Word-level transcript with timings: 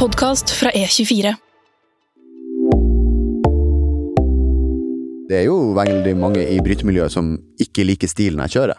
podkast 0.00 0.50
fra 0.50 0.70
E24. 0.70 1.34
Det 5.28 5.36
er 5.36 5.42
jo 5.44 5.74
veldig 5.76 6.14
mange 6.16 6.40
i 6.40 6.56
brytemiljøet 6.64 7.12
som 7.12 7.34
ikke 7.60 7.84
liker 7.84 8.08
stilen 8.08 8.40
jeg 8.46 8.54
kjører. 8.54 8.78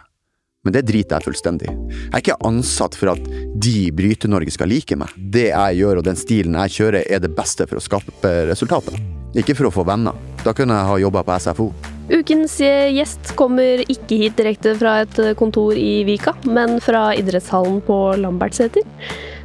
Men 0.66 0.74
det 0.74 0.82
driter 0.88 1.20
jeg 1.20 1.28
fullstendig. 1.28 1.68
Jeg 1.70 2.08
er 2.10 2.24
ikke 2.24 2.40
ansatt 2.48 2.98
for 2.98 3.12
at 3.14 3.28
de 3.54 3.74
i 3.84 3.92
Bryte-Norge 3.94 4.50
skal 4.50 4.70
like 4.74 4.98
meg. 4.98 5.14
Det 5.14 5.52
jeg 5.52 5.78
gjør 5.78 6.00
og 6.00 6.08
den 6.08 6.18
stilen 6.18 6.58
jeg 6.58 6.74
kjører 6.80 7.06
er 7.06 7.22
det 7.22 7.30
beste 7.36 7.68
for 7.70 7.78
å 7.78 7.84
skape 7.86 8.32
resultater. 8.50 8.98
Ikke 9.38 9.54
for 9.54 9.70
å 9.70 9.74
få 9.78 9.86
venner. 9.86 10.18
Da 10.42 10.50
kunne 10.58 10.74
jeg 10.74 10.88
ha 10.90 10.96
jobba 11.04 11.22
på 11.28 11.36
SFO. 11.44 11.68
Ukens 12.10 12.56
gjest 12.58 13.36
kommer 13.38 13.84
ikke 13.86 14.18
hit 14.24 14.34
direkte 14.42 14.74
fra 14.74 14.98
et 15.04 15.22
kontor 15.38 15.78
i 15.78 16.02
Vika, 16.08 16.34
men 16.50 16.80
fra 16.82 17.12
idrettshallen 17.14 17.78
på 17.86 18.00
Lambertseter. 18.18 18.82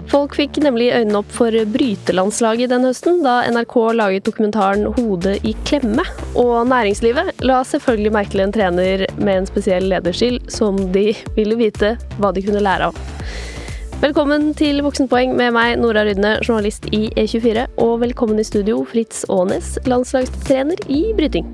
Folk 0.08 0.38
fikk 0.40 0.62
nemlig 0.64 0.88
øynene 0.96 1.20
opp 1.20 1.32
for 1.36 1.52
brytelandslaget 1.74 2.72
den 2.72 2.86
høsten, 2.88 3.20
da 3.26 3.42
NRK 3.52 3.76
laget 3.98 4.28
dokumentaren 4.28 4.86
'Hodet 4.96 5.42
i 5.44 5.52
klemme'. 5.68 6.06
Og 6.36 6.68
næringslivet 6.68 7.44
la 7.44 7.60
selvfølgelig 7.64 8.14
merke 8.16 8.32
til 8.32 8.46
en 8.46 8.54
trener 8.56 9.06
med 9.20 9.38
en 9.38 9.50
spesiell 9.50 9.90
lederstil 9.92 10.40
som 10.48 10.80
de 10.94 11.12
ville 11.36 11.58
vite 11.60 11.98
hva 12.20 12.32
de 12.32 12.42
kunne 12.42 12.64
lære 12.64 12.88
av. 12.88 12.96
Velkommen 14.00 14.54
til 14.54 14.80
Voksenpoeng 14.86 15.36
med 15.36 15.52
meg, 15.52 15.80
Nora 15.82 16.06
Rydne, 16.06 16.38
journalist 16.46 16.86
i 16.94 17.10
E24. 17.18 17.66
Og 17.78 18.00
velkommen 18.00 18.40
i 18.40 18.46
studio, 18.46 18.86
Fritz 18.86 19.26
Aanes, 19.30 19.78
landslagstrener 19.86 20.78
i 20.88 21.12
bryting. 21.18 21.50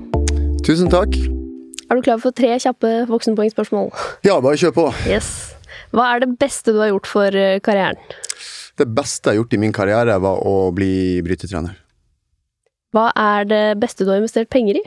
Tusen 0.62 0.92
takk. 0.92 1.16
Er 1.90 1.96
du 1.96 2.02
klar 2.02 2.20
for 2.20 2.30
tre 2.30 2.54
kjappe 2.60 3.08
voksenpoengspørsmål? 3.08 3.90
Ja, 4.24 4.40
bare 4.40 4.56
kjør 4.60 4.76
på. 4.76 4.86
Yes. 5.08 5.53
Hva 5.94 6.08
er 6.10 6.24
det 6.24 6.32
beste 6.40 6.74
du 6.74 6.80
har 6.82 6.90
gjort 6.90 7.06
for 7.06 7.40
karrieren? 7.62 8.00
Det 8.74 8.88
beste 8.90 9.30
jeg 9.30 9.36
har 9.36 9.44
gjort 9.44 9.54
i 9.54 9.62
min 9.62 9.74
karriere, 9.74 10.18
var 10.18 10.42
å 10.42 10.72
bli 10.74 11.22
brytetrener. 11.22 11.76
Hva 12.94 13.08
er 13.18 13.46
det 13.50 13.64
beste 13.82 14.06
du 14.06 14.10
har 14.10 14.20
investert 14.20 14.50
penger 14.50 14.78
i? 14.78 14.84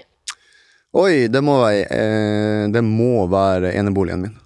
Oi, 0.98 1.28
det 1.32 1.42
må 1.44 1.58
være, 1.60 1.84
eh, 1.92 2.68
det 2.72 2.84
må 2.84 3.28
være 3.32 3.74
eneboligen 3.76 4.24
min. 4.24 4.38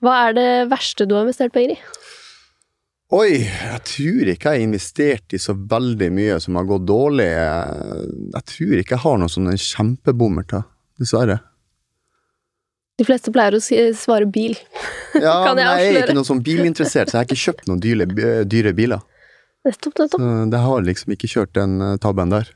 Hva 0.00 0.28
er 0.28 0.36
det 0.36 0.50
verste 0.70 1.06
du 1.06 1.16
har 1.16 1.26
investert 1.26 1.52
penger 1.52 1.74
i? 1.74 1.80
Oi, 3.10 3.42
jeg 3.42 3.80
tror 3.90 4.28
ikke 4.30 4.52
jeg 4.52 4.60
har 4.60 4.64
investert 4.68 5.34
i 5.34 5.40
så 5.42 5.56
veldig 5.58 6.10
mye 6.14 6.36
som 6.40 6.54
har 6.60 6.68
gått 6.68 6.86
dårlig. 6.86 7.26
Jeg 7.26 8.44
tror 8.52 8.74
ikke 8.78 8.94
jeg 8.94 9.02
har 9.02 9.18
noen 9.18 9.32
sånne 9.34 9.56
kjempebommerter, 9.58 10.62
dessverre. 11.02 11.40
De 13.00 13.06
fleste 13.08 13.32
pleier 13.32 13.56
å 13.56 13.60
svare 13.96 14.28
bil. 14.28 14.58
Ja, 15.16 15.40
kan 15.46 15.56
men 15.56 15.64
jeg 15.64 15.86
jeg 15.86 15.96
er 15.96 16.02
ikke 16.04 16.18
noe 16.18 16.28
sånn 16.28 16.44
bilinteressert, 16.44 17.08
så 17.08 17.16
jeg 17.16 17.22
har 17.22 17.28
ikke 17.30 17.44
kjøpt 17.46 17.70
noen 17.70 17.80
dyre, 17.80 18.06
dyre 18.44 18.74
biler. 18.76 19.00
Nettopp, 19.64 19.98
nettopp. 20.00 20.24
Det 20.52 20.60
har 20.64 20.84
liksom 20.84 21.14
ikke 21.16 21.28
kjørt 21.28 21.52
den 21.56 21.80
eh, 21.84 21.96
tabben 22.00 22.32
der. 22.32 22.48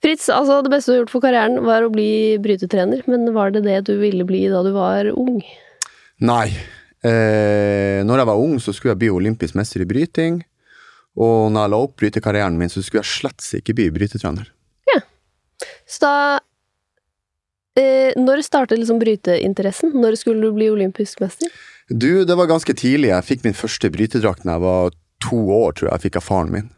Fritz, 0.00 0.30
altså 0.32 0.62
det 0.64 0.72
beste 0.72 0.90
du 0.90 0.94
har 0.94 1.02
gjort 1.02 1.12
for 1.12 1.24
karrieren 1.24 1.60
var 1.66 1.84
å 1.84 1.92
bli 1.92 2.38
brytetrener, 2.40 3.02
men 3.08 3.28
var 3.36 3.52
det 3.52 3.66
det 3.66 3.82
du 3.90 3.94
ville 4.00 4.24
bli 4.28 4.46
da 4.48 4.62
du 4.64 4.70
var 4.72 5.10
ung? 5.12 5.42
Nei. 6.24 6.46
Eh, 7.04 8.00
når 8.04 8.22
jeg 8.22 8.28
var 8.28 8.40
ung, 8.40 8.56
så 8.60 8.72
skulle 8.76 8.94
jeg 8.94 9.02
bli 9.02 9.12
olympisk 9.12 9.56
mester 9.60 9.84
i 9.84 9.88
bryting. 9.88 10.40
Og 11.20 11.50
når 11.52 11.66
jeg 11.66 11.72
la 11.72 11.80
opp 11.84 11.96
brytekarrieren 12.00 12.56
min, 12.56 12.72
så 12.72 12.80
skulle 12.84 13.04
jeg 13.04 13.12
slett 13.12 13.48
ikke 13.60 13.76
bli 13.76 13.90
brytetrener. 13.92 14.48
Ja. 14.88 15.02
Så 15.84 16.04
da 16.06 16.14
eh, 17.78 18.10
Når 18.16 18.42
startet 18.46 18.80
liksom 18.80 18.98
bryteinteressen? 19.02 19.94
Når 19.94 20.18
skulle 20.20 20.42
du 20.42 20.56
bli 20.56 20.70
olympisk 20.72 21.20
mester? 21.20 21.50
Du, 21.90 22.24
det 22.24 22.36
var 22.38 22.46
ganske 22.50 22.74
tidlig. 22.74 23.10
Jeg 23.10 23.26
fikk 23.26 23.46
min 23.46 23.56
første 23.56 23.90
brytedrakt 23.90 24.44
da 24.46 24.56
jeg 24.56 24.64
var 24.64 24.92
to 25.20 25.40
år, 25.52 25.72
tror 25.74 25.90
jeg 25.90 25.96
jeg 25.96 26.06
fikk 26.08 26.20
av 26.20 26.26
faren 26.26 26.52
min. 26.54 26.68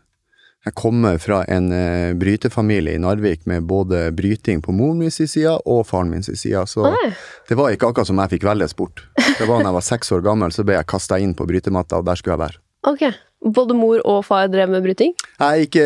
Jeg 0.63 0.77
kommer 0.79 1.17
fra 1.19 1.41
en 1.51 1.73
eh, 1.75 2.13
brytefamilie 2.15 2.95
i 2.95 3.01
Narvik 3.03 3.49
med 3.51 3.67
både 3.67 4.05
bryting 4.15 4.61
på 4.63 4.73
moren 4.73 5.01
min 5.03 5.11
sin 5.11 5.27
side 5.27 5.57
og 5.67 5.83
faren 5.89 6.13
min 6.13 6.23
sin 6.23 6.39
side, 6.39 6.63
så 6.71 6.87
Oi. 6.93 7.09
det 7.49 7.59
var 7.59 7.75
ikke 7.75 7.91
akkurat 7.91 8.07
som 8.07 8.21
jeg 8.23 8.37
fikk 8.37 8.47
velge 8.47 8.69
sport. 8.71 9.03
Det 9.19 9.49
var 9.49 9.59
når 9.59 9.73
jeg 9.73 9.79
var 9.81 9.87
seks 9.89 10.15
år 10.15 10.23
gammel, 10.23 10.55
så 10.55 10.63
ble 10.67 10.79
jeg 10.79 10.87
kasta 10.93 11.19
inn 11.19 11.35
på 11.35 11.49
brytematta, 11.51 11.99
og 11.99 12.07
der 12.07 12.21
skulle 12.21 12.37
jeg 12.37 12.45
være. 12.45 12.63
Ok. 12.93 13.03
Både 13.43 13.75
mor 13.75 13.99
og 14.07 14.21
far 14.23 14.47
drev 14.47 14.71
med 14.71 14.85
bryting? 14.85 15.15
Nei, 15.41 15.65
ikke, 15.67 15.83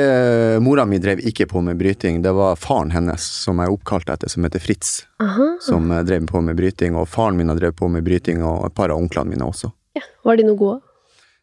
mora 0.60 0.84
mi 0.84 0.98
drev 1.00 1.22
ikke 1.24 1.46
på 1.48 1.62
med 1.64 1.78
bryting, 1.80 2.18
det 2.24 2.34
var 2.36 2.58
faren 2.60 2.92
hennes 2.92 3.24
som 3.44 3.62
jeg 3.62 3.70
er 3.70 3.76
oppkalt 3.78 4.10
etter, 4.12 4.28
som 4.28 4.44
heter 4.44 4.60
Fritz, 4.60 5.06
Aha. 5.24 5.54
som 5.64 5.88
eh, 5.90 6.02
drev 6.04 6.26
på 6.28 6.42
med 6.44 6.58
bryting, 6.58 6.98
og 7.00 7.08
faren 7.08 7.38
min 7.38 7.48
har 7.48 7.56
drevet 7.56 7.78
på 7.78 7.88
med 7.88 8.04
bryting, 8.04 8.44
og 8.44 8.66
et 8.68 8.76
par 8.76 8.92
av 8.92 9.00
onklene 9.00 9.32
mine 9.32 9.48
også. 9.48 9.72
Ja. 9.96 10.04
Var 10.28 10.36
de 10.36 10.44
noe 10.50 10.60
gode? 10.60 10.82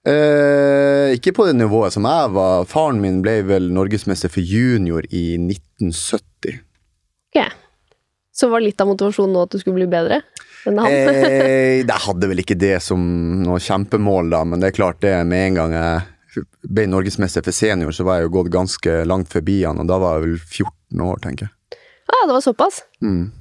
Eh, 0.06 1.16
ikke 1.16 1.32
på 1.34 1.48
det 1.48 1.56
nivået 1.56 1.96
som 1.96 2.06
jeg 2.06 2.32
var. 2.36 2.66
Faren 2.70 3.00
min 3.02 3.22
ble 3.24 3.38
vel 3.48 3.70
norgesmester 3.74 4.30
for 4.30 4.44
junior 4.44 5.06
i 5.10 5.38
1970. 5.40 6.60
Ok. 7.34 7.42
Så 8.34 8.50
var 8.50 8.64
litt 8.66 8.82
av 8.82 8.90
motivasjonen 8.90 9.34
nå 9.34 9.46
at 9.46 9.54
du 9.54 9.62
skulle 9.62 9.78
bli 9.80 9.90
bedre? 9.90 10.20
Eh, 10.66 11.84
jeg 11.84 12.02
hadde 12.06 12.30
vel 12.32 12.42
ikke 12.44 12.58
det 12.60 12.78
som 12.86 13.02
noe 13.44 13.60
kjempemål, 13.64 14.32
da, 14.32 14.44
men 14.48 14.64
det 14.64 14.72
er 14.72 14.78
klart 14.78 15.02
det 15.04 15.16
med 15.28 15.50
en 15.50 15.60
gang 15.60 15.78
jeg 15.78 16.46
ble 16.64 16.88
norgesmester 16.90 17.44
for 17.46 17.56
senior, 17.56 17.92
så 17.94 18.06
var 18.08 18.20
jeg 18.20 18.30
jo 18.30 18.36
gått 18.40 18.52
ganske 18.54 18.98
langt 19.06 19.30
forbi 19.34 19.60
han, 19.68 19.82
og 19.84 19.90
da 19.90 20.00
var 20.02 20.18
jeg 20.18 20.26
vel 20.28 20.38
14 20.40 21.06
år, 21.06 21.22
tenker 21.26 21.50
jeg. 21.50 21.80
ah, 22.08 22.24
det 22.28 22.38
var 22.38 22.46
såpass? 22.46 22.84
Mm. 23.04 23.32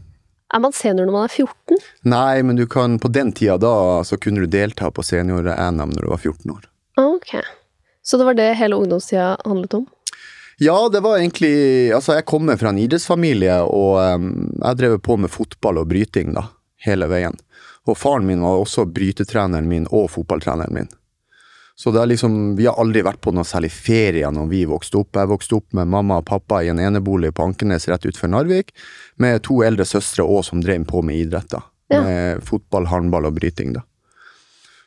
Er 0.53 0.61
man 0.61 0.75
senior 0.77 1.09
når 1.09 1.15
man 1.15 1.25
er 1.31 1.33
14? 1.33 1.81
Nei, 2.13 2.43
men 2.45 2.59
du 2.59 2.67
kan, 2.69 2.99
på 3.01 3.09
den 3.09 3.33
tida 3.33 3.57
da, 3.61 4.03
så 4.05 4.19
kunne 4.21 4.45
du 4.45 4.51
delta 4.53 4.91
på 4.93 5.05
senior-NM 5.07 5.95
når 5.95 6.05
du 6.05 6.11
var 6.13 6.21
14 6.21 6.53
år. 6.53 6.69
Ok. 7.01 7.39
Så 8.05 8.19
det 8.19 8.27
var 8.29 8.37
det 8.37 8.51
hele 8.59 8.77
ungdomstida 8.77 9.37
handlet 9.47 9.79
om? 9.79 9.87
Ja, 10.61 10.77
det 10.93 11.01
var 11.01 11.17
egentlig 11.17 11.93
Altså, 11.95 12.13
jeg 12.19 12.27
kommer 12.29 12.59
fra 12.61 12.71
en 12.71 12.81
idrettsfamilie, 12.83 13.63
og 13.65 13.97
um, 14.21 14.29
jeg 14.59 14.79
drev 14.79 14.99
på 15.01 15.17
med 15.17 15.33
fotball 15.33 15.81
og 15.81 15.89
bryting, 15.91 16.35
da, 16.37 16.45
hele 16.87 17.09
veien. 17.11 17.37
Og 17.89 17.99
faren 17.99 18.27
min 18.27 18.43
var 18.45 18.61
også 18.63 18.87
brytetreneren 18.91 19.69
min 19.69 19.89
og 19.91 20.11
fotballtreneren 20.15 20.75
min. 20.75 20.91
Så 21.75 21.91
det 21.91 22.03
er 22.03 22.11
liksom, 22.13 22.57
vi 22.59 22.67
har 22.69 22.77
aldri 22.79 23.01
vært 23.03 23.23
på 23.25 23.33
noe 23.35 23.47
særlig 23.49 23.73
ferie 23.75 24.29
når 24.31 24.51
vi 24.51 24.65
vokste 24.69 25.01
opp. 25.01 25.17
Jeg 25.17 25.31
vokste 25.31 25.57
opp 25.59 25.73
med 25.75 25.89
mamma 25.91 26.21
og 26.21 26.29
pappa 26.29 26.61
i 26.63 26.69
en 26.71 26.83
enebolig 26.83 27.33
på 27.35 27.47
Ankenes 27.49 27.89
rett 27.91 28.05
utenfor 28.05 28.31
Narvik, 28.31 28.75
med 29.17 29.43
to 29.49 29.63
eldre 29.67 29.87
søstre 29.89 30.27
òg 30.27 30.45
som 30.47 30.63
drev 30.63 30.85
på 30.91 31.03
med 31.03 31.25
idretter. 31.25 31.65
Ja. 31.93 32.03
Med 32.05 32.45
fotball, 32.47 32.87
håndball 32.93 33.27
og 33.29 33.35
bryting, 33.41 33.73
da. 33.77 33.83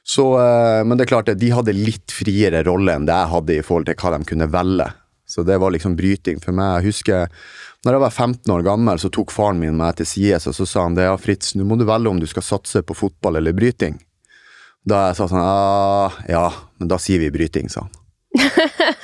Så, 0.05 0.23
eh, 0.37 0.83
men 0.85 0.97
det 0.97 1.07
er 1.07 1.11
klart 1.15 1.33
de 1.33 1.49
hadde 1.49 1.73
litt 1.73 2.13
friere 2.13 2.61
rolle 2.67 2.93
enn 2.93 3.07
det 3.09 3.17
jeg 3.17 3.31
hadde 3.33 3.55
i 3.55 3.63
forhold 3.65 3.89
til 3.89 3.97
hva 3.97 4.11
de 4.13 4.29
kunne 4.29 4.47
velge. 4.53 4.87
Så 5.25 5.41
det 5.43 5.57
var 5.57 5.73
liksom 5.73 5.95
bryting 5.97 6.37
for 6.43 6.53
meg. 6.53 6.77
Jeg 6.77 6.93
husker 6.93 7.31
når 7.85 7.93
jeg 7.93 8.01
var 8.01 8.13
15 8.13 8.53
år 8.55 8.63
gammel, 8.65 8.99
så 8.99 9.11
tok 9.13 9.31
faren 9.33 9.59
min 9.61 9.75
meg 9.77 9.99
til 9.99 10.07
sides, 10.09 10.47
og 10.49 10.55
så 10.57 10.65
sa 10.65 10.87
han 10.87 10.95
det, 10.97 11.05
ja 11.05 11.13
Fritz, 11.21 11.53
nå 11.53 11.67
må 11.69 11.77
du 11.77 11.85
velge 11.85 12.09
om 12.09 12.21
du 12.21 12.25
skal 12.29 12.45
satse 12.45 12.81
på 12.81 12.97
fotball 12.97 13.37
eller 13.37 13.53
bryting. 13.53 13.99
Da 14.85 15.07
jeg 15.07 15.19
sa 15.19 15.27
sånn, 15.29 15.41
ah, 15.41 16.17
ja, 16.29 16.47
men 16.81 16.89
da 16.89 16.97
sier 17.01 17.21
vi 17.21 17.29
bryting, 17.33 17.69
sa 17.69 17.85
han. 17.85 17.93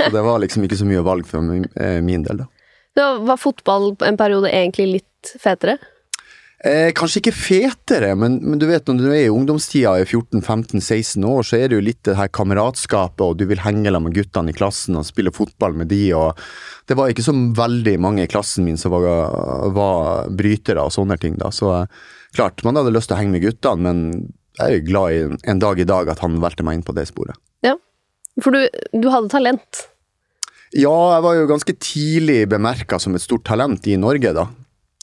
Så 0.02 0.10
det 0.14 0.24
var 0.26 0.42
liksom 0.42 0.66
ikke 0.66 0.80
så 0.82 0.88
mye 0.90 1.04
valg 1.06 1.30
for 1.30 1.46
min, 1.46 1.70
eh, 1.78 2.02
del, 2.02 2.44
da. 2.44 2.50
Da 2.98 3.06
var 3.24 3.38
fotball 3.40 3.94
en 4.04 4.18
periode 4.20 4.50
egentlig 4.52 4.88
litt 4.98 5.30
fetere? 5.40 5.78
Eh, 6.62 6.92
kanskje 6.94 7.24
ikke 7.24 7.34
fetere, 7.34 8.12
men, 8.14 8.36
men 8.46 8.60
du 8.62 8.68
vet 8.70 8.86
når 8.86 9.00
du 9.00 9.08
er 9.10 9.24
i 9.24 9.34
ungdomstida 9.34 9.96
i 9.98 10.04
14-15-16 10.06 11.24
år, 11.26 11.48
så 11.48 11.58
er 11.58 11.72
det 11.72 11.80
jo 11.80 11.86
litt 11.88 12.04
det 12.06 12.14
her 12.20 12.30
kameratskapet, 12.30 13.24
og 13.26 13.40
du 13.40 13.48
vil 13.50 13.64
henge 13.64 13.90
sammen 13.90 14.12
med 14.12 14.20
guttene 14.20 14.54
i 14.54 14.58
klassen 14.58 15.00
og 15.00 15.08
spille 15.08 15.34
fotball 15.34 15.74
med 15.80 15.90
de, 15.90 16.04
og 16.14 16.38
det 16.86 17.00
var 17.00 17.10
ikke 17.10 17.26
så 17.26 17.34
veldig 17.34 17.96
mange 18.06 18.28
i 18.28 18.30
klassen 18.30 18.70
min 18.70 18.78
som 18.78 18.94
var, 18.94 19.10
var 19.74 20.30
brytere 20.38 20.86
og 20.86 20.94
sånne 20.94 21.18
ting, 21.18 21.42
da. 21.42 21.50
Så 21.50 21.74
eh, 21.80 22.00
klart, 22.38 22.62
man 22.68 22.78
hadde 22.78 22.94
lyst 22.94 23.10
til 23.10 23.18
å 23.18 23.22
henge 23.24 23.40
med 23.40 23.48
guttene, 23.48 23.90
men 23.90 24.32
jeg 24.60 24.68
er 24.68 24.78
jo 24.78 24.88
glad 24.92 25.18
i 25.18 25.50
en 25.50 25.66
dag 25.66 25.82
i 25.82 25.90
dag 25.90 26.14
at 26.14 26.22
han 26.22 26.38
valgte 26.44 26.68
meg 26.68 26.78
inn 26.78 26.86
på 26.86 26.94
det 26.94 27.10
sporet. 27.10 27.42
Ja. 27.66 27.74
For 28.38 28.54
du, 28.54 28.68
du 28.94 29.10
hadde 29.10 29.34
talent. 29.34 29.88
Ja, 30.78 30.94
jeg 31.18 31.24
var 31.26 31.42
jo 31.42 31.50
ganske 31.50 31.74
tidlig 31.82 32.44
bemerka 32.54 33.02
som 33.02 33.18
et 33.18 33.26
stort 33.26 33.50
talent 33.50 33.90
i 33.90 33.98
Norge, 33.98 34.38
da. 34.38 34.52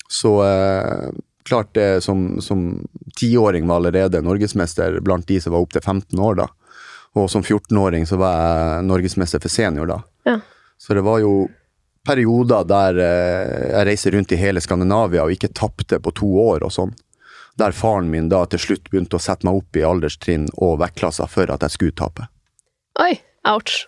Så 0.08 0.38
eh, 0.46 1.08
klart 1.48 1.72
det 1.76 2.04
som, 2.04 2.40
som 2.44 2.86
tiåring 3.18 3.66
var 3.68 3.80
allerede 3.82 4.22
norgesmester 4.24 5.00
blant 5.04 5.26
de 5.28 5.40
som 5.40 5.54
var 5.54 5.64
opptil 5.64 5.82
15 5.82 6.20
år, 6.20 6.38
da. 6.44 6.48
Og 7.18 7.30
som 7.32 7.42
14-åring 7.42 8.06
så 8.06 8.18
var 8.20 8.36
jeg 8.36 8.86
norgesmester 8.88 9.42
for 9.42 9.52
senior, 9.52 9.88
da. 9.90 9.98
Ja. 10.28 10.38
Så 10.78 10.94
det 10.94 11.02
var 11.06 11.18
jo 11.24 11.48
perioder 12.06 12.64
der 12.68 13.00
eh, 13.02 13.66
jeg 13.72 13.86
reiste 13.88 14.12
rundt 14.14 14.32
i 14.32 14.38
hele 14.40 14.62
Skandinavia 14.64 15.26
og 15.26 15.34
ikke 15.34 15.50
tapte 15.56 15.98
på 16.00 16.14
to 16.16 16.28
år 16.44 16.64
og 16.66 16.72
sånn. 16.74 16.94
Der 17.58 17.74
faren 17.74 18.10
min 18.12 18.30
da 18.30 18.44
til 18.46 18.62
slutt 18.62 18.86
begynte 18.92 19.18
å 19.18 19.22
sette 19.22 19.46
meg 19.48 19.58
opp 19.58 19.76
i 19.76 19.82
alderstrinn 19.84 20.46
og 20.62 20.78
vektklasser 20.84 21.26
for 21.30 21.50
at 21.50 21.64
jeg 21.66 21.74
skulle 21.74 21.96
tape. 21.98 22.28
Oi, 23.02 23.18
ouch. 23.50 23.82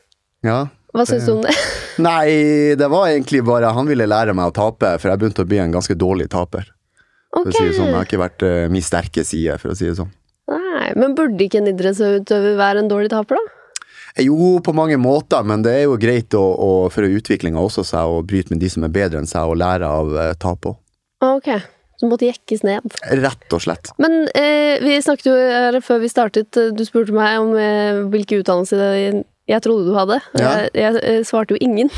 Ja, 0.47 0.67
Hva 0.97 1.05
syns 1.07 1.29
du 1.29 1.37
om 1.37 1.45
det? 1.45 1.55
Nei, 2.03 2.75
det 2.79 2.89
var 2.91 3.11
egentlig 3.11 3.45
bare 3.47 3.71
Han 3.77 3.87
ville 3.87 4.09
lære 4.09 4.33
meg 4.35 4.51
å 4.51 4.55
tape, 4.57 4.97
for 4.99 5.13
jeg 5.13 5.21
begynte 5.21 5.45
å 5.45 5.49
bli 5.49 5.61
en 5.63 5.75
ganske 5.75 5.95
dårlig 5.95 6.31
taper. 6.33 6.67
For 7.31 7.47
å 7.47 7.55
si 7.55 7.63
det 7.69 7.77
sånn, 7.77 7.93
Det 7.93 7.99
har 7.99 8.09
ikke 8.09 8.21
vært 8.21 8.45
uh, 8.47 8.67
min 8.73 8.85
sterke 8.85 9.25
side, 9.27 9.57
for 9.63 9.73
å 9.73 9.79
si 9.79 9.87
det 9.87 9.97
sånn. 10.01 10.11
Nei, 10.51 10.91
men 10.99 11.15
burde 11.15 11.45
ikke 11.45 11.61
en 11.61 11.71
idrettsutøver 11.71 12.57
være 12.59 12.83
en 12.83 12.91
dårlig 12.91 13.13
taper, 13.13 13.39
da? 13.39 13.57
Jo, 14.19 14.57
på 14.67 14.75
mange 14.75 14.99
måter, 14.99 15.45
men 15.47 15.63
det 15.63 15.77
er 15.79 15.85
jo 15.85 15.99
greit 16.01 16.35
å, 16.35 16.43
å, 16.43 16.71
for 16.91 17.07
utviklinga 17.07 17.63
også 17.63 17.85
seg 17.87 18.11
å 18.11 18.23
bryte 18.27 18.51
med 18.51 18.63
de 18.63 18.71
som 18.73 18.83
er 18.87 18.95
bedre 18.95 19.21
enn 19.23 19.31
seg, 19.31 19.47
og 19.47 19.61
lære 19.63 19.87
av 19.87 20.11
uh, 20.17 20.33
tap 20.41 20.67
òg. 20.67 20.81
Ok, 21.21 21.53
så 22.01 22.09
måtte 22.09 22.27
jekkes 22.27 22.65
ned. 22.65 22.95
Rett 23.21 23.55
og 23.55 23.63
slett. 23.63 23.93
Men 24.01 24.23
eh, 24.33 24.81
vi 24.81 24.97
snakket 25.05 25.29
jo 25.29 25.35
her 25.37 25.77
før 25.85 26.01
vi 26.01 26.09
startet, 26.09 26.57
eh, 26.57 26.71
du 26.73 26.81
spurte 26.89 27.13
meg 27.13 27.37
om 27.43 27.53
eh, 27.61 28.01
hvilke 28.11 28.39
utdannelser 28.41 28.81
jeg, 28.97 29.21
jeg 29.51 29.65
trodde 29.67 29.91
du 29.91 29.99
hadde. 29.99 30.17
Ja. 30.41 30.55
Jeg, 30.65 30.73
jeg 30.81 31.03
eh, 31.05 31.21
svarte 31.29 31.55
jo 31.55 31.61
ingen. 31.61 31.93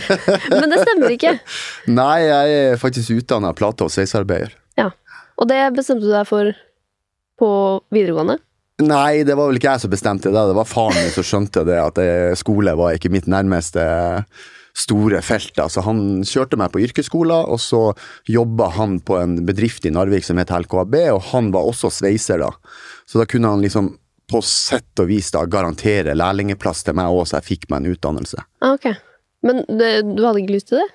Men 0.62 0.72
det 0.72 0.80
stemmer 0.86 1.12
ikke. 1.12 1.36
Nei, 2.00 2.16
jeg 2.24 2.56
er 2.62 2.80
faktisk 2.80 3.12
utdanna 3.18 3.52
plate- 3.58 3.84
og 3.84 3.92
sveisearbeider. 3.92 4.56
Og 5.40 5.48
det 5.50 5.60
bestemte 5.76 6.06
du 6.06 6.12
deg 6.12 6.28
for 6.28 6.52
på 7.40 7.50
videregående? 7.94 8.38
Nei, 8.82 9.22
det 9.26 9.36
var 9.38 9.48
vel 9.48 9.60
ikke 9.60 9.74
jeg 9.74 9.84
som 9.84 9.92
bestemte 9.92 10.32
det. 10.32 10.46
Det 10.48 10.56
var 10.58 10.68
faren 10.68 10.98
min 10.98 11.14
som 11.14 11.26
skjønte 11.26 11.62
det, 11.68 11.78
at 11.78 12.00
skole 12.40 12.74
var 12.78 12.96
ikke 12.96 13.12
mitt 13.12 13.28
nærmeste 13.30 13.84
store 14.76 15.20
felt. 15.24 15.58
Altså, 15.60 15.84
han 15.84 16.22
kjørte 16.26 16.58
meg 16.60 16.72
på 16.72 16.80
yrkesskolen, 16.86 17.44
og 17.52 17.60
så 17.60 17.82
jobba 18.30 18.70
han 18.78 18.98
på 19.04 19.18
en 19.20 19.36
bedrift 19.46 19.86
i 19.86 19.92
Narvik 19.92 20.26
som 20.26 20.40
het 20.40 20.52
LKAB, 20.52 20.96
og 21.12 21.20
han 21.32 21.52
var 21.54 21.68
også 21.68 21.92
sveiser 21.92 22.42
da. 22.42 22.50
Så 23.06 23.20
da 23.20 23.28
kunne 23.28 23.52
han 23.52 23.64
liksom 23.64 23.94
på 24.32 24.40
sett 24.46 25.02
og 25.02 25.10
vis 25.10 25.28
da 25.34 25.44
garantere 25.50 26.16
lærlingeplass 26.16 26.86
til 26.86 26.96
meg 26.96 27.12
òg, 27.12 27.26
så 27.28 27.38
jeg 27.38 27.48
fikk 27.50 27.68
meg 27.68 27.82
en 27.82 27.92
utdannelse. 27.92 28.44
Ah, 28.64 28.78
ok. 28.78 28.88
Men 29.44 29.64
det, 29.68 29.92
du 30.14 30.22
hadde 30.24 30.40
ikke 30.40 30.56
lyst 30.56 30.70
til 30.70 30.80
det? 30.80 30.88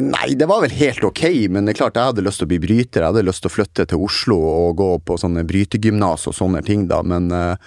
Nei, 0.00 0.32
det 0.40 0.46
var 0.48 0.62
vel 0.64 0.72
helt 0.72 1.04
ok, 1.04 1.20
men 1.52 1.66
det 1.68 1.74
er 1.74 1.78
klart 1.82 1.98
jeg 2.00 2.08
hadde 2.14 2.22
lyst 2.24 2.40
til 2.40 2.46
å 2.46 2.50
bli 2.54 2.58
bryter. 2.62 3.02
Jeg 3.02 3.10
hadde 3.12 3.24
lyst 3.28 3.42
til 3.44 3.50
å 3.50 3.52
flytte 3.52 3.84
til 3.90 4.00
Oslo 4.06 4.38
og 4.40 4.76
gå 4.78 4.86
på 5.04 5.18
sånne 5.20 5.42
brytegymnas 5.44 6.24
og 6.30 6.36
sånne 6.38 6.62
ting, 6.64 6.86
da, 6.88 7.02
men 7.04 7.26
uh, 7.28 7.60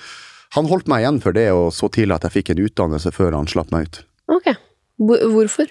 han 0.58 0.70
holdt 0.72 0.90
meg 0.90 1.04
igjen 1.04 1.20
for 1.22 1.38
det, 1.38 1.52
og 1.54 1.70
så 1.76 1.90
til 1.94 2.16
at 2.16 2.26
jeg 2.26 2.34
fikk 2.40 2.50
en 2.56 2.64
utdannelse 2.66 3.14
før 3.14 3.38
han 3.38 3.46
slapp 3.52 3.70
meg 3.76 3.86
ut. 3.92 4.00
Ok. 4.34 4.50
Hvor- 4.98 5.26
Hvorfor? 5.36 5.70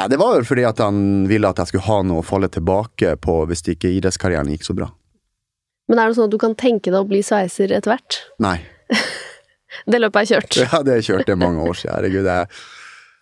Nei, 0.00 0.08
Det 0.10 0.18
var 0.18 0.34
vel 0.40 0.44
fordi 0.48 0.64
at 0.66 0.78
han 0.82 1.00
ville 1.30 1.46
at 1.50 1.62
jeg 1.62 1.70
skulle 1.70 1.86
ha 1.86 2.00
noe 2.08 2.22
å 2.22 2.26
falle 2.26 2.48
tilbake 2.50 3.14
på 3.22 3.38
hvis 3.46 3.62
ikke 3.70 3.90
idrettskarrieren 4.00 4.50
gikk 4.50 4.66
så 4.66 4.74
bra. 4.74 4.90
Men 5.90 5.98
er 6.02 6.08
det 6.10 6.16
sånn 6.18 6.26
at 6.30 6.34
du 6.34 6.38
kan 6.38 6.54
tenke 6.58 6.90
deg 6.90 6.98
å 6.98 7.06
bli 7.10 7.22
sveiser 7.22 7.70
etter 7.74 7.94
hvert? 7.94 8.20
Nei. 8.42 8.56
Det 9.86 10.00
løpet 10.02 10.22
er 10.24 10.30
kjørt. 10.34 10.56
Ja, 10.66 10.80
det 10.82 10.96
kjørte 11.06 11.30
jeg 11.30 11.38
mange 11.38 11.62
år 11.62 11.76
siden. 11.78 11.94
Herregud, 11.94 12.26
jeg, 12.26 12.46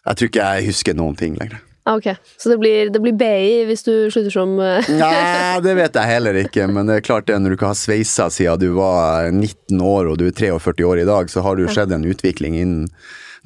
jeg 0.08 0.16
tror 0.16 0.30
ikke 0.30 0.46
jeg 0.54 0.66
husker 0.70 0.96
noen 0.96 1.16
ting 1.18 1.34
lenger. 1.36 1.60
Ah, 1.88 1.96
ok. 1.96 2.16
Så 2.36 2.48
det 2.48 2.58
blir, 2.60 2.90
det 2.92 3.00
blir 3.00 3.14
BI 3.16 3.62
hvis 3.64 3.86
du 3.86 3.92
slutter 4.12 4.32
som 4.34 4.58
eh, 4.60 4.88
Nei, 5.00 5.60
det 5.64 5.72
vet 5.78 5.94
jeg 5.96 6.10
heller 6.10 6.36
ikke, 6.42 6.66
men 6.68 6.90
det 6.90 6.98
er 6.98 7.06
klart 7.06 7.30
det 7.30 7.38
når 7.40 7.54
du 7.54 7.56
ikke 7.56 7.70
har 7.70 7.78
sveisa 7.80 8.26
siden 8.34 8.60
du 8.60 8.74
var 8.76 9.30
19 9.30 9.80
år 9.80 10.10
og 10.10 10.18
du 10.20 10.26
er 10.28 10.36
43 10.36 10.84
år 10.84 11.00
i 11.00 11.06
dag, 11.08 11.32
så 11.32 11.40
har 11.46 11.56
det 11.56 11.64
jo 11.64 11.72
skjedd 11.72 11.94
en 11.96 12.04
utvikling 12.04 12.58
innen 12.60 12.90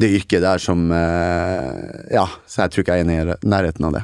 det 0.02 0.10
yrket 0.16 0.42
der 0.42 0.58
som 0.58 0.88
eh, 0.90 1.70
Ja, 2.10 2.26
så 2.50 2.64
jeg 2.64 2.74
tror 2.74 2.82
ikke 2.82 2.98
jeg 2.98 3.06
er 3.06 3.30
i 3.30 3.38
nærheten 3.46 3.86
av 3.86 4.00
det. 4.00 4.02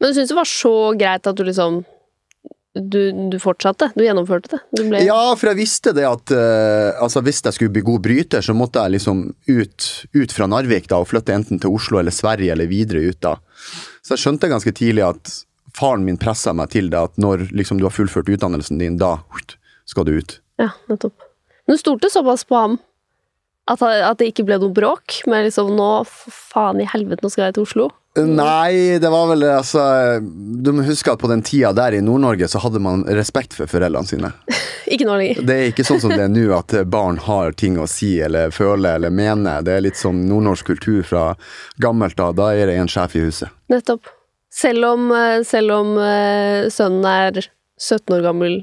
Men 0.00 0.08
du 0.08 0.16
syns 0.16 0.32
det 0.32 0.40
var 0.40 0.48
så 0.48 0.74
greit 0.96 1.28
at 1.28 1.36
du 1.36 1.44
liksom 1.44 1.82
du, 2.74 3.30
du 3.30 3.36
fortsatte? 3.42 3.90
Du 3.96 4.04
gjennomførte 4.04 4.52
det? 4.54 4.60
Du 4.78 4.84
ble 4.86 5.02
Ja, 5.02 5.34
for 5.38 5.50
jeg 5.50 5.58
visste 5.58 5.92
det 5.96 6.06
at 6.06 6.32
uh, 6.34 7.02
altså 7.02 7.22
hvis 7.26 7.42
jeg 7.42 7.56
skulle 7.56 7.74
bli 7.74 7.82
god 7.86 8.02
bryter, 8.04 8.44
så 8.46 8.54
måtte 8.54 8.82
jeg 8.84 8.94
liksom 8.94 9.24
ut, 9.50 9.88
ut 10.14 10.34
fra 10.34 10.46
Narvik 10.50 10.86
da, 10.90 11.00
og 11.02 11.10
flytte 11.10 11.34
enten 11.34 11.62
til 11.62 11.74
Oslo 11.74 11.98
eller 12.02 12.14
Sverige 12.14 12.54
eller 12.54 12.70
videre 12.70 13.02
ut 13.10 13.18
da. 13.24 13.36
Så 14.04 14.14
jeg 14.14 14.24
skjønte 14.24 14.52
ganske 14.52 14.74
tidlig 14.76 15.06
at 15.08 15.32
faren 15.76 16.06
min 16.06 16.18
pressa 16.20 16.54
meg 16.56 16.70
til 16.74 16.92
det, 16.92 17.00
at 17.10 17.18
når 17.20 17.48
liksom, 17.50 17.80
du 17.80 17.88
har 17.88 17.94
fullført 17.94 18.30
utdannelsen 18.30 18.78
din, 18.80 18.98
da 19.00 19.16
skal 19.90 20.06
du 20.06 20.14
ut. 20.18 20.38
Ja, 20.60 20.70
nettopp. 20.90 21.26
Men 21.66 21.78
du 21.78 21.82
stolte 21.82 22.10
såpass 22.12 22.46
på 22.46 22.58
ham 22.58 22.78
at, 23.70 23.82
at 23.82 24.18
det 24.18 24.30
ikke 24.30 24.46
ble 24.48 24.58
noe 24.62 24.74
bråk? 24.74 25.20
Med 25.30 25.46
liksom 25.46 25.74
nå, 25.78 25.90
faen 26.06 26.82
i 26.82 26.88
helvete, 26.90 27.22
nå 27.24 27.30
skal 27.32 27.48
jeg 27.48 27.58
til 27.58 27.66
Oslo? 27.66 27.88
Nei, 28.18 28.98
det 28.98 29.06
var 29.06 29.28
vel 29.30 29.44
altså 29.46 29.82
Du 30.18 30.72
må 30.74 30.82
huske 30.82 31.12
at 31.12 31.20
på 31.22 31.28
den 31.30 31.44
tida 31.46 31.70
der 31.76 31.94
i 31.94 32.00
Nord-Norge 32.02 32.48
så 32.50 32.58
hadde 32.58 32.82
man 32.82 33.04
respekt 33.06 33.54
for 33.54 33.70
foreldrene 33.70 34.08
sine. 34.08 34.32
Ikke 34.90 35.06
nå 35.06 35.14
lenger. 35.20 35.44
Det 35.46 35.54
er 35.54 35.68
ikke 35.70 35.84
sånn 35.86 36.00
som 36.02 36.10
det 36.10 36.24
er 36.24 36.32
nå, 36.32 36.48
at 36.56 36.74
barn 36.90 37.20
har 37.22 37.54
ting 37.54 37.76
å 37.78 37.86
si 37.86 38.16
eller 38.24 38.50
føle 38.50 38.96
eller 38.98 39.14
mene. 39.14 39.60
Det 39.62 39.76
er 39.76 39.84
litt 39.84 40.00
sånn 40.00 40.24
nordnorsk 40.26 40.72
kultur 40.72 41.04
fra 41.06 41.24
gammelt 41.78 42.18
av. 42.18 42.34
Da 42.40 42.48
er 42.58 42.66
det 42.66 42.74
en 42.80 42.90
sjef 42.90 43.14
i 43.14 43.22
huset. 43.28 43.54
Nettopp. 43.70 44.10
Selv 44.50 44.88
om, 44.88 45.06
eh, 45.14 45.44
selv 45.46 45.76
om 45.76 45.94
eh, 46.02 46.66
sønnen 46.74 47.06
er 47.06 47.38
17 47.78 48.16
år 48.16 48.26
gammel 48.26 48.56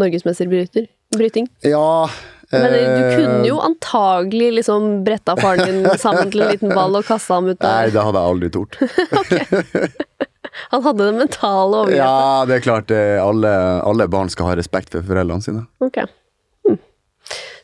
norgesmester 0.00 0.48
bryter, 0.48 0.88
bryting. 1.12 1.50
Ja 1.60 2.08
Men 2.52 2.72
du 2.72 2.76
eh, 2.80 3.16
kunne 3.16 3.46
jo 3.46 3.58
antagelig 3.62 4.48
liksom 4.58 4.88
bretta 5.06 5.36
faren 5.38 5.60
din 5.68 5.84
sammen 6.02 6.32
til 6.32 6.42
en 6.42 6.50
liten 6.50 6.72
ball 6.74 6.96
og 6.98 7.04
kasta 7.06 7.36
ham 7.38 7.50
ut 7.52 7.60
der. 7.60 7.76
Nei, 7.76 7.92
det 7.94 8.02
hadde 8.08 8.22
jeg 8.24 8.32
aldri 8.34 8.50
tort. 8.56 8.78
Han 10.70 10.82
hadde 10.82 11.06
det 11.06 11.14
mentale 11.14 11.78
overgrepet. 11.84 12.00
Ja, 12.00 12.44
det 12.48 12.56
er 12.58 12.64
klart. 12.64 12.90
eh, 12.90 13.20
Alle, 13.22 13.52
alle 13.86 14.08
barn 14.10 14.30
skal 14.32 14.50
ha 14.50 14.56
respekt 14.58 14.90
for 14.96 15.06
foreldrene 15.06 15.44
sine. 15.44 15.62
Ok. 15.84 16.00
Hm. 16.66 16.76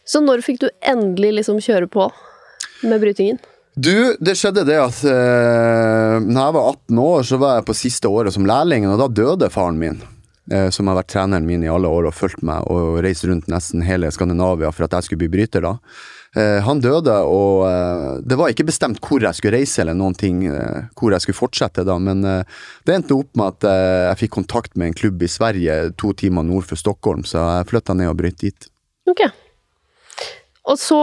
Så 0.06 0.22
når 0.22 0.44
fikk 0.46 0.62
du 0.62 0.68
endelig 0.86 1.32
liksom 1.40 1.58
kjøre 1.62 1.90
på 1.90 2.06
med 2.86 3.02
brytingen? 3.02 3.40
Du, 3.76 4.14
det 4.24 4.36
skjedde 4.38 4.62
det 4.64 4.78
at 4.80 5.02
eh, 5.04 6.14
når 6.22 6.38
jeg 6.46 6.54
var 6.56 6.68
18 6.70 7.00
år, 7.02 7.26
så 7.28 7.40
var 7.42 7.58
jeg 7.58 7.66
på 7.68 7.74
siste 7.76 8.08
året 8.08 8.32
som 8.32 8.46
lærling, 8.48 8.86
og 8.88 9.02
da 9.02 9.10
døde 9.12 9.50
faren 9.52 9.76
min. 9.82 9.98
Eh, 10.52 10.68
som 10.74 10.88
har 10.90 10.98
vært 11.00 11.12
treneren 11.14 11.46
min 11.48 11.64
i 11.64 11.70
alle 11.70 11.90
år 11.90 12.08
og 12.08 12.14
fulgt 12.16 12.42
meg 12.46 12.66
og 12.72 13.00
reist 13.04 13.26
rundt 13.28 13.48
nesten 13.50 13.84
hele 13.86 14.10
Skandinavia 14.14 14.72
for 14.74 14.86
at 14.86 14.96
jeg 14.96 15.08
skulle 15.08 15.24
bli 15.24 15.32
bryter 15.36 15.64
da. 15.64 15.72
Eh, 16.36 16.58
han 16.66 16.82
døde, 16.84 17.14
og 17.30 17.64
eh, 17.68 18.20
det 18.26 18.38
var 18.38 18.52
ikke 18.52 18.68
bestemt 18.68 19.00
hvor 19.04 19.24
jeg 19.24 19.38
skulle 19.38 19.56
reise 19.58 19.82
eller 19.82 19.96
noen 19.96 20.16
ting, 20.18 20.44
hvor 20.98 21.14
jeg 21.14 21.24
skulle 21.24 21.40
fortsette 21.40 21.86
da, 21.86 21.96
men 22.02 22.22
det 22.26 22.94
endte 22.94 23.16
opp 23.16 23.32
med 23.38 23.56
at 23.56 23.70
jeg 24.10 24.22
fikk 24.24 24.36
kontakt 24.40 24.76
med 24.76 24.90
en 24.90 25.00
klubb 25.00 25.22
i 25.24 25.30
Sverige 25.30 25.80
to 26.00 26.12
timer 26.16 26.46
nord 26.46 26.68
for 26.68 26.78
Stockholm, 26.80 27.24
så 27.24 27.40
jeg 27.58 27.70
flytta 27.72 27.96
ned 27.96 28.12
og 28.12 28.20
brøt 28.20 28.40
dit. 28.44 28.70
Ok. 29.10 29.28
Og 30.66 30.78
så 30.80 31.00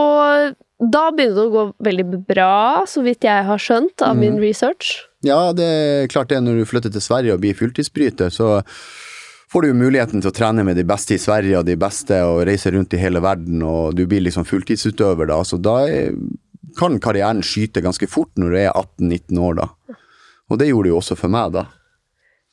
Da 0.84 1.08
begynner 1.14 1.36
det 1.38 1.44
å 1.46 1.52
gå 1.52 1.64
veldig 1.86 2.04
bra, 2.28 2.84
så 2.90 3.00
vidt 3.06 3.24
jeg 3.24 3.44
har 3.46 3.60
skjønt 3.62 4.02
av 4.04 4.16
min 4.18 4.34
research. 4.42 5.06
Ja, 5.24 5.54
det 5.56 5.64
er 5.64 6.08
klart 6.12 6.28
det. 6.28 6.40
Når 6.44 6.58
du 6.60 6.68
flytter 6.68 6.92
til 6.92 7.00
Sverige 7.00 7.36
og 7.36 7.40
blir 7.40 7.56
fulltidsbryter, 7.56 8.32
så 8.34 8.58
får 9.54 9.62
du 9.62 9.68
jo 9.68 9.78
muligheten 9.78 10.18
til 10.18 10.32
å 10.32 10.34
trene 10.34 10.64
med 10.66 10.74
de 10.74 10.82
beste 10.88 11.14
i 11.14 11.20
Sverige 11.22 11.60
og 11.60 11.68
de 11.68 11.76
beste 11.78 12.16
og 12.26 12.40
reise 12.48 12.72
rundt 12.74 12.96
i 12.96 12.98
hele 12.98 13.20
verden, 13.22 13.62
og 13.62 13.94
du 13.94 14.02
blir 14.10 14.24
liksom 14.24 14.46
fulltidsutøver 14.48 15.30
da. 15.30 15.36
Så 15.46 15.60
da 15.62 15.76
er, 15.86 16.16
kan 16.74 16.98
karrieren 17.02 17.44
skyte 17.46 17.84
ganske 17.84 18.08
fort 18.10 18.32
når 18.34 18.50
du 18.50 18.58
er 18.58 18.72
18-19 18.72 19.38
år 19.46 19.60
da. 19.60 19.68
Og 20.50 20.58
det 20.58 20.72
gjorde 20.72 20.88
det 20.88 20.94
jo 20.96 20.98
også 20.98 21.18
for 21.20 21.30
meg 21.30 21.54
da. 21.54 21.68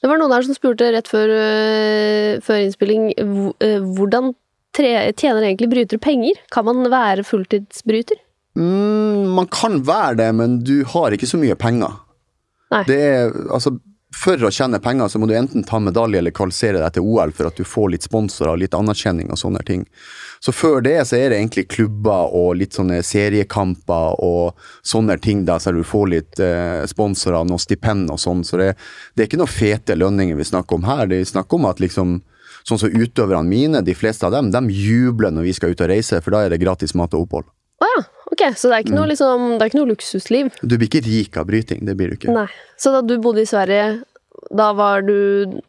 Det 0.01 0.10
var 0.10 0.22
noen 0.22 0.34
her 0.34 0.46
som 0.46 0.58
spurte 0.58 0.91
rett 0.93 1.10
før, 1.10 1.34
øh, 1.34 2.38
før 2.46 2.62
innspilling 2.67 3.12
øh, 3.17 3.89
hvordan 3.98 4.36
tjener 4.77 5.41
egentlig 5.41 5.72
brytere 5.74 6.01
penger? 6.01 6.38
Kan 6.53 6.70
man 6.70 6.86
være 6.89 7.25
fulltidsbryter? 7.25 8.22
Mm, 8.58 9.34
man 9.34 9.50
kan 9.50 9.81
være 9.88 10.20
det, 10.22 10.29
men 10.38 10.60
du 10.62 10.84
har 10.93 11.17
ikke 11.17 11.29
så 11.29 11.41
mye 11.41 11.58
penger. 11.58 11.98
Nei. 12.72 12.86
Det 12.88 12.98
er, 13.03 13.34
altså, 13.50 13.74
for 14.15 14.44
å 14.44 14.51
tjene 14.51 14.80
penger 14.84 15.08
så 15.08 15.20
må 15.22 15.27
du 15.30 15.34
enten 15.38 15.63
ta 15.68 15.80
medalje 15.80 16.20
eller 16.20 16.34
kvalifisere 16.36 16.82
deg 16.82 16.98
til 16.98 17.06
OL 17.08 17.32
for 17.36 17.48
at 17.48 17.58
du 17.58 17.63
får 17.68 17.94
litt 17.94 18.06
sponsorer, 18.06 18.60
litt 18.60 18.75
anerkjenning 18.75 19.32
og 19.32 19.39
sånne 19.39 19.63
ting. 19.68 19.86
Så 20.44 20.53
før 20.56 20.82
det 20.84 20.98
så 21.08 21.15
er 21.20 21.32
det 21.32 21.38
egentlig 21.39 21.68
klubber 21.72 22.34
og 22.36 22.58
litt 22.60 22.75
sånne 22.75 23.00
seriekamper 23.06 24.20
og 24.25 24.60
sånne 24.84 25.15
ting 25.24 25.46
da, 25.48 25.60
så 25.62 25.72
du 25.72 25.84
får 25.88 26.12
litt 26.12 26.41
eh, 26.44 26.82
sponsorer, 26.91 27.46
og 27.46 27.62
stipend 27.62 28.12
og 28.12 28.20
sånn. 28.20 28.44
Så 28.48 28.60
det, 28.60 28.74
det 29.15 29.24
er 29.24 29.32
ikke 29.32 29.41
noe 29.41 29.51
fete 29.51 29.98
lønninger 29.98 30.39
vi 30.39 30.50
snakker 30.50 30.80
om 30.80 30.89
her. 30.89 31.08
Det 31.08 31.22
er 31.22 31.32
snakk 31.32 31.58
om 31.58 31.70
at 31.72 31.84
liksom 31.84 32.20
Sånn 32.62 32.77
som 32.77 32.94
utøverne 32.94 33.50
mine, 33.50 33.80
de 33.82 33.94
fleste 33.98 34.22
av 34.27 34.36
dem, 34.36 34.51
de 34.53 34.60
jubler 34.70 35.32
når 35.34 35.48
vi 35.48 35.53
skal 35.58 35.72
ut 35.74 35.80
og 35.82 35.88
reise, 35.89 36.20
for 36.22 36.36
da 36.36 36.44
er 36.46 36.53
det 36.53 36.60
gratis 36.62 36.94
mat 36.94 37.15
og 37.18 37.24
opphold. 37.25 37.48
Å 37.81 37.89
ja, 37.89 38.03
ok. 38.29 38.45
Så 38.57 38.69
det 38.69 38.77
er 38.77 38.85
ikke 38.85 38.97
noe, 38.97 39.09
liksom, 39.09 39.47
det 39.55 39.65
er 39.65 39.71
ikke 39.71 39.81
noe 39.81 39.91
luksusliv? 39.91 40.51
Du 40.61 40.77
blir 40.77 40.88
ikke 40.89 41.03
rik 41.07 41.39
av 41.41 41.50
bryting, 41.50 41.83
det 41.88 41.97
blir 41.97 42.13
du 42.13 42.19
ikke. 42.19 42.33
Nei. 42.35 42.47
Så 42.79 42.93
da 42.93 43.01
du 43.05 43.15
bodde 43.23 43.43
i 43.43 43.50
Sverige, 43.50 43.88
da 44.53 44.71
var 44.77 45.05
du 45.07 45.59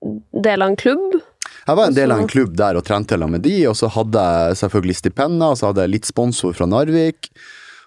del 0.00 0.64
av 0.64 0.72
en 0.72 0.80
klubb? 0.80 1.20
Jeg 1.66 1.76
var 1.76 1.90
en 1.90 1.96
del 1.96 2.12
av 2.14 2.22
en 2.22 2.30
klubb 2.30 2.54
der 2.58 2.78
og 2.80 2.86
trente 2.86 3.14
sammen 3.14 3.36
med 3.36 3.44
de, 3.44 3.56
og 3.68 3.76
så 3.78 3.90
hadde 3.92 4.22
jeg 4.24 4.60
selvfølgelig 4.62 4.96
stipender, 5.02 5.52
og 5.52 5.58
så 5.60 5.70
hadde 5.70 5.84
jeg 5.84 5.94
litt 5.98 6.08
sponsor 6.08 6.56
fra 6.56 6.68
Narvik, 6.70 7.28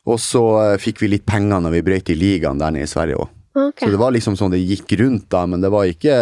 og 0.09 0.19
så 0.21 0.43
eh, 0.61 0.75
fikk 0.81 1.01
vi 1.03 1.09
litt 1.15 1.25
penger 1.27 1.63
når 1.63 1.77
vi 1.77 1.85
brøyt 1.87 2.11
i 2.13 2.19
ligaen 2.19 2.61
der 2.61 2.75
nede 2.75 2.85
i 2.87 2.91
Sverige 2.91 3.23
òg. 3.23 3.33
Ok. 3.53 3.83
Så 3.83 3.91
det 3.93 4.01
var 4.01 4.13
liksom 4.13 4.37
sånn 4.37 4.53
det 4.53 4.61
gikk 4.61 4.95
rundt 5.01 5.27
da, 5.33 5.43
men 5.49 5.61
det 5.61 5.69
var 5.73 5.89
ikke 5.89 6.15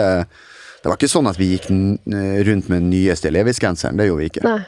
det 0.82 0.90
var 0.90 0.98
ikke 0.98 1.12
sånn 1.12 1.30
at 1.30 1.38
vi 1.38 1.52
gikk 1.54 1.68
eh, 1.70 2.40
rundt 2.48 2.70
med 2.72 2.82
den 2.82 2.92
nyeste 2.94 3.32
levisgenseren, 3.34 4.00
det 4.00 4.08
gjorde 4.10 4.24
vi 4.24 4.32
ikke. 4.32 4.46
Nei. 4.48 4.62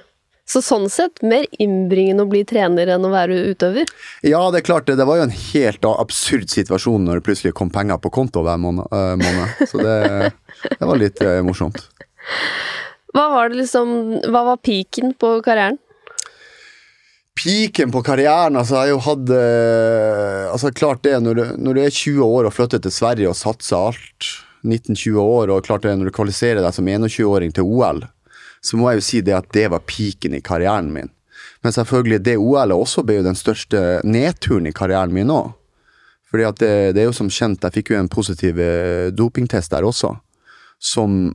Så 0.50 0.60
sånn 0.62 0.90
sett 0.92 1.22
mer 1.24 1.46
innbringende 1.64 2.26
å 2.26 2.30
bli 2.30 2.42
trener 2.48 2.90
enn 2.96 3.06
å 3.08 3.12
være 3.14 3.38
utøver? 3.54 3.88
Ja, 4.28 4.42
det 4.52 4.60
er 4.62 4.68
klart, 4.68 4.88
det, 4.90 4.98
det 5.00 5.08
var 5.08 5.22
jo 5.22 5.28
en 5.30 5.38
helt 5.38 5.88
absurd 5.88 6.52
situasjon 6.52 7.08
når 7.08 7.22
det 7.22 7.28
plutselig 7.30 7.54
kom 7.58 7.72
penger 7.74 8.02
på 8.04 8.12
konto 8.14 8.44
hver 8.44 8.60
måned. 8.60 8.86
eh. 8.92 9.64
Så 9.70 9.80
det, 9.80 9.96
det 10.68 10.84
var 10.84 11.00
litt 11.00 11.24
eh, 11.24 11.40
morsomt. 11.46 11.80
Hva 13.14 13.30
var 13.30 13.52
det 13.52 13.60
liksom 13.62 13.90
Hva 14.32 14.44
var 14.48 14.62
peaken 14.64 15.14
på 15.20 15.36
karrieren? 15.46 15.78
Peaken 17.34 17.92
på 17.92 18.04
karrieren, 18.06 18.56
altså, 18.60 18.78
jeg 18.78 18.82
har 18.84 18.92
jo 18.92 19.04
hatt 19.08 19.32
eh, 19.34 20.50
Altså, 20.54 20.72
klart 20.76 21.04
det, 21.06 21.16
når 21.24 21.40
du, 21.40 21.44
når 21.66 21.78
du 21.78 21.82
er 21.84 21.94
20 21.94 22.26
år 22.28 22.48
og 22.50 22.54
flytter 22.56 22.84
til 22.84 22.94
Sverige 22.94 23.32
og 23.32 23.38
satser 23.40 23.80
alt, 23.90 24.34
19-20 24.64 25.18
år, 25.20 25.52
og 25.52 25.66
klart 25.66 25.84
det, 25.84 25.96
når 26.00 26.12
du 26.12 26.16
kvalifiserer 26.16 26.62
deg 26.64 26.76
som 26.76 26.88
21-åring 26.88 27.52
til 27.56 27.68
OL, 27.68 28.04
så 28.64 28.80
må 28.80 28.90
jeg 28.90 29.02
jo 29.02 29.06
si 29.10 29.22
det 29.26 29.36
at 29.36 29.50
det 29.56 29.68
var 29.74 29.84
peaken 29.88 30.38
i 30.38 30.44
karrieren 30.44 30.92
min. 30.94 31.12
Men 31.64 31.76
selvfølgelig, 31.76 32.24
det 32.24 32.38
OL-et 32.40 32.76
også 32.76 33.04
ble 33.08 33.20
jo 33.20 33.28
den 33.28 33.40
største 33.40 34.02
nedturen 34.08 34.68
i 34.68 34.76
karrieren 34.76 35.14
min 35.16 35.32
òg. 35.32 35.54
Fordi 36.32 36.48
at 36.48 36.60
det, 36.60 36.76
det 36.96 37.04
er 37.04 37.10
jo 37.12 37.16
som 37.16 37.30
kjent, 37.30 37.62
jeg 37.62 37.76
fikk 37.76 37.94
jo 37.94 38.00
en 38.00 38.12
positiv 38.12 38.60
eh, 38.60 39.12
dopingtest 39.14 39.72
der 39.76 39.86
også, 39.86 40.16
som 40.82 41.28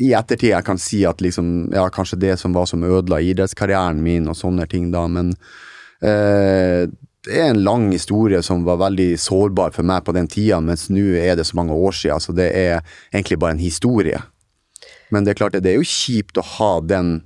i 0.00 0.10
ettertid 0.16 0.50
jeg 0.50 0.66
kan 0.66 0.80
si 0.80 1.04
at 1.06 1.20
liksom, 1.22 1.70
ja, 1.74 1.84
kanskje 1.92 2.18
det 2.18 2.34
som 2.40 2.56
var 2.56 2.66
som 2.66 2.82
ødela 2.86 3.20
idrettskarrieren 3.22 4.00
min 4.02 4.26
og 4.32 4.38
sånne 4.38 4.66
ting, 4.70 4.88
da, 4.92 5.04
men 5.12 5.34
eh, 6.02 6.88
det 7.26 7.36
er 7.36 7.50
en 7.52 7.62
lang 7.62 7.90
historie 7.92 8.40
som 8.42 8.64
var 8.64 8.80
veldig 8.80 9.12
sårbar 9.20 9.74
for 9.76 9.86
meg 9.86 10.02
på 10.06 10.16
den 10.16 10.28
tida, 10.30 10.60
mens 10.64 10.88
nå 10.90 11.12
er 11.20 11.36
det 11.38 11.46
så 11.46 11.58
mange 11.60 11.76
år 11.76 11.96
siden, 11.96 12.24
så 12.24 12.34
det 12.36 12.48
er 12.56 12.80
egentlig 13.12 13.38
bare 13.38 13.54
en 13.58 13.62
historie. 13.62 14.22
Men 15.10 15.26
det 15.26 15.34
er 15.34 15.40
klart, 15.42 15.58
det 15.58 15.72
er 15.72 15.80
jo 15.80 15.86
kjipt 15.86 16.38
å 16.40 16.46
ha 16.56 16.72
den 16.84 17.20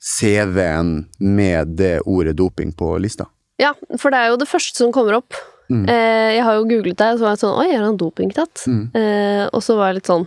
CV-en 0.00 1.04
med 1.18 1.76
det 1.78 2.00
ordet 2.08 2.36
doping 2.38 2.72
på 2.76 2.94
lista. 3.02 3.28
Ja, 3.60 3.74
for 4.00 4.12
det 4.12 4.20
er 4.20 4.32
jo 4.32 4.38
det 4.40 4.48
første 4.48 4.80
som 4.80 4.92
kommer 4.94 5.18
opp. 5.18 5.36
Mm. 5.70 5.84
Eh, 5.84 6.30
jeg 6.36 6.44
har 6.46 6.56
jo 6.56 6.66
googlet 6.66 6.98
deg, 6.98 7.14
og 7.14 7.20
så 7.20 7.26
var 7.26 7.34
jeg 7.36 7.42
sånn 7.44 7.58
Oi, 7.60 7.66
er 7.70 7.84
han 7.84 7.98
dopingtatt? 8.00 8.62
Mm. 8.66 8.84
Eh, 8.98 9.44
og 9.54 9.62
så 9.62 9.76
var 9.78 9.92
jeg 9.92 10.00
litt 10.00 10.08
sånn 10.10 10.24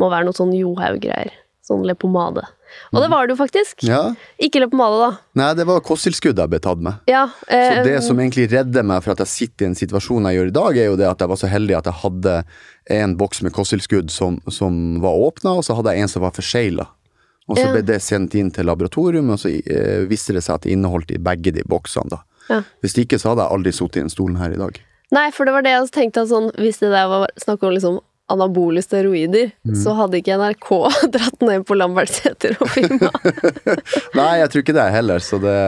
Må 0.00 0.08
være 0.08 0.24
noe 0.24 0.36
sånn 0.36 0.54
Johaug-greier. 0.56 1.34
Sånn 1.66 1.82
leppepomade. 1.84 2.46
Og 2.92 3.02
det 3.02 3.10
var 3.10 3.26
det 3.26 3.34
jo 3.36 3.38
faktisk. 3.44 3.84
Ja, 3.88 4.14
Ikke 4.40 4.60
leppepomade, 4.62 4.98
da. 5.02 5.10
Nei, 5.40 5.48
det 5.58 5.66
var 5.68 5.80
kosttilskudd 5.86 6.38
jeg 6.38 6.50
ble 6.52 6.60
tatt 6.64 6.78
med. 6.84 6.98
Ja, 7.10 7.26
Så 7.46 7.54
eh, 7.54 7.82
det 7.86 8.02
som 8.04 8.18
egentlig 8.20 8.48
redder 8.52 8.82
meg 8.86 9.02
for 9.04 9.12
at 9.12 9.22
jeg 9.24 9.32
sitter 9.34 9.66
i 9.66 9.68
en 9.72 9.78
situasjon 9.78 10.28
jeg 10.30 10.38
gjør 10.40 10.52
i 10.52 10.56
dag, 10.58 10.76
er 10.78 10.86
jo 10.92 10.96
det 11.00 11.08
at 11.10 11.20
jeg 11.24 11.28
var 11.32 11.40
så 11.40 11.50
heldig 11.52 11.76
at 11.78 11.90
jeg 11.90 11.98
hadde 12.02 12.36
en 12.98 13.16
boks 13.20 13.42
med 13.42 13.52
kosttilskudd 13.52 14.10
som, 14.10 14.40
som 14.48 15.00
var 15.04 15.12
åpna, 15.28 15.56
og 15.58 15.64
så 15.66 15.74
hadde 15.78 15.92
jeg 15.96 16.02
en 16.06 16.08
som 16.14 16.22
var 16.24 16.32
forsegla. 16.36 16.86
Og 17.48 17.56
så 17.56 17.64
Ja. 17.64 17.72
ble 17.72 17.82
det 17.82 18.02
sendt 18.04 18.34
inn 18.36 18.50
til 18.52 18.66
laboratorium, 18.68 19.30
og 19.32 19.38
så 19.40 19.48
eh, 19.48 20.04
viste 20.08 20.34
det 20.36 20.42
seg 20.44 20.54
at 20.58 20.62
det 20.66 20.72
inneholdt 20.76 21.10
i 21.16 21.18
begge 21.18 21.52
de 21.56 21.62
boksene. 21.64 22.10
da. 22.12 22.18
Ja. 22.50 22.62
Hvis 22.82 22.96
ikke 23.00 23.18
så 23.20 23.30
hadde 23.32 23.44
jeg 23.46 23.52
aldri 23.56 23.72
sittet 23.72 23.96
i 23.96 24.00
den 24.04 24.12
stolen 24.12 24.36
her 24.36 24.52
i 24.52 24.60
dag. 24.60 24.76
Nei, 25.10 25.30
for 25.32 25.48
det 25.48 25.54
var 25.54 25.62
det 25.64 25.70
jeg 25.72 25.88
tenkte 25.96 26.20
at 26.20 26.28
sånn 26.28 26.50
Hvis 26.60 26.80
det 26.82 26.90
der 26.92 27.06
var 27.08 27.30
snakk 27.40 27.62
om 27.64 27.72
liksom 27.72 27.94
anabole 28.28 28.82
steroider, 28.84 29.50
Mm. 29.64 29.74
så 29.82 29.94
hadde 29.98 30.20
ikke 30.20 30.36
NRK 30.38 30.70
dratt 31.14 31.42
ned 31.44 31.66
på 31.68 31.76
Lambertseter 31.78 32.56
og 32.60 32.70
filma. 32.72 33.10
Nei, 34.18 34.32
jeg 34.42 34.50
tror 34.52 34.64
ikke 34.64 34.76
det 34.78 34.88
heller, 34.94 35.18
så 35.24 35.40
det 35.42 35.58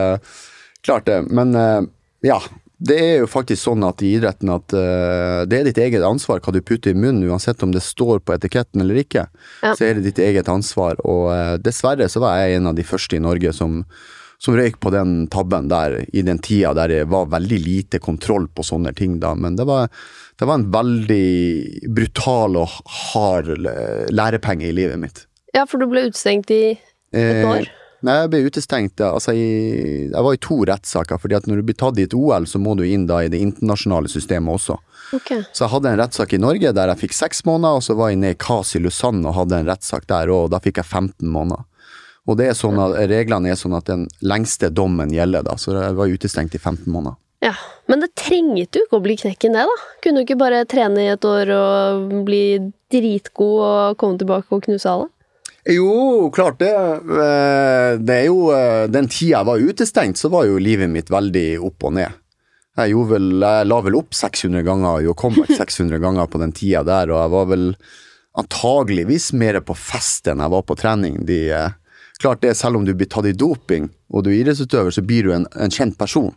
Klart 0.81 1.05
det. 1.05 1.19
Men 1.29 1.55
eh, 1.55 1.81
ja. 2.25 2.39
Det 2.81 2.95
er 2.97 3.19
jo 3.21 3.27
faktisk 3.29 3.61
sånn 3.61 3.83
at 3.85 3.99
i 4.01 4.15
idretten 4.15 4.49
at 4.49 4.73
uh, 4.73 5.43
det 5.45 5.59
er 5.59 5.67
ditt 5.67 5.77
eget 5.77 6.01
ansvar 6.01 6.39
hva 6.41 6.49
du 6.55 6.57
putter 6.65 6.95
i 6.95 6.97
munnen, 6.97 7.27
uansett 7.29 7.61
om 7.61 7.69
det 7.69 7.83
står 7.85 8.23
på 8.25 8.33
etiketten 8.33 8.81
eller 8.81 8.97
ikke. 9.03 9.27
Ja. 9.61 9.75
Så 9.77 9.85
er 9.85 9.99
det 9.99 10.07
ditt 10.07 10.17
eget 10.25 10.49
ansvar. 10.49 10.97
Og 11.05 11.27
uh, 11.29 11.59
dessverre 11.61 12.07
så 12.09 12.23
var 12.23 12.39
jeg 12.41 12.57
en 12.57 12.71
av 12.71 12.79
de 12.79 12.81
første 12.81 13.19
i 13.19 13.21
Norge 13.21 13.53
som, 13.53 13.83
som 14.41 14.55
røyk 14.57 14.79
på 14.81 14.89
den 14.93 15.27
tabben 15.29 15.67
der, 15.69 15.99
i 16.13 16.23
den 16.25 16.39
tida 16.41 16.73
der 16.77 16.89
det 16.89 17.01
var 17.11 17.29
veldig 17.29 17.59
lite 17.61 17.99
kontroll 18.01 18.47
på 18.49 18.65
sånne 18.65 18.93
ting, 18.97 19.19
da. 19.21 19.35
Men 19.37 19.55
det 19.59 19.67
var, 19.69 19.91
det 20.39 20.47
var 20.49 20.57
en 20.57 20.71
veldig 20.73 21.91
brutal 21.93 22.57
og 22.63 22.79
hard 23.11 23.51
lærepenge 24.09 24.65
i 24.65 24.73
livet 24.73 24.97
mitt. 25.01 25.27
Ja, 25.53 25.67
for 25.69 25.77
du 25.77 25.85
ble 25.91 26.07
utestengt 26.09 26.49
i 26.55 26.63
et 27.13 27.45
år? 27.45 27.69
Nei, 28.01 28.15
jeg 28.23 28.29
ble 28.33 28.39
utestengt. 28.49 28.97
ja, 28.97 29.11
Altså, 29.13 29.35
jeg, 29.37 30.07
jeg 30.09 30.25
var 30.25 30.33
i 30.33 30.41
to 30.41 30.57
rettssaker. 30.65 31.19
fordi 31.21 31.37
at 31.37 31.45
når 31.45 31.61
du 31.61 31.67
blir 31.69 31.77
tatt 31.77 31.99
i 32.01 32.07
et 32.07 32.15
OL, 32.17 32.47
så 32.49 32.57
må 32.57 32.73
du 32.79 32.81
inn 32.87 33.05
da 33.05 33.21
i 33.21 33.29
det 33.29 33.37
internasjonale 33.37 34.09
systemet 34.09 34.57
også. 34.57 34.79
Okay. 35.13 35.43
Så 35.53 35.65
jeg 35.67 35.73
hadde 35.75 35.91
en 35.91 36.01
rettssak 36.01 36.33
i 36.33 36.39
Norge 36.41 36.71
der 36.73 36.89
jeg 36.93 37.01
fikk 37.03 37.13
seks 37.13 37.45
måneder, 37.45 37.77
og 37.77 37.85
så 37.85 37.93
var 37.99 38.09
jeg 38.09 38.23
nede 38.23 38.37
i 38.37 38.41
KAS 38.41 38.73
i 38.79 38.81
Lausanne 38.81 39.27
og 39.27 39.37
hadde 39.37 39.59
en 39.59 39.69
rettssak 39.69 40.07
der, 40.09 40.31
og 40.33 40.49
da 40.49 40.61
fikk 40.63 40.81
jeg 40.81 40.87
15 40.87 41.29
måneder. 41.29 41.67
Og 42.29 42.37
det 42.37 42.51
er 42.51 42.57
sånn 42.57 42.77
at 42.83 42.93
reglene 43.09 43.49
er 43.49 43.57
sånn 43.57 43.73
at 43.77 43.87
den 43.89 44.03
lengste 44.21 44.69
dommen 44.69 45.09
gjelder, 45.13 45.41
da, 45.47 45.55
så 45.57 45.73
jeg 45.73 45.95
var 45.97 46.11
utestengt 46.13 46.53
i 46.55 46.59
15 46.61 46.85
måneder. 46.93 47.17
Ja, 47.41 47.55
Men 47.89 48.03
det 48.03 48.11
trengte 48.13 48.77
jo 48.77 48.85
ikke 48.85 48.99
å 48.99 49.01
bli 49.03 49.15
knekken, 49.17 49.55
det, 49.57 49.63
da? 49.65 49.77
Kunne 50.03 50.21
du 50.21 50.27
ikke 50.27 50.37
bare 50.37 50.59
trene 50.69 51.01
i 51.01 51.09
et 51.09 51.25
år 51.25 51.49
og 51.55 52.11
bli 52.27 52.43
dritgod 52.93 53.57
og 53.65 53.97
komme 53.97 54.19
tilbake 54.21 54.53
og 54.53 54.61
knuse 54.67 54.85
alle? 54.91 55.09
Jo, 55.69 56.29
klart 56.33 56.59
det. 56.61 56.69
Eh, 56.73 57.97
Det 58.01 58.15
er 58.15 58.25
jo 58.29 58.51
eh, 58.53 58.85
Den 58.89 59.09
tida 59.09 59.39
jeg 59.41 59.45
var 59.49 59.59
utestengt, 59.65 60.17
så 60.21 60.29
var 60.33 60.45
jo 60.45 60.61
livet 60.61 60.89
mitt 60.89 61.09
veldig 61.09 61.59
opp 61.65 61.83
og 61.89 61.93
ned. 61.97 62.13
Jeg, 62.77 62.93
vel, 63.09 63.27
jeg 63.41 63.67
la 63.67 63.81
vel 63.83 63.97
opp 63.99 64.13
600 64.15 64.63
ganger, 64.63 65.01
jo 65.09 65.13
comeback 65.17 65.51
600 65.65 65.99
ganger 66.01 66.29
på 66.31 66.39
den 66.41 66.53
tida 66.53 66.85
der, 66.87 67.09
og 67.11 67.19
jeg 67.25 67.33
var 67.33 67.49
vel 67.51 67.67
antageligvis 68.37 69.31
mer 69.33 69.59
på 69.65 69.75
fest 69.75 70.29
enn 70.31 70.39
jeg 70.45 70.53
var 70.53 70.63
på 70.69 70.77
trening. 70.79 71.19
De, 71.27 71.41
eh, 71.51 71.69
klart 72.21 72.41
det, 72.45 72.53
selv 72.59 72.77
om 72.79 72.85
du 72.87 72.93
blir 72.97 73.09
tatt 73.11 73.27
i 73.29 73.33
doping, 73.37 73.89
og 74.13 74.23
du 74.25 74.31
er 74.31 74.39
idrettsutøver, 74.43 74.93
så 74.95 75.03
blir 75.05 75.27
du 75.27 75.33
en, 75.35 75.47
en 75.57 75.73
kjent 75.73 75.97
person. 75.99 76.31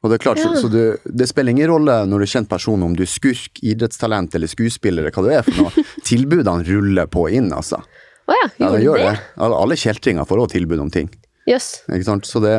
Og 0.00 0.08
det 0.08 0.16
er 0.16 0.22
klart, 0.24 0.38
Ja. 0.40 0.48
så, 0.54 0.62
så 0.64 0.68
du, 0.72 0.80
det 1.04 1.26
spiller 1.28 1.52
ingen 1.52 1.68
rolle 1.68 1.98
når 2.08 2.22
du 2.22 2.24
er 2.24 2.30
kjent 2.32 2.48
person 2.48 2.82
om 2.86 2.94
du 2.96 3.02
er 3.04 3.10
skurk, 3.10 3.60
idrettstalent 3.60 4.34
eller 4.38 4.48
skuespiller, 4.48 5.04
eller 5.04 5.12
hva 5.12 5.24
du 5.26 5.32
er 5.34 5.44
for 5.44 5.58
noe. 5.66 5.84
Tilbudene 6.08 6.64
ruller 6.68 7.10
på 7.12 7.26
inn, 7.36 7.50
altså. 7.52 7.82
Å 8.30 8.36
ja, 8.38 8.46
Ja, 8.62 8.70
det 8.76 8.84
gjør 8.84 9.02
det? 9.02 9.12
Alle, 9.42 9.58
alle 9.66 9.76
kjeltringer 9.80 10.24
får 10.28 10.44
også 10.44 10.54
tilbud 10.56 10.80
om 10.86 10.90
ting. 10.94 11.10
Yes. 11.50 11.80
Ikke 11.90 12.06
sant? 12.06 12.28
Så 12.30 12.40
det, 12.44 12.54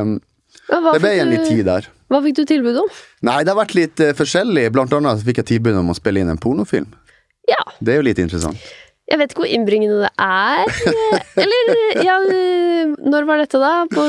det 0.69 1.01
ble 1.01 1.15
en 1.21 1.31
litt 1.33 1.47
tid 1.47 1.63
der. 1.69 1.87
Hva 2.11 2.19
fikk 2.25 2.41
du 2.41 2.43
tilbud 2.49 2.77
om? 2.83 2.89
Nei, 3.25 3.39
det 3.47 3.53
har 3.53 3.57
vært 3.61 3.73
litt 3.77 4.01
uh, 4.03 4.11
forskjellig. 4.17 4.65
Blant 4.75 4.91
annet 4.97 5.21
fikk 5.25 5.39
jeg 5.41 5.49
tilbud 5.55 5.77
om 5.79 5.93
å 5.93 5.95
spille 5.97 6.21
inn 6.21 6.29
en 6.33 6.39
pornofilm. 6.41 6.89
Ja, 7.49 7.61
Det 7.79 7.93
er 7.95 8.01
jo 8.01 8.05
litt 8.05 8.19
interessant. 8.21 8.59
Jeg 9.11 9.19
vet 9.19 9.33
ikke 9.33 9.43
hvor 9.43 9.51
innbringende 9.51 9.97
det 10.05 10.11
er. 10.23 10.71
Eller, 11.43 11.73
ja 12.05 12.15
Når 13.01 13.27
var 13.27 13.41
dette, 13.43 13.59
da? 13.61 13.73
På 13.91 14.07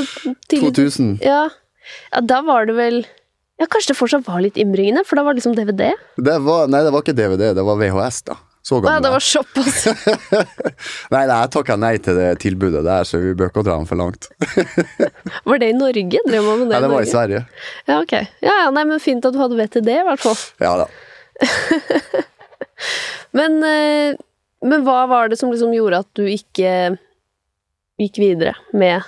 tidlig 0.51 0.71
2000. 0.79 1.17
Ja. 1.27 1.43
ja, 2.15 2.23
da 2.23 2.39
var 2.47 2.71
det 2.71 2.77
vel 2.79 3.03
Ja, 3.61 3.67
kanskje 3.71 3.93
det 3.93 3.99
fortsatt 3.99 4.25
var 4.29 4.41
litt 4.45 4.57
innbringende, 4.59 5.03
for 5.07 5.19
da 5.19 5.27
var 5.27 5.35
det 5.35 5.43
liksom 5.43 5.59
DVD? 5.59 5.93
Det 6.23 6.39
var, 6.47 6.71
nei, 6.73 6.81
det 6.87 6.95
var 6.95 7.05
ikke 7.05 7.15
DVD, 7.19 7.53
det 7.59 7.67
var 7.67 7.79
VHS, 7.83 8.23
da. 8.31 8.39
Så 8.63 8.79
gammel. 8.79 8.95
ja, 8.95 9.03
det 9.03 9.11
var 9.11 9.23
såpass. 9.27 9.79
Nei, 11.13 11.23
nei, 11.27 11.35
jeg 11.35 11.51
takka 11.51 11.75
nei 11.83 11.97
til 11.99 12.15
det 12.15 12.29
tilbudet 12.45 12.85
der, 12.87 13.03
så 13.09 13.19
vi 13.19 13.33
bør 13.35 13.51
ikke 13.51 13.65
dra 13.67 13.75
den 13.75 13.89
for 13.91 13.99
langt. 13.99 14.29
Var 15.51 15.59
det 15.59 15.73
i 15.73 15.75
Norge? 15.75 16.21
Drev 16.29 16.47
man 16.47 16.61
med 16.61 16.69
det 16.71 16.77
Nei, 16.77 16.83
det 16.85 16.91
var 16.93 16.95
i 16.95 16.95
Norge? 16.95 17.11
Sverige. 17.11 17.41
Ja, 17.91 17.97
ok. 17.99 18.15
Ja, 18.39 18.55
ja, 18.61 18.69
nei, 18.77 18.85
men 18.93 19.03
fint 19.03 19.27
at 19.27 19.35
du 19.35 19.41
hadde 19.43 19.59
vett 19.59 19.75
til 19.75 19.83
det, 19.83 19.99
i 19.99 20.07
hvert 20.07 20.23
fall. 20.23 20.39
Ja 20.63 20.77
da. 20.85 20.87
Men, 23.33 23.59
eh, 23.67 24.15
men 24.63 24.85
hva 24.87 25.03
var 25.11 25.29
det 25.33 25.39
som 25.41 25.51
liksom 25.53 25.73
gjorde 25.75 26.03
at 26.05 26.09
du 26.19 26.25
ikke 26.31 26.75
gikk 28.01 28.23
videre 28.23 28.55
med 28.73 29.03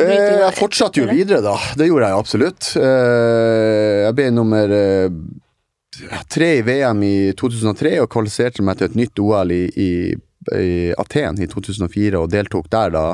Eh, 0.00 0.08
Jeg 0.08 0.54
fortsatte 0.56 1.02
jo 1.02 1.06
videre, 1.10 1.42
da. 1.44 1.52
Det 1.76 1.84
gjorde 1.84 2.06
jeg 2.08 2.16
absolutt. 2.16 2.68
Eh, 2.80 3.98
Jeg 4.06 4.14
ble 4.16 4.30
nummer 4.32 4.72
eh, 4.72 5.10
tre 6.32 6.48
i 6.56 6.62
VM 6.64 7.02
i 7.04 7.16
2003 7.36 7.98
og 8.00 8.08
kvalifiserte 8.14 8.64
meg 8.64 8.78
til 8.80 8.88
et 8.88 8.96
nytt 8.96 9.20
OL 9.20 9.52
i, 9.52 9.66
i, 9.76 9.90
i 10.56 10.70
Aten 10.96 11.42
i 11.44 11.48
2004 11.50 12.22
og 12.22 12.30
deltok 12.32 12.70
der, 12.72 12.94
da. 12.96 13.04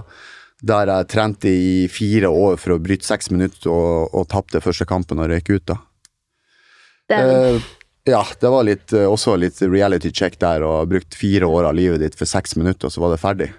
Der 0.71 0.91
jeg 0.95 1.09
trente 1.11 1.51
i 1.51 1.89
fire 1.91 2.31
år 2.31 2.57
for 2.63 2.77
å 2.77 2.81
bryte 2.83 3.07
seks 3.11 3.33
minutter 3.35 3.71
og, 3.75 4.15
og 4.15 4.29
tapte 4.31 4.63
første 4.63 4.87
kampen 4.87 5.19
og 5.19 5.29
røyk 5.35 5.51
ut, 5.57 5.67
da. 5.75 5.77
det? 7.11 7.19
Eh, 7.19 7.69
ja, 8.11 8.23
det 8.41 8.51
var 8.53 8.67
litt, 8.67 8.93
eh, 8.93 9.07
også 9.09 9.37
litt 9.41 9.61
reality 9.63 10.13
check 10.15 10.39
der, 10.43 10.65
og 10.67 10.91
brukt 10.91 11.17
fire 11.19 11.49
år 11.49 11.71
av 11.71 11.77
livet 11.79 12.03
ditt 12.05 12.19
for 12.19 12.29
seks 12.29 12.57
minutter, 12.59 12.89
og 12.89 12.95
så 12.95 13.03
var 13.05 13.15
det 13.15 13.23
ferdig. 13.23 13.51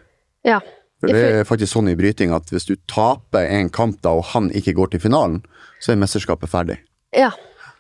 Ja. 0.48 0.60
For 1.00 1.12
det 1.16 1.20
er 1.24 1.46
faktisk 1.48 1.72
sånn 1.78 1.92
i 1.92 1.96
bryting 1.96 2.34
at 2.36 2.50
hvis 2.52 2.68
du 2.68 2.74
taper 2.92 3.48
en 3.48 3.70
kamp 3.72 4.02
da, 4.04 4.18
og 4.20 4.34
han 4.34 4.50
ikke 4.56 4.76
går 4.76 4.94
til 4.94 5.04
finalen, 5.08 5.40
så 5.80 5.94
er 5.94 6.02
mesterskapet 6.02 6.52
ferdig. 6.52 6.82
ja. 7.16 7.32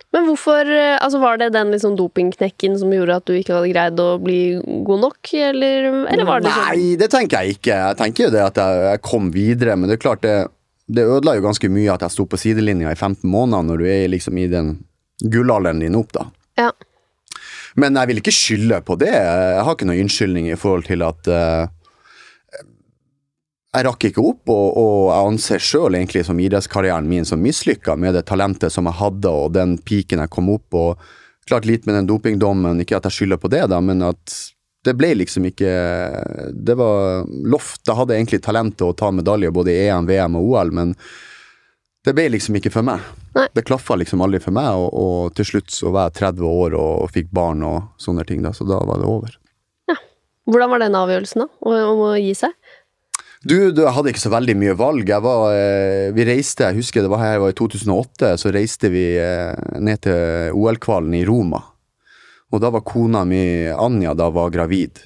Men 0.10 0.26
hvorfor 0.26 0.66
eh, 0.66 0.98
Altså, 0.98 1.20
var 1.22 1.38
det 1.38 1.52
den 1.54 1.70
liksom 1.70 1.94
dopingknekken 2.00 2.80
som 2.82 2.94
gjorde 2.94 3.20
at 3.20 3.28
du 3.30 3.36
ikke 3.38 3.54
hadde 3.54 3.70
greid 3.70 4.00
å 4.02 4.08
bli 4.18 4.40
god 4.88 5.04
nok, 5.04 5.34
eller, 5.38 5.90
eller 6.10 6.26
var 6.26 6.42
det 6.42 6.54
sånn 6.56 6.72
Nei, 6.72 6.88
det 6.98 7.12
tenker 7.14 7.44
jeg 7.44 7.60
ikke. 7.60 7.76
Jeg 7.78 8.00
tenker 8.00 8.26
jo 8.26 8.32
det 8.34 8.42
at 8.42 8.58
jeg, 8.58 8.80
jeg 8.88 9.04
kom 9.06 9.30
videre, 9.36 9.78
men 9.78 9.86
det 9.86 10.00
er 10.00 10.02
klart 10.02 10.24
det, 10.26 10.34
det 10.90 11.06
ødela 11.06 11.36
jo 11.38 11.46
ganske 11.46 11.70
mye 11.70 11.94
at 11.94 12.08
jeg 12.08 12.16
sto 12.16 12.26
på 12.26 12.40
sidelinja 12.42 12.90
i 12.90 12.98
15 12.98 13.22
måneder 13.30 13.70
når 13.70 13.84
du 13.84 13.86
er 13.92 14.10
liksom 14.10 14.42
i 14.42 14.48
den 14.50 14.80
gullalderen 15.30 15.84
din 15.84 15.98
opp, 16.00 16.14
da. 16.16 16.26
Ja. 16.60 16.70
Men 17.80 17.96
jeg 17.96 18.10
vil 18.10 18.22
ikke 18.22 18.36
skylde 18.36 18.80
på 18.84 18.98
det. 19.00 19.14
Jeg 19.14 19.66
har 19.66 19.76
ikke 19.76 19.88
noen 19.88 20.06
unnskyldning 20.06 20.50
i 20.50 20.58
forhold 20.60 20.88
til 20.90 21.06
at 21.06 21.30
uh, 21.32 21.70
jeg 23.70 23.86
rakk 23.86 24.08
ikke 24.10 24.26
opp, 24.26 24.50
og, 24.50 24.68
og 24.82 25.00
jeg 25.12 25.32
anser 25.32 25.64
sjøl 25.64 25.96
egentlig 26.00 26.26
som 26.26 26.40
idrettskarrieren 26.42 27.08
min 27.08 27.28
som 27.30 27.42
mislykka 27.42 27.96
med 28.02 28.18
det 28.18 28.26
talentet 28.28 28.74
som 28.74 28.90
jeg 28.90 28.98
hadde, 28.98 29.30
og 29.30 29.54
den 29.56 29.78
piken 29.86 30.24
jeg 30.24 30.34
kom 30.34 30.52
opp 30.58 30.78
og 30.80 31.10
Klart 31.50 31.66
litt 31.66 31.88
med 31.88 31.96
den 31.98 32.06
dopingdommen, 32.06 32.78
ikke 32.84 33.00
at 33.00 33.08
jeg 33.08 33.16
skylder 33.16 33.40
på 33.42 33.50
det, 33.50 33.64
da, 33.72 33.80
men 33.82 34.04
at 34.06 34.34
det 34.86 34.94
ble 34.96 35.16
liksom 35.18 35.48
ikke 35.50 35.72
Det 36.54 36.76
var 36.78 37.26
loft. 37.50 37.82
Jeg 37.88 37.98
hadde 37.98 38.16
egentlig 38.16 38.42
talentet 38.46 38.86
å 38.86 38.94
ta 38.94 39.10
medaljer 39.12 39.54
både 39.56 39.74
i 39.74 39.88
EM, 39.88 40.06
VM 40.06 40.38
og 40.38 40.52
OL, 40.54 40.74
men 40.78 40.94
det 42.10 42.16
ble 42.18 42.26
liksom 42.34 42.58
ikke 42.58 42.72
for 42.74 42.86
meg. 42.86 43.06
Nei. 43.36 43.46
Det 43.54 43.64
klaffa 43.68 43.94
liksom 44.00 44.24
aldri 44.26 44.42
for 44.42 44.56
meg, 44.56 44.70
og, 44.74 44.90
og 44.90 45.38
til 45.38 45.46
slutt 45.46 45.70
så 45.74 45.92
var 45.94 46.10
jeg 46.10 46.24
30 46.24 46.48
år 46.50 46.76
og, 46.80 46.92
og 47.06 47.14
fikk 47.14 47.30
barn 47.36 47.62
og 47.68 47.92
sånne 48.02 48.26
ting, 48.26 48.42
da, 48.42 48.54
så 48.56 48.66
da 48.66 48.80
var 48.90 49.02
det 49.02 49.10
over. 49.10 49.36
Ja. 49.92 50.00
Hvordan 50.50 50.74
var 50.74 50.82
den 50.82 50.98
avgjørelsen, 50.98 51.46
da? 51.46 51.50
Om 51.62 51.78
om 51.94 52.06
å 52.08 52.14
gi 52.18 52.34
seg? 52.40 52.56
Du, 53.40 53.70
du, 53.72 53.86
jeg 53.86 53.94
hadde 53.96 54.12
ikke 54.12 54.26
så 54.26 54.34
veldig 54.34 54.56
mye 54.60 54.74
valg. 54.76 55.12
Var, 55.24 55.44
eh, 55.56 56.08
vi 56.18 56.26
reiste, 56.28 56.66
jeg 56.66 56.82
husker 56.82 57.06
det 57.06 57.12
var 57.14 57.22
her 57.24 57.38
jeg 57.38 57.44
var 57.46 57.54
i 57.54 57.60
2008, 57.62 58.32
så 58.42 58.52
reiste 58.52 58.92
vi 58.92 59.06
eh, 59.22 59.54
ned 59.80 60.02
til 60.04 60.58
OL-kvalen 60.58 61.14
i 61.22 61.24
Roma. 61.30 61.62
Og 62.50 62.60
da 62.60 62.74
var 62.74 62.84
kona 62.84 63.22
mi, 63.30 63.70
Anja, 63.70 64.16
da 64.18 64.28
var 64.34 64.52
gravid. 64.52 65.06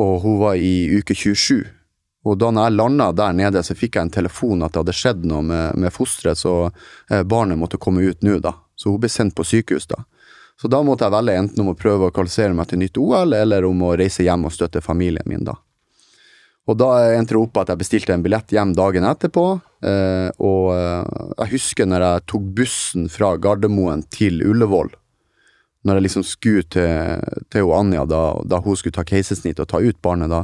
Og 0.00 0.24
hun 0.24 0.40
var 0.40 0.56
i 0.56 0.88
uke 0.96 1.14
27. 1.14 1.75
Og 2.26 2.38
da 2.40 2.50
når 2.50 2.66
jeg 2.66 2.76
landa 2.80 3.06
der 3.14 3.34
nede, 3.38 3.62
så 3.62 3.76
fikk 3.78 3.96
jeg 3.96 4.08
en 4.08 4.16
telefon 4.16 4.64
at 4.66 4.74
det 4.74 4.82
hadde 4.82 4.96
skjedd 4.98 5.26
noe 5.30 5.44
med, 5.46 5.78
med 5.78 5.94
fosteret, 5.94 6.40
så 6.40 6.56
eh, 6.66 7.22
barnet 7.22 7.58
måtte 7.60 7.78
komme 7.78 8.02
ut 8.02 8.24
nå, 8.26 8.40
da. 8.42 8.56
Så 8.74 8.90
hun 8.90 9.00
ble 9.02 9.10
sendt 9.12 9.36
på 9.38 9.46
sykehus, 9.46 9.86
da. 9.92 10.02
Så 10.60 10.70
da 10.72 10.80
måtte 10.82 11.06
jeg 11.06 11.12
velge 11.12 11.36
enten 11.38 11.62
om 11.62 11.70
å 11.70 11.78
prøve 11.78 12.08
å 12.08 12.14
kvalifisere 12.14 12.56
meg 12.56 12.70
til 12.70 12.80
nytt 12.80 12.98
OL, 12.98 13.36
eller 13.36 13.68
om 13.68 13.84
å 13.86 13.94
reise 14.00 14.24
hjem 14.26 14.48
og 14.48 14.54
støtte 14.56 14.82
familien 14.82 15.26
min, 15.28 15.44
da. 15.46 15.54
Og 16.66 16.78
da 16.80 16.90
endte 17.14 17.36
det 17.36 17.42
opp 17.44 17.60
at 17.60 17.70
jeg 17.70 17.78
bestilte 17.78 18.14
en 18.16 18.24
billett 18.24 18.50
hjem 18.50 18.72
dagen 18.74 19.06
etterpå. 19.06 19.44
Eh, 19.86 20.28
og 20.42 20.72
eh, 20.74 21.26
jeg 21.44 21.52
husker 21.52 21.86
når 21.86 22.04
jeg 22.08 22.24
tok 22.32 22.48
bussen 22.58 23.10
fra 23.12 23.36
Gardermoen 23.38 24.02
til 24.10 24.42
Ullevål. 24.42 24.90
Når 25.86 26.00
jeg 26.00 26.06
liksom 26.08 26.24
skulle 26.26 26.66
til, 26.74 27.22
til 27.54 27.70
Anja, 27.70 28.02
da, 28.10 28.22
da 28.42 28.58
hun 28.64 28.74
skulle 28.74 28.96
ta 28.96 29.06
keisersnitt 29.06 29.62
og 29.62 29.70
ta 29.70 29.78
ut 29.78 30.00
barnet, 30.02 30.32
da, 30.32 30.42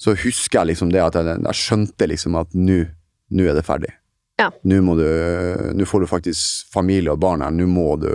så 0.00 0.14
husker 0.16 0.62
jeg 0.62 0.72
liksom 0.72 0.92
det 0.94 1.02
at 1.04 1.18
jeg, 1.18 1.40
jeg 1.44 1.60
skjønte 1.60 2.08
liksom 2.08 2.38
at 2.40 2.54
nå 2.56 2.84
er 3.44 3.56
det 3.56 3.66
ferdig. 3.66 3.92
Ja. 4.40 4.48
Nå 4.64 4.78
må 4.84 4.94
du, 4.96 5.04
nå 5.76 5.84
får 5.84 6.04
du 6.04 6.08
faktisk 6.08 6.70
familie 6.72 7.12
og 7.12 7.20
barn 7.20 7.44
her. 7.44 7.52
Nå 7.52 7.66
må 7.68 7.92
du, 8.00 8.08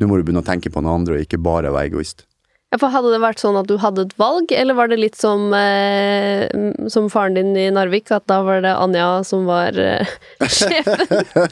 nå 0.00 0.08
må 0.08 0.16
du 0.16 0.24
begynne 0.24 0.40
å 0.40 0.46
tenke 0.46 0.72
på 0.72 0.80
noe 0.80 0.96
andre 0.96 1.18
og 1.18 1.26
ikke 1.26 1.42
bare 1.42 1.74
være 1.74 1.92
egoist. 1.92 2.24
Ja, 2.72 2.80
for 2.82 2.90
Hadde 2.90 3.12
det 3.12 3.20
vært 3.22 3.38
sånn 3.38 3.58
at 3.60 3.68
du 3.70 3.76
hadde 3.78 4.08
et 4.08 4.16
valg, 4.18 4.50
eller 4.50 4.74
var 4.74 4.88
det 4.90 4.98
litt 4.98 5.18
som, 5.20 5.52
eh, 5.54 6.48
som 6.90 7.06
faren 7.12 7.36
din 7.38 7.52
i 7.54 7.68
Narvik, 7.70 8.10
at 8.10 8.26
da 8.26 8.40
var 8.42 8.64
det 8.64 8.72
Anja 8.74 9.06
som 9.28 9.44
var 9.46 9.76
eh, 9.78 10.16
sjefen? 10.56 11.04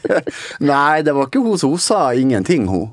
Nei, 0.73 1.05
det 1.07 1.15
var 1.15 1.29
ikke 1.29 1.45
hun, 1.45 1.61
så 1.61 1.71
hun 1.71 1.85
sa 1.85 2.01
ingenting, 2.19 2.67
hun. 2.73 2.91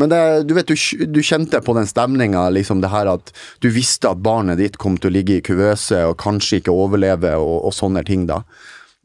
Men 0.00 0.08
det, 0.08 0.20
du 0.48 0.54
vet, 0.56 0.70
du, 0.70 1.06
du 1.06 1.20
kjente 1.22 1.60
på 1.60 1.74
den 1.76 1.88
stemninga, 1.88 2.46
liksom 2.54 2.80
det 2.80 2.92
her 2.92 3.10
at 3.12 3.32
du 3.60 3.68
visste 3.72 4.08
at 4.08 4.22
barnet 4.24 4.60
ditt 4.60 4.78
kom 4.80 4.96
til 4.96 5.10
å 5.10 5.16
ligge 5.18 5.36
i 5.36 5.44
kuvøse 5.44 6.00
og 6.08 6.16
kanskje 6.22 6.62
ikke 6.62 6.72
overleve 6.72 7.34
og, 7.36 7.58
og 7.68 7.76
sånne 7.76 8.04
ting, 8.08 8.24
da. 8.30 8.40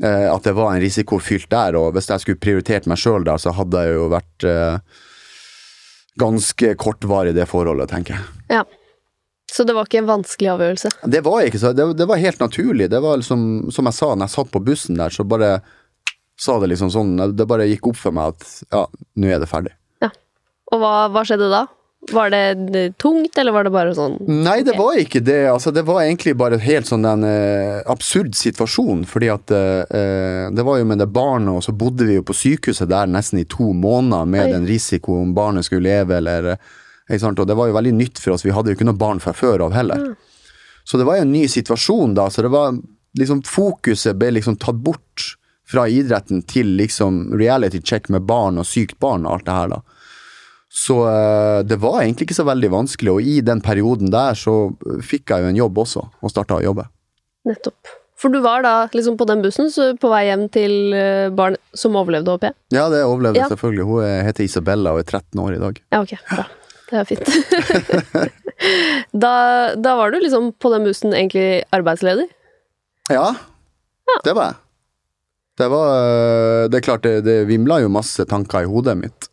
Eh, 0.03 0.27
at 0.31 0.47
det 0.47 0.55
var 0.55 0.71
en 0.71 0.81
risikofylt 0.81 1.49
der, 1.51 1.75
og 1.79 1.91
hvis 1.95 2.09
jeg 2.11 2.23
skulle 2.23 2.41
prioritert 2.41 2.87
meg 2.87 3.01
sjøl 3.01 3.27
da, 3.27 3.35
så 3.41 3.53
hadde 3.57 3.83
jeg 3.83 3.97
jo 3.97 4.09
vært 4.13 4.47
eh, 4.47 4.99
ganske 6.21 6.75
kortvarig 6.79 7.33
det 7.37 7.47
forholdet, 7.49 7.91
tenker 7.91 8.17
jeg. 8.17 8.43
Ja. 8.59 8.65
Så 9.51 9.63
det 9.63 9.77
var 9.77 9.87
ikke 9.87 10.01
en 10.01 10.09
vanskelig 10.09 10.49
avgjørelse? 10.51 10.89
Det 11.07 11.21
var 11.23 11.45
ikke 11.47 11.59
så, 11.61 11.71
det, 11.75 11.85
det 11.97 12.07
var 12.09 12.19
helt 12.19 12.41
naturlig. 12.43 12.89
Det 12.91 12.99
var 13.03 13.19
liksom, 13.21 13.41
som 13.71 13.87
jeg 13.87 13.95
sa, 13.95 14.09
når 14.11 14.27
jeg 14.27 14.35
satt 14.35 14.49
på 14.51 14.63
bussen 14.63 14.99
der, 14.99 15.13
så 15.13 15.23
bare 15.23 15.51
sa 16.37 16.57
det 16.61 16.69
liksom 16.73 16.91
sånn, 16.93 17.13
det 17.33 17.47
bare 17.49 17.67
gikk 17.69 17.87
opp 17.89 17.99
for 17.99 18.13
meg 18.13 18.35
at 18.35 18.49
ja, 18.75 18.83
nå 19.17 19.31
er 19.31 19.39
det 19.41 19.49
ferdig. 19.49 19.73
Og 20.73 20.81
hva, 20.81 20.93
hva 21.13 21.23
skjedde 21.27 21.49
da? 21.51 21.65
Var 22.11 22.29
det 22.29 22.97
tungt, 23.01 23.37
eller 23.37 23.51
var 23.51 23.65
det 23.65 23.71
bare 23.73 23.93
sånn 23.97 24.19
Nei, 24.29 24.59
det 24.63 24.75
var 24.77 24.99
ikke 25.01 25.19
det. 25.25 25.47
Altså, 25.49 25.73
det 25.73 25.81
var 25.87 26.03
egentlig 26.03 26.35
bare 26.37 26.59
helt 26.61 26.87
sånn 26.87 27.07
en 27.09 27.25
eh, 27.25 27.79
absurd 27.89 28.37
situasjon. 28.37 29.01
Fordi 29.09 29.31
at 29.33 29.51
eh, 29.51 30.43
det 30.53 30.65
var 30.67 30.77
jo 30.79 30.87
med 30.87 31.01
det 31.01 31.09
barnet, 31.11 31.55
og 31.57 31.65
så 31.65 31.73
bodde 31.75 32.07
vi 32.07 32.19
jo 32.19 32.25
på 32.27 32.37
sykehuset 32.37 32.91
der 32.91 33.09
nesten 33.11 33.41
i 33.41 33.47
to 33.49 33.71
måneder 33.73 34.29
med 34.29 34.45
Oi. 34.45 34.53
den 34.53 35.01
om 35.17 35.33
barnet 35.35 35.65
skulle 35.65 35.89
leve, 35.89 36.21
eller 36.21 36.53
eh, 36.53 36.69
ikke 37.09 37.23
sant? 37.23 37.41
Og 37.41 37.49
det 37.49 37.57
var 37.57 37.71
jo 37.71 37.79
veldig 37.79 37.95
nytt 37.97 38.21
for 38.21 38.35
oss. 38.35 38.45
Vi 38.45 38.53
hadde 38.55 38.71
jo 38.71 38.77
ikke 38.77 38.87
noe 38.87 38.99
barn 38.99 39.19
fra 39.23 39.33
før 39.35 39.65
av 39.65 39.75
heller. 39.75 40.13
Så 40.87 40.99
det 40.99 41.07
var 41.07 41.17
jo 41.17 41.25
en 41.25 41.33
ny 41.33 41.47
situasjon 41.51 42.13
da. 42.15 42.29
Så 42.29 42.45
det 42.45 42.53
var 42.53 42.77
liksom 43.17 43.41
Fokuset 43.47 44.15
ble 44.19 44.35
liksom 44.37 44.59
tatt 44.61 44.79
bort 44.85 45.33
fra 45.67 45.87
idretten 45.91 46.45
til 46.47 46.77
liksom 46.79 47.33
reality 47.35 47.81
check 47.83 48.07
med 48.13 48.27
barn 48.29 48.59
og 48.61 48.67
sykt 48.69 48.99
barn 49.03 49.25
og 49.25 49.33
alt 49.33 49.47
det 49.47 49.55
her, 49.57 49.71
da. 49.73 49.81
Så 50.69 50.97
eh, 51.07 51.61
det 51.63 51.77
var 51.81 52.01
egentlig 52.03 52.27
ikke 52.27 52.37
så 52.41 52.45
veldig 52.47 52.69
vanskelig, 52.73 53.13
og 53.13 53.21
i 53.23 53.37
den 53.45 53.61
perioden 53.63 54.11
der 54.13 54.35
så 54.37 54.53
fikk 55.05 55.31
jeg 55.31 55.45
jo 55.45 55.51
en 55.53 55.61
jobb 55.61 55.79
også, 55.85 56.03
og 56.21 56.33
starta 56.33 56.57
å 56.59 56.63
jobbe. 56.65 56.85
Nettopp. 57.47 57.93
For 58.17 58.33
du 58.33 58.39
var 58.41 58.63
da 58.65 58.73
liksom 58.91 59.13
på 59.17 59.27
den 59.29 59.43
bussen 59.45 59.69
så 59.69 59.91
på 60.01 60.09
vei 60.09 60.23
hjem 60.27 60.47
til 60.51 60.93
eh, 60.97 61.27
barn 61.37 61.55
som 61.77 61.95
overlevde, 61.99 62.33
håper 62.33 62.49
jeg? 62.49 62.57
Ja, 62.73 62.87
det 62.89 63.03
overlevde 63.05 63.43
Ja. 63.43 63.49
selvfølgelig. 63.51 63.85
Hun 63.85 64.03
er- 64.03 64.23
heter 64.25 64.43
Isabella 64.47 64.93
og 64.95 65.03
er 65.03 65.07
13 65.11 65.39
år 65.43 65.53
i 65.55 65.59
dag. 65.61 65.81
Ja, 65.93 66.01
ok. 66.01 66.15
Bra. 66.31 66.47
Det 66.87 66.97
er 66.97 67.05
fint. 67.05 67.27
da, 69.23 69.33
da 69.75 69.95
var 69.99 70.11
du 70.11 70.19
liksom 70.23 70.51
på 70.57 70.71
den 70.73 70.85
bussen 70.87 71.13
egentlig 71.13 71.63
arbeidsledig? 71.75 72.25
Ja, 73.13 73.29
det 74.25 74.33
var 74.35 74.49
jeg. 74.51 74.57
Det 75.57 75.67
var 75.73 75.87
eh, 75.97 76.67
Det 76.69 76.77
er 76.79 76.85
klart, 76.85 77.05
det, 77.05 77.15
det 77.25 77.37
vimla 77.49 77.79
jo 77.81 77.89
masse 77.93 78.25
tanker 78.29 78.65
i 78.65 78.69
hodet 78.69 78.97
mitt. 78.99 79.29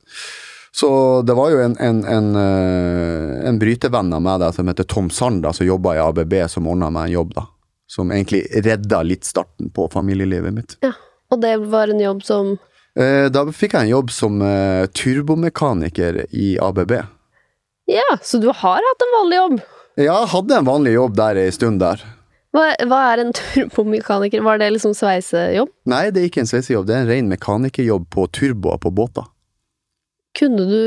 Så 0.74 1.22
det 1.22 1.36
var 1.38 1.52
jo 1.54 1.60
en, 1.62 1.76
en, 1.78 2.00
en, 2.10 2.28
eh, 2.40 3.48
en 3.48 3.58
brytevenn 3.62 4.10
av 4.16 4.22
meg 4.24 4.42
som 4.56 4.66
heter 4.68 4.88
Tom 4.90 5.10
Sander, 5.10 5.54
som 5.54 5.66
jobba 5.68 5.94
i 5.94 6.02
ABB, 6.02 6.34
som 6.50 6.66
ordna 6.66 6.90
meg 6.90 7.08
en 7.08 7.18
jobb, 7.20 7.34
da. 7.36 7.46
Som 7.86 8.10
egentlig 8.10 8.42
redda 8.64 9.04
litt 9.06 9.28
starten 9.28 9.70
på 9.70 9.86
familielivet 9.92 10.54
mitt. 10.56 10.78
Ja. 10.82 10.90
Og 11.30 11.38
det 11.44 11.56
var 11.70 11.92
en 11.92 12.02
jobb 12.02 12.24
som 12.26 12.56
Eh, 12.94 13.26
Da 13.30 13.42
fikk 13.50 13.74
jeg 13.74 13.88
en 13.88 13.90
jobb 13.90 14.10
som 14.14 14.42
eh, 14.42 14.86
turbomekaniker 14.94 16.20
i 16.30 16.54
ABB. 16.62 16.92
Ja, 17.90 18.06
så 18.22 18.38
du 18.38 18.46
har 18.48 18.84
hatt 18.86 19.02
en 19.06 19.14
vanlig 19.18 19.38
jobb? 19.40 19.56
Ja, 19.98 20.04
jeg 20.22 20.30
hadde 20.32 20.58
en 20.58 20.68
vanlig 20.68 20.94
jobb 20.94 21.16
der 21.18 21.40
ei 21.42 21.50
stund 21.54 21.82
der. 21.82 22.02
Hva, 22.54 22.68
hva 22.86 23.00
er 23.12 23.24
en 23.24 23.34
turbomekaniker? 23.40 24.44
Var 24.46 24.62
det 24.62 24.70
liksom 24.76 24.94
sveisejobb? 24.94 25.72
Nei, 25.90 26.04
det 26.14 26.22
er 26.22 26.30
ikke 26.30 26.44
en 26.44 26.50
sveisejobb, 26.50 26.86
det 26.86 26.94
er 26.96 27.02
en 27.04 27.10
ren 27.10 27.30
mekanikerjobb 27.34 28.06
på 28.14 28.28
turboer 28.30 28.78
på 28.82 28.94
båter. 28.94 29.26
Kunne 30.34 30.64
du 30.66 30.78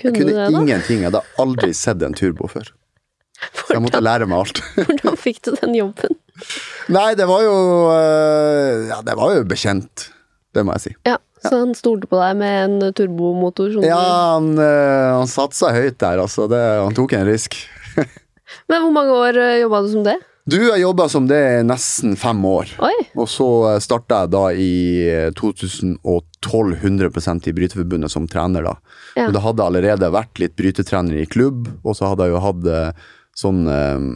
kunne 0.00 0.12
Jeg 0.12 0.14
kunne 0.16 0.32
det, 0.32 0.48
da? 0.54 0.60
ingenting, 0.62 1.02
jeg 1.04 1.10
hadde 1.10 1.22
aldri 1.42 1.72
sett 1.76 2.02
en 2.06 2.16
turbo 2.16 2.48
før. 2.48 2.70
Så 3.66 3.74
jeg 3.76 3.82
måtte 3.84 4.00
lære 4.00 4.28
meg 4.30 4.38
alt. 4.46 4.62
hvordan 4.88 5.18
fikk 5.20 5.42
du 5.44 5.52
den 5.60 5.74
jobben? 5.76 6.16
Nei, 6.92 7.10
det 7.16 7.26
var 7.28 7.42
jo 7.44 7.56
eh, 7.92 8.86
Ja, 8.90 9.00
det 9.04 9.16
var 9.18 9.34
jo 9.36 9.44
bekjent. 9.48 10.08
Det 10.56 10.64
må 10.64 10.76
jeg 10.76 10.84
si. 10.86 10.92
Ja, 11.08 11.18
Så 11.44 11.52
han 11.60 11.74
stolte 11.76 12.08
på 12.08 12.16
deg 12.20 12.38
med 12.40 12.56
en 12.64 12.94
turbomotor? 12.96 13.74
Som 13.74 13.84
Ja, 13.84 14.00
han, 14.36 14.54
eh, 14.56 15.10
han 15.18 15.28
satsa 15.28 15.72
høyt 15.76 15.98
der, 16.00 16.22
altså. 16.24 16.48
Det, 16.48 16.60
han 16.80 16.96
tok 16.96 17.12
en 17.18 17.26
risk. 17.28 17.58
Men 18.70 18.80
hvor 18.84 18.94
mange 18.94 19.12
år 19.16 19.36
eh, 19.42 19.58
jobba 19.64 19.82
du 19.84 19.92
som 19.92 20.06
det? 20.06 20.16
Du, 20.46 20.60
jeg 20.60 20.78
jobba 20.78 21.08
som 21.10 21.24
det 21.26 21.38
i 21.42 21.62
nesten 21.66 22.12
fem 22.14 22.44
år. 22.46 22.70
Oi! 22.86 22.94
Og 23.18 23.26
så 23.26 23.48
starta 23.82 24.20
jeg 24.22 24.30
da 24.30 24.42
i 24.54 24.74
eh, 25.10 25.30
2012 25.34 26.76
100 26.86 27.48
i 27.50 27.54
Bryteforbundet 27.56 28.12
som 28.12 28.28
trener, 28.30 28.62
da. 28.62 28.76
Ja. 29.16 29.24
Og 29.26 29.34
det 29.34 29.42
hadde 29.42 29.66
allerede 29.66 30.12
vært 30.14 30.38
litt 30.38 30.54
brytetrener 30.54 31.18
i 31.18 31.26
klubb, 31.26 31.66
og 31.82 31.98
så 31.98 32.12
hadde 32.12 32.28
jeg 32.28 32.36
jo 32.36 32.44
hatt 32.44 32.70
eh, 32.70 33.10
sånn 33.34 33.66
eh, 33.66 34.06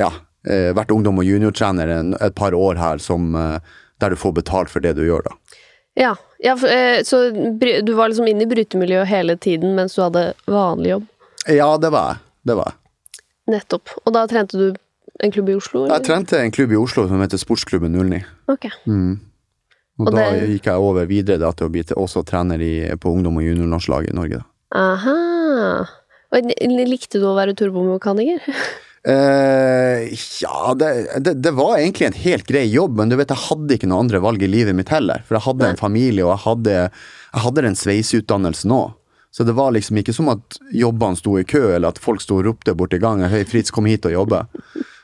Ja, 0.00 0.10
eh, 0.48 0.70
vært 0.80 0.96
ungdom- 0.96 1.20
og 1.20 1.28
juniortrener 1.28 1.92
et 2.24 2.38
par 2.38 2.56
år 2.56 2.80
her 2.80 3.04
som 3.04 3.36
eh, 3.36 3.60
der 4.00 4.16
du 4.16 4.16
får 4.16 4.32
betalt 4.40 4.72
for 4.72 4.80
det 4.80 4.96
du 4.96 5.04
gjør, 5.04 5.28
da. 5.28 5.60
Ja, 5.98 6.16
ja 6.40 6.56
eh, 6.72 7.04
så 7.04 7.26
du 7.28 7.92
var 7.92 8.08
liksom 8.08 8.32
inne 8.32 8.48
i 8.48 8.50
brytemiljøet 8.50 9.12
hele 9.12 9.36
tiden 9.36 9.76
mens 9.76 9.98
du 9.98 10.06
hadde 10.06 10.30
vanlig 10.48 10.94
jobb? 10.96 11.08
Ja, 11.52 11.74
det 11.76 11.92
var 11.92 12.14
jeg. 12.14 12.28
Det 12.48 12.60
var 12.64 12.72
jeg. 12.72 13.24
Nettopp. 13.58 13.98
Og 14.06 14.14
da 14.16 14.24
trente 14.30 14.56
du 14.56 14.68
en 15.24 15.32
klubb 15.34 15.48
i 15.50 15.56
Oslo? 15.58 15.86
Jeg 15.90 16.04
trente 16.06 16.38
en 16.40 16.52
klubb 16.54 16.72
i 16.72 16.78
Oslo 16.78 17.06
som 17.10 17.20
heter 17.22 17.40
Sportsklubben 17.40 17.94
09. 17.96 18.20
Ok. 18.52 18.68
Mm. 18.86 19.20
Og, 19.98 20.06
Og 20.06 20.14
da 20.14 20.30
det- 20.30 20.48
gikk 20.52 20.68
jeg 20.70 20.78
over 20.78 21.06
videre 21.10 21.38
da, 21.42 21.50
til 21.52 21.66
å 21.66 21.72
bli 21.74 21.82
til, 21.82 21.96
også 21.96 22.24
trener 22.24 22.60
i, 22.62 22.74
på 22.96 23.10
ungdom- 23.10 23.40
og 23.40 23.42
juniorlandslaget 23.42 24.12
i 24.12 24.18
Norge. 24.18 24.42
Da. 24.42 24.46
Aha. 24.78 25.86
Og 26.28 26.52
likte 26.86 27.18
du 27.18 27.26
å 27.26 27.34
være 27.38 27.56
turbomekaniker? 27.58 28.44
Eh, 29.08 30.10
ja, 30.42 30.74
det, 30.76 30.88
det, 31.22 31.32
det 31.40 31.52
var 31.56 31.78
egentlig 31.78 32.08
en 32.08 32.16
helt 32.18 32.46
grei 32.50 32.64
jobb, 32.66 32.96
men 32.98 33.08
du 33.08 33.14
vet, 33.16 33.30
jeg 33.30 33.44
hadde 33.46 33.76
ikke 33.78 33.88
noe 33.88 34.02
andre 34.02 34.20
valg 34.20 34.42
i 34.42 34.48
livet 34.50 34.76
mitt 34.76 34.90
heller. 34.92 35.22
For 35.24 35.38
jeg 35.38 35.46
hadde 35.46 35.64
Nei. 35.64 35.70
en 35.72 35.80
familie, 35.80 36.24
og 36.26 36.32
jeg 36.34 36.42
hadde, 36.42 36.74
jeg 36.90 37.44
hadde 37.44 37.64
den 37.68 37.78
sveiseutdannelsen 37.78 38.74
òg. 38.74 38.96
Så 39.32 39.46
det 39.46 39.54
var 39.56 39.70
liksom 39.72 40.00
ikke 40.02 40.12
som 40.16 40.28
at 40.32 40.58
jobbene 40.74 41.16
sto 41.16 41.36
i 41.38 41.46
kø, 41.48 41.62
eller 41.76 41.92
at 41.94 42.02
folk 42.02 42.20
sto 42.24 42.40
og 42.40 42.46
ropte 42.48 42.74
borti 42.76 42.98
gangen 43.00 43.30
'Hei, 43.30 43.44
Fritz, 43.48 43.70
kom 43.70 43.86
hit 43.86 44.04
og 44.10 44.16
jobbe'. 44.16 44.42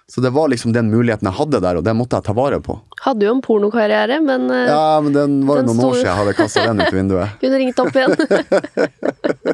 Så 0.07 0.21
det 0.21 0.31
var 0.31 0.51
liksom 0.53 0.73
den 0.73 0.91
muligheten 0.93 1.25
jeg 1.31 1.37
hadde 1.39 1.61
der, 1.65 1.79
og 1.81 1.85
det 1.87 1.95
måtte 1.97 2.19
jeg 2.19 2.27
ta 2.27 2.35
vare 2.37 2.59
på. 2.61 2.77
Hadde 3.07 3.25
jo 3.25 3.33
en 3.33 3.41
pornokarriere, 3.45 4.19
men 4.25 4.51
eh, 4.53 4.67
Ja, 4.69 5.01
men 5.01 5.15
den 5.17 5.39
var 5.49 5.63
jo 5.63 5.69
noen 5.71 5.81
noen 5.81 5.87
år 5.89 5.97
siden 5.97 6.11
jeg 6.11 6.19
hadde 6.19 6.35
kasta 6.37 6.65
den 6.69 6.83
ut 6.85 6.93
vinduet. 6.93 7.37
kunne 7.41 7.61
ringt 7.63 7.81
opp 7.81 7.97
igjen. 7.97 8.13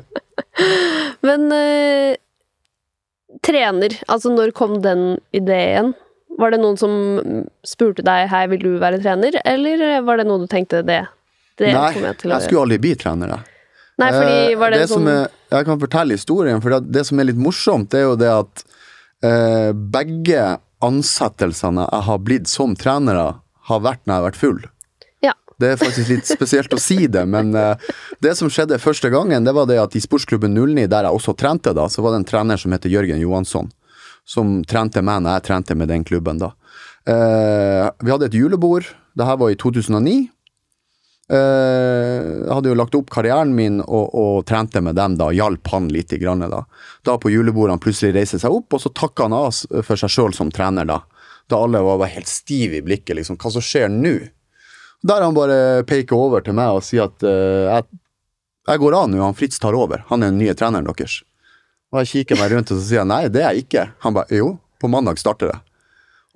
men 1.29 1.47
eh, 1.55 2.19
trener, 3.47 3.95
altså 4.11 4.35
når 4.35 4.51
kom 4.59 4.81
den 4.83 5.05
ideen? 5.37 5.95
Var 6.41 6.55
det 6.55 6.61
noen 6.63 6.79
som 6.81 6.93
spurte 7.67 8.03
deg 8.07 8.27
'hei, 8.31 8.45
vil 8.51 8.63
du 8.65 8.73
være 8.83 8.99
trener', 9.03 9.39
eller 9.45 10.03
var 10.07 10.19
det 10.19 10.27
noe 10.27 10.43
du 10.43 10.51
tenkte 10.51 10.83
det, 10.87 11.05
Det 11.61 11.73
Nei, 11.75 11.93
jeg 11.95 12.17
jeg 12.25 12.43
skulle 12.47 12.63
aldri 12.65 12.79
bli 12.81 12.95
trener, 12.99 13.37
jeg. 13.37 13.47
Nei, 14.01 14.11
fordi 14.15 14.37
Eh, 14.53 14.59
var 14.59 14.71
det, 14.71 14.89
som 14.89 15.03
sånn 15.03 15.13
er, 15.13 15.29
Jeg 15.51 15.67
kan 15.67 15.81
fortelle 15.81 16.17
historien, 16.17 16.61
for 16.63 16.71
det, 16.71 16.93
det 16.95 17.07
som 17.07 17.21
er 17.21 17.29
litt 17.31 17.37
morsomt, 17.39 17.91
det 17.91 18.01
er 18.01 18.07
jo 18.09 18.17
det 18.17 18.31
at 18.33 18.65
eh, 19.25 19.71
begge 19.73 20.59
ansettelsene 20.85 21.87
jeg 21.87 22.07
har 22.09 22.21
blitt 22.25 22.51
som 22.51 22.77
trenere, 22.79 23.41
har 23.71 23.83
vært 23.85 24.05
når 24.05 24.13
jeg 24.13 24.19
har 24.19 24.27
vært 24.29 24.41
full. 24.41 24.61
Ja. 25.25 25.35
Det 25.61 25.73
er 25.73 25.81
faktisk 25.81 26.09
litt 26.11 26.31
spesielt 26.31 26.73
å 26.73 26.81
si 26.81 27.05
det, 27.07 27.27
men 27.29 27.53
eh, 27.59 27.91
det 28.25 28.35
som 28.39 28.51
skjedde 28.53 28.81
første 28.83 29.13
gangen, 29.13 29.45
det 29.45 29.55
var 29.57 29.69
det 29.71 29.81
at 29.83 29.97
i 29.97 30.03
sportsklubben 30.03 30.57
09, 30.57 30.89
der 30.91 31.07
jeg 31.07 31.21
også 31.21 31.37
trente 31.39 31.75
da, 31.77 31.87
så 31.93 32.05
var 32.05 32.15
det 32.15 32.23
en 32.23 32.31
trener 32.33 32.61
som 32.61 32.73
heter 32.75 32.93
Jørgen 32.93 33.21
Johansson, 33.21 33.71
som 34.25 34.61
trente 34.69 35.05
meg 35.05 35.23
når 35.25 35.39
jeg 35.39 35.49
trente 35.51 35.77
med 35.77 35.93
den 35.93 36.07
klubben 36.09 36.41
da. 36.41 36.55
Eh, 37.09 37.87
vi 38.01 38.13
hadde 38.13 38.31
et 38.31 38.37
julebord, 38.37 38.89
det 39.17 39.27
her 39.27 39.41
var 39.41 39.53
i 39.53 39.59
2009. 39.59 40.31
Eh, 41.31 42.25
jeg 42.43 42.51
hadde 42.51 42.73
jo 42.73 42.79
lagt 42.79 42.97
opp 42.99 43.11
karrieren 43.15 43.53
min 43.55 43.79
og, 43.85 44.15
og 44.19 44.47
trente 44.51 44.81
med 44.83 44.97
dem, 44.99 45.15
da, 45.21 45.29
hjalp 45.35 45.69
han 45.71 45.87
litt. 45.95 46.11
Grann, 46.19 46.43
da. 46.51 46.65
da 47.07 47.17
på 47.23 47.31
julebordet 47.31 47.77
han 47.77 47.83
plutselig 47.83 48.17
reiser 48.17 48.43
seg 48.43 48.55
opp, 48.55 48.75
og 48.75 48.83
så 48.83 48.91
takka 48.91 49.29
han 49.29 49.37
av 49.39 49.55
for 49.87 50.01
seg 50.01 50.11
sjøl 50.11 50.35
som 50.37 50.51
trener. 50.55 50.89
Da 50.89 51.03
Da 51.51 51.59
alle 51.63 51.83
var 51.83 51.99
bare 51.99 52.15
helt 52.15 52.29
stive 52.31 52.79
i 52.79 52.83
blikket. 52.83 53.17
liksom, 53.17 53.39
Hva 53.39 53.51
som 53.51 53.63
skjer 53.63 53.89
nå? 53.91 54.19
Der 55.03 55.23
han 55.23 55.35
bare 55.35 55.83
peker 55.89 56.15
over 56.15 56.43
til 56.45 56.55
meg 56.55 56.77
og 56.77 56.85
sier 56.85 57.09
at 57.09 57.25
uh, 57.25 57.73
jeg, 57.73 57.87
jeg 58.69 58.79
går 58.83 58.95
av 58.95 59.09
nå, 59.09 59.23
han 59.23 59.35
Fritz 59.35 59.59
tar 59.59 59.75
over. 59.75 60.05
Han 60.11 60.23
er 60.23 60.31
den 60.31 60.39
nye 60.39 60.55
treneren 60.55 60.87
deres. 60.87 61.23
Og 61.91 62.03
jeg 62.03 62.11
kikker 62.13 62.39
meg 62.39 62.53
rundt 62.53 62.71
og 62.71 62.79
så 62.79 62.85
sier 62.85 63.01
jeg, 63.01 63.11
nei, 63.11 63.25
det 63.33 63.43
er 63.43 63.55
jeg 63.55 63.65
ikke. 63.65 63.87
Han 64.05 64.15
bare 64.15 64.37
jo, 64.43 64.53
på 64.79 64.91
mandag 64.93 65.19
starter 65.19 65.51
det. 65.51 65.59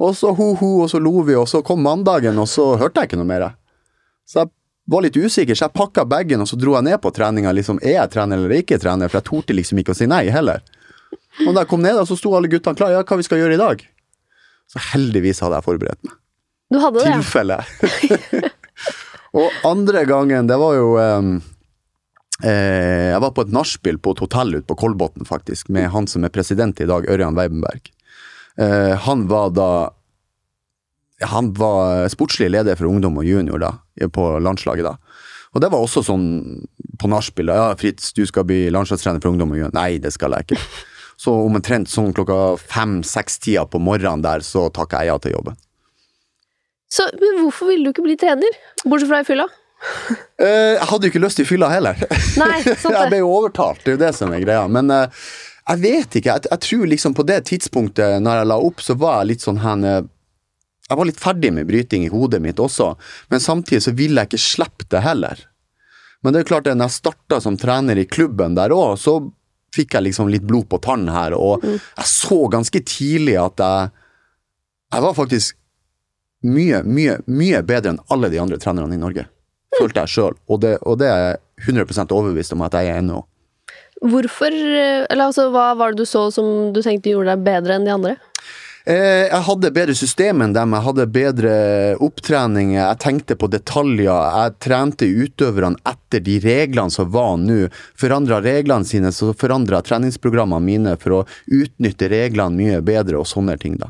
Og 0.02 0.16
så 0.18 0.32
ho-ho, 0.34 0.70
og 0.82 0.90
så 0.90 0.98
lo 0.98 1.20
vi, 1.22 1.36
og 1.38 1.46
så 1.46 1.62
kom 1.62 1.84
mandagen, 1.84 2.38
og 2.42 2.48
så 2.50 2.72
hørte 2.80 3.02
jeg 3.04 3.12
ikke 3.12 3.20
noe 3.20 3.30
mer. 3.30 3.46
Så 4.26 4.42
jeg 4.42 4.50
var 4.84 5.04
litt 5.04 5.16
usikker, 5.16 5.56
så 5.56 5.66
jeg 5.66 5.76
pakka 5.76 6.04
bagen 6.08 6.44
og 6.44 6.48
så 6.50 6.58
dro 6.60 6.74
jeg 6.76 6.86
ned 6.88 7.00
på 7.02 7.12
treninga. 7.14 7.52
Liksom, 7.56 7.80
er 7.82 7.98
jeg 7.98 8.12
trener 8.12 8.40
eller 8.40 8.58
ikke 8.58 8.78
trener? 8.80 9.10
For 9.10 9.20
jeg 9.20 9.28
torde 9.30 9.56
liksom 9.56 9.80
ikke 9.80 9.94
å 9.94 9.98
si 9.98 10.08
nei 10.10 10.26
heller. 10.32 10.60
Og 11.46 11.54
da 11.54 11.62
jeg 11.62 11.70
kom 11.70 11.82
ned, 11.84 12.00
så 12.08 12.18
sto 12.18 12.34
alle 12.36 12.50
guttene 12.52 12.78
klare. 12.78 12.98
Ja, 12.98 13.06
hva 13.06 13.18
vi 13.18 13.26
skal 13.26 13.40
gjøre 13.40 13.56
i 13.56 13.62
dag? 13.62 13.86
Så 14.70 14.82
heldigvis 14.92 15.40
hadde 15.44 15.58
jeg 15.58 15.66
forberedt 15.66 16.04
meg. 16.06 16.18
Du 16.72 16.78
hadde 16.82 17.00
det. 17.00 17.16
Tilfelle. 17.16 17.58
og 19.40 19.66
andre 19.68 20.04
gangen, 20.08 20.48
det 20.50 20.60
var 20.60 20.76
jo 20.78 20.94
um, 20.98 21.34
eh, 22.42 23.10
Jeg 23.12 23.20
var 23.24 23.34
på 23.36 23.44
et 23.44 23.52
nachspiel 23.54 24.00
på 24.02 24.14
et 24.14 24.22
hotell 24.24 24.56
ute 24.58 24.66
på 24.68 24.78
Kolbotn, 24.84 25.26
faktisk, 25.28 25.70
med 25.74 25.90
han 25.94 26.08
som 26.10 26.24
er 26.26 26.32
president 26.34 26.80
i 26.80 26.88
dag, 26.90 27.08
Ørjan 27.10 27.36
Weibenberg. 27.38 27.92
Eh, 28.56 28.94
han 29.06 29.26
var 29.28 29.50
da 29.50 29.70
Han 31.26 31.52
var 31.58 32.08
sportslig 32.08 32.52
leder 32.52 32.76
for 32.78 32.86
ungdom 32.86 33.18
og 33.18 33.26
junior 33.26 33.58
da, 33.62 33.70
på 34.14 34.26
landslaget 34.42 34.88
da. 34.88 34.96
Og 35.54 35.62
det 35.62 35.70
var 35.70 35.84
også 35.84 36.02
sånn 36.02 36.26
på 36.98 37.10
nachspiel. 37.10 37.52
Ja, 37.54 37.70
Fritz, 37.78 38.10
du 38.16 38.24
skal 38.26 38.46
bli 38.48 38.66
landslagstrener 38.74 39.22
for 39.22 39.30
ungdom 39.30 39.54
og 39.54 39.60
junior. 39.60 39.74
Nei, 39.76 40.00
det 40.02 40.14
skal 40.16 40.34
jeg 40.34 40.48
ikke. 40.48 40.62
Så 41.24 41.30
omtrent 41.44 41.90
sånn 41.90 42.10
klokka 42.14 42.56
fem-seks-tida 42.58 43.62
på 43.70 43.78
morgenen 43.78 44.24
der, 44.24 44.42
så 44.42 44.64
takka 44.74 45.04
jeg 45.04 45.12
ja 45.12 45.18
til 45.22 45.36
jobben. 45.36 45.54
Så 46.90 47.06
men 47.20 47.38
hvorfor 47.38 47.70
ville 47.70 47.86
du 47.86 47.92
ikke 47.94 48.02
bli 48.02 48.16
trener? 48.18 48.56
Bortsett 48.82 49.12
fra 49.12 49.22
i 49.22 49.28
fylla? 49.28 49.46
Eh, 50.42 50.74
jeg 50.74 50.86
hadde 50.90 51.06
jo 51.06 51.12
ikke 51.12 51.20
lyst 51.22 51.38
til 51.38 51.46
fylla 51.46 51.68
heller. 51.70 51.98
Nei, 52.42 52.56
sant 52.66 52.96
jeg 52.96 53.10
ble 53.12 53.20
jo 53.20 53.28
overtalt, 53.30 53.84
det 53.84 53.92
er 53.92 53.94
jo 53.94 54.00
det 54.00 54.10
som 54.16 54.32
er 54.34 54.42
greia. 54.42 54.64
Men 54.66 54.90
eh, 54.90 55.28
jeg 55.68 55.80
vet 55.84 56.16
ikke. 56.18 56.32
Jeg, 56.34 56.48
jeg 56.50 56.62
tror 56.66 56.88
liksom 56.90 57.14
på 57.14 57.26
det 57.28 57.36
tidspunktet 57.52 58.24
når 58.24 58.40
jeg 58.40 58.48
la 58.50 58.56
opp, 58.66 58.82
så 58.82 58.96
var 58.98 59.20
jeg 59.20 59.30
litt 59.30 59.44
sånn 59.44 59.60
her 59.62 59.86
eh, 59.86 60.00
Jeg 60.90 60.98
var 61.00 61.08
litt 61.08 61.20
ferdig 61.20 61.50
med 61.56 61.66
bryting 61.68 62.04
i 62.04 62.10
hodet 62.12 62.42
mitt 62.44 62.58
også, 62.60 62.90
men 63.32 63.40
samtidig 63.40 63.82
så 63.86 63.94
ville 63.96 64.20
jeg 64.20 64.28
ikke 64.32 64.42
slippe 64.44 64.86
det 64.92 65.00
heller. 65.04 65.38
Men 66.24 66.32
det 66.34 66.42
er 66.42 66.48
klart, 66.50 66.68
når 66.68 66.88
jeg 66.88 66.96
starta 66.98 67.38
som 67.40 67.56
trener 67.60 67.96
i 68.00 68.04
klubben 68.08 68.54
der 68.56 68.72
òg, 68.76 68.94
så 69.00 69.18
fikk 69.74 69.96
jeg 69.96 70.06
liksom 70.10 70.28
litt 70.30 70.44
blod 70.46 70.68
på 70.70 70.78
tann 70.84 71.08
her, 71.10 71.34
og 71.36 71.64
jeg 71.64 72.06
så 72.08 72.38
ganske 72.52 72.80
tidlig 72.86 73.36
at 73.42 73.58
jeg 73.64 73.90
Jeg 74.94 75.02
var 75.02 75.14
faktisk 75.16 75.56
mye, 76.46 76.82
mye, 76.86 77.16
mye 77.26 77.62
bedre 77.66 77.90
enn 77.94 78.02
alle 78.14 78.28
de 78.30 78.38
andre 78.38 78.58
trenerne 78.62 78.94
i 78.94 79.00
Norge. 79.00 79.24
Følte 79.74 80.04
jeg 80.04 80.12
sjøl, 80.12 80.36
og, 80.46 80.60
det- 80.62 80.78
og 80.86 80.98
det 81.00 81.08
er 81.10 81.22
jeg 81.24 81.40
100% 81.74 82.12
overbevist 82.14 82.52
om 82.54 82.62
at 82.62 82.76
jeg 82.78 82.92
er 82.92 83.00
ennå. 83.00 83.24
Hvorfor 84.04 84.52
eh, 84.52 85.06
Eller 85.10 85.24
altså, 85.32 85.48
hva 85.50 85.72
var 85.78 85.92
det 85.96 86.04
du 86.04 86.06
så 86.06 86.28
som 86.30 86.72
du 86.72 86.80
tenkte 86.84 87.10
gjorde 87.10 87.32
deg 87.34 87.42
bedre 87.46 87.74
enn 87.80 87.84
de 87.88 87.94
andre? 87.96 88.14
Eh, 88.84 89.30
jeg 89.30 89.40
hadde 89.46 89.70
bedre 89.72 89.94
system 89.96 90.42
enn 90.44 90.52
dem, 90.52 90.74
jeg 90.76 90.84
hadde 90.84 91.06
bedre 91.08 91.52
opptrening, 92.04 92.74
jeg 92.76 92.98
tenkte 93.00 93.36
på 93.40 93.48
detaljer, 93.48 94.10
jeg 94.12 94.56
trente 94.60 95.08
utøverne 95.08 95.80
etter 95.88 96.20
de 96.26 96.34
reglene 96.44 96.92
som 96.92 97.08
var 97.14 97.38
nå. 97.40 97.70
Forandra 97.96 98.42
reglene 98.44 98.84
sine, 98.84 99.08
så 99.08 99.32
forandra 99.32 99.80
treningsprogrammene 99.80 100.68
mine 100.68 100.96
for 101.00 101.16
å 101.16 101.24
utnytte 101.48 102.12
reglene 102.12 102.60
mye 102.60 102.82
bedre 102.84 103.22
og 103.22 103.30
sånne 103.30 103.56
ting, 103.62 103.80
da. 103.80 103.88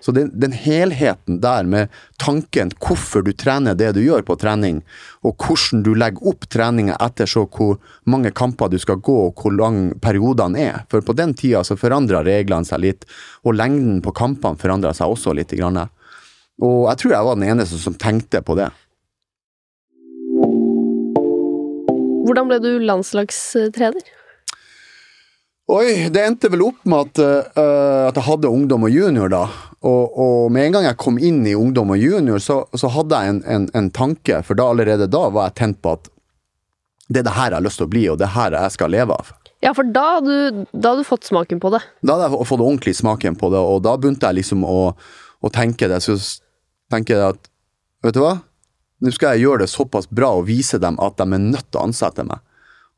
Så 0.00 0.12
den, 0.12 0.30
den 0.40 0.52
helheten 0.52 1.40
der 1.42 1.66
med 1.68 1.92
tanken 2.20 2.72
hvorfor 2.82 3.24
du 3.24 3.32
trener 3.36 3.76
det 3.78 3.92
du 3.96 4.00
gjør 4.04 4.24
på 4.26 4.36
trening, 4.40 4.82
og 5.24 5.36
hvordan 5.40 5.82
du 5.86 5.92
legger 5.98 6.30
opp 6.32 6.48
treninga 6.52 6.98
etter 7.04 7.28
så 7.30 7.44
hvor 7.46 7.78
mange 8.10 8.32
kamper 8.34 8.72
du 8.72 8.78
skal 8.80 9.02
gå 9.04 9.18
og 9.28 9.40
hvor 9.40 9.54
lang 9.54 9.92
periodene 10.04 10.64
er. 10.68 10.80
For 10.92 11.04
på 11.04 11.16
den 11.16 11.34
tida 11.38 11.64
så 11.64 11.76
forandra 11.80 12.24
reglene 12.26 12.68
seg 12.68 12.82
litt, 12.84 13.08
og 13.44 13.58
lengden 13.58 14.00
på 14.04 14.14
kampene 14.16 14.60
forandra 14.60 14.94
seg 14.96 15.12
også 15.12 15.36
litt. 15.36 15.52
Grann. 15.54 15.84
Og 16.62 16.88
jeg 16.88 17.00
tror 17.02 17.12
jeg 17.14 17.26
var 17.26 17.38
den 17.38 17.48
eneste 17.52 17.78
som 17.78 17.94
tenkte 18.00 18.40
på 18.42 18.56
det. 18.58 18.70
Hvordan 22.24 22.48
ble 22.50 22.58
du 22.62 22.70
landslagstrener? 22.82 24.12
Oi, 25.74 26.10
det 26.12 26.20
endte 26.20 26.50
vel 26.52 26.60
opp 26.66 26.82
med 26.84 27.06
at, 27.06 27.20
uh, 27.56 28.10
at 28.10 28.18
jeg 28.18 28.26
hadde 28.26 28.50
ungdom 28.52 28.84
og 28.84 28.92
junior, 28.92 29.30
da. 29.32 29.46
Og, 29.84 30.16
og 30.16 30.52
med 30.52 30.68
en 30.68 30.76
gang 30.78 30.86
jeg 30.88 31.00
kom 31.00 31.18
inn 31.20 31.42
i 31.46 31.56
ungdom 31.58 31.92
og 31.92 32.00
junior, 32.00 32.40
så, 32.40 32.62
så 32.72 32.88
hadde 32.94 33.20
jeg 33.20 33.34
en, 33.34 33.40
en, 33.44 33.66
en 33.76 33.90
tanke, 33.92 34.40
for 34.46 34.56
da 34.56 34.70
allerede 34.72 35.10
da 35.12 35.26
var 35.28 35.50
jeg 35.50 35.58
tent 35.60 35.80
på 35.84 35.96
at 35.98 36.08
det 37.12 37.20
er 37.20 37.26
det 37.26 37.34
her 37.36 37.50
jeg 37.50 37.58
har 37.58 37.66
lyst 37.66 37.80
til 37.82 37.88
å 37.88 37.92
bli, 37.92 38.04
og 38.08 38.16
det 38.20 38.24
er 38.30 38.36
her 38.38 38.56
jeg 38.56 38.76
skal 38.78 38.94
leve 38.94 39.16
av. 39.18 39.34
Ja, 39.64 39.74
for 39.76 39.88
da 39.88 40.04
hadde 40.16 40.32
du, 40.32 40.64
da 40.72 40.92
hadde 40.92 41.04
du 41.04 41.08
fått 41.08 41.28
smaken 41.28 41.60
på 41.60 41.70
det. 41.72 41.82
Da 42.00 42.16
hadde 42.16 42.30
jeg 42.32 42.48
fått 42.48 42.64
ordentlig 42.64 42.96
smaken 42.96 43.36
på 43.40 43.52
det, 43.52 43.60
og 43.60 43.84
da 43.84 43.94
begynte 44.00 44.28
jeg 44.28 44.40
liksom 44.40 44.64
å, 44.68 44.78
å 45.44 45.52
tenke 45.52 45.88
det. 45.92 46.00
Så 46.04 46.16
tenker 46.92 47.16
jeg 47.16 47.36
at 47.36 47.50
vet 48.04 48.16
du 48.16 48.22
hva, 48.24 48.38
nå 49.04 49.12
skal 49.12 49.34
jeg 49.34 49.44
gjøre 49.44 49.64
det 49.64 49.72
såpass 49.72 50.08
bra 50.08 50.32
og 50.38 50.46
vise 50.48 50.80
dem 50.80 50.96
at 51.02 51.16
de 51.20 51.28
er 51.28 51.44
nødt 51.44 51.68
til 51.68 51.80
å 51.80 51.86
ansette 51.90 52.24
meg. 52.28 52.40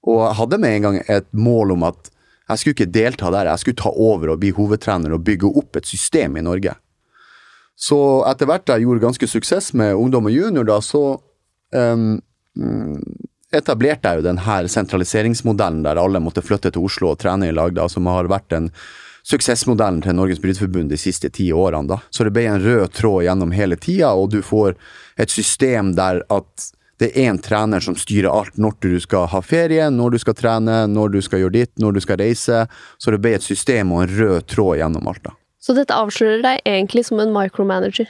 Og 0.07 0.22
jeg 0.22 0.38
hadde 0.38 0.61
med 0.62 0.77
en 0.77 0.87
gang 0.87 1.01
et 1.03 1.27
mål 1.35 1.75
om 1.75 1.87
at 1.88 2.11
jeg 2.47 2.61
skulle 2.61 2.77
ikke 2.77 2.95
delta 2.95 3.31
der, 3.35 3.51
jeg 3.51 3.63
skulle 3.63 3.81
ta 3.81 3.91
over 3.91 4.35
og 4.35 4.43
bli 4.43 4.53
hovedtrener 4.55 5.15
og 5.15 5.25
bygge 5.27 5.51
opp 5.51 5.79
et 5.81 5.89
system 5.89 6.39
i 6.39 6.45
Norge. 6.47 6.77
Så 7.77 7.99
etter 8.31 8.49
hvert 8.49 8.67
da 8.69 8.77
jeg 8.77 8.87
gjorde 8.87 9.05
ganske 9.05 9.29
suksess 9.29 9.73
med 9.77 9.97
ungdom 9.99 10.31
og 10.31 10.37
junior, 10.37 10.65
da, 10.69 10.79
så 10.81 11.19
mm, 11.75 12.21
etablerte 13.57 14.09
jeg 14.09 14.21
jo 14.21 14.29
den 14.29 14.41
her 14.47 14.69
sentraliseringsmodellen 14.71 15.83
der 15.85 16.01
alle 16.01 16.23
måtte 16.23 16.45
flytte 16.45 16.73
til 16.73 16.87
Oslo 16.87 17.13
og 17.13 17.21
trene 17.21 17.51
i 17.51 17.57
lag, 17.57 17.75
da, 17.77 17.89
som 17.93 18.09
har 18.11 18.31
vært 18.33 18.49
den 18.55 18.71
suksessmodellen 19.27 20.05
til 20.05 20.15
Norges 20.15 20.41
Bryteforbund 20.41 20.93
de 20.93 20.99
siste 21.01 21.29
ti 21.35 21.51
årene. 21.53 21.91
da. 21.91 21.99
Så 22.11 22.25
det 22.25 22.33
ble 22.37 22.47
en 22.47 22.63
rød 22.63 22.95
tråd 22.95 23.27
gjennom 23.27 23.53
hele 23.53 23.77
tida, 23.77 24.15
og 24.15 24.31
du 24.31 24.39
får 24.43 24.77
et 25.19 25.33
system 25.33 25.97
der 25.99 26.23
at 26.31 26.71
det 27.01 27.11
er 27.13 27.29
én 27.29 27.39
trener 27.43 27.83
som 27.85 27.97
styrer 27.99 28.31
alt 28.33 28.57
når 28.61 28.77
du 28.81 28.95
skal 29.03 29.27
ha 29.29 29.41
ferie, 29.45 29.89
når 29.93 30.17
du 30.17 30.21
skal 30.23 30.37
trene, 30.39 30.85
når 30.89 31.17
du 31.17 31.19
skal 31.25 31.43
gjøre 31.45 31.57
ditt, 31.59 31.73
når 31.83 31.99
du 31.99 32.05
skal 32.05 32.21
reise. 32.23 32.63
Så 32.97 33.13
det 33.13 33.21
ble 33.25 33.35
et 33.37 33.45
system 33.45 33.93
og 33.93 34.07
en 34.07 34.15
rød 34.17 34.47
tråd 34.53 34.81
gjennom 34.81 35.11
alt. 35.13 35.25
da. 35.29 35.37
Så 35.61 35.77
dette 35.77 35.97
avslører 35.97 36.45
deg 36.45 36.63
egentlig 36.65 37.05
som 37.09 37.21
en 37.21 37.35
micromanager. 37.35 38.09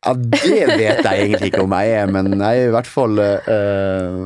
Ja, 0.00 0.14
det 0.16 0.64
vet 0.78 1.04
jeg 1.04 1.24
egentlig 1.24 1.50
ikke 1.52 1.64
om 1.66 1.74
jeg 1.76 1.96
er, 1.96 2.12
men 2.12 2.32
jeg 2.32 2.62
er 2.62 2.70
i 2.70 2.72
hvert 2.72 2.88
fall 2.88 3.20
eh, 3.20 4.22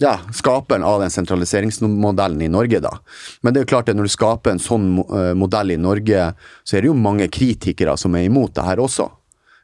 ja, 0.00 0.14
skaperen 0.32 0.84
av 0.84 1.02
den 1.04 1.12
sentraliseringsmodellen 1.12 2.42
i 2.42 2.48
Norge, 2.52 2.80
da. 2.84 2.94
Men 3.40 3.52
det 3.52 3.60
er 3.60 3.66
jo 3.66 3.72
klart 3.74 3.92
at 3.92 3.96
når 3.96 4.08
du 4.08 4.12
skaper 4.12 4.54
en 4.54 4.62
sånn 4.62 4.88
eh, 5.04 5.32
modell 5.36 5.72
i 5.72 5.78
Norge, 5.80 6.30
så 6.64 6.76
er 6.76 6.84
det 6.84 6.90
jo 6.90 6.96
mange 6.96 7.28
kritikere 7.32 7.96
som 8.00 8.16
er 8.16 8.28
imot 8.28 8.56
det 8.56 8.64
her 8.66 8.82
også. 8.84 9.08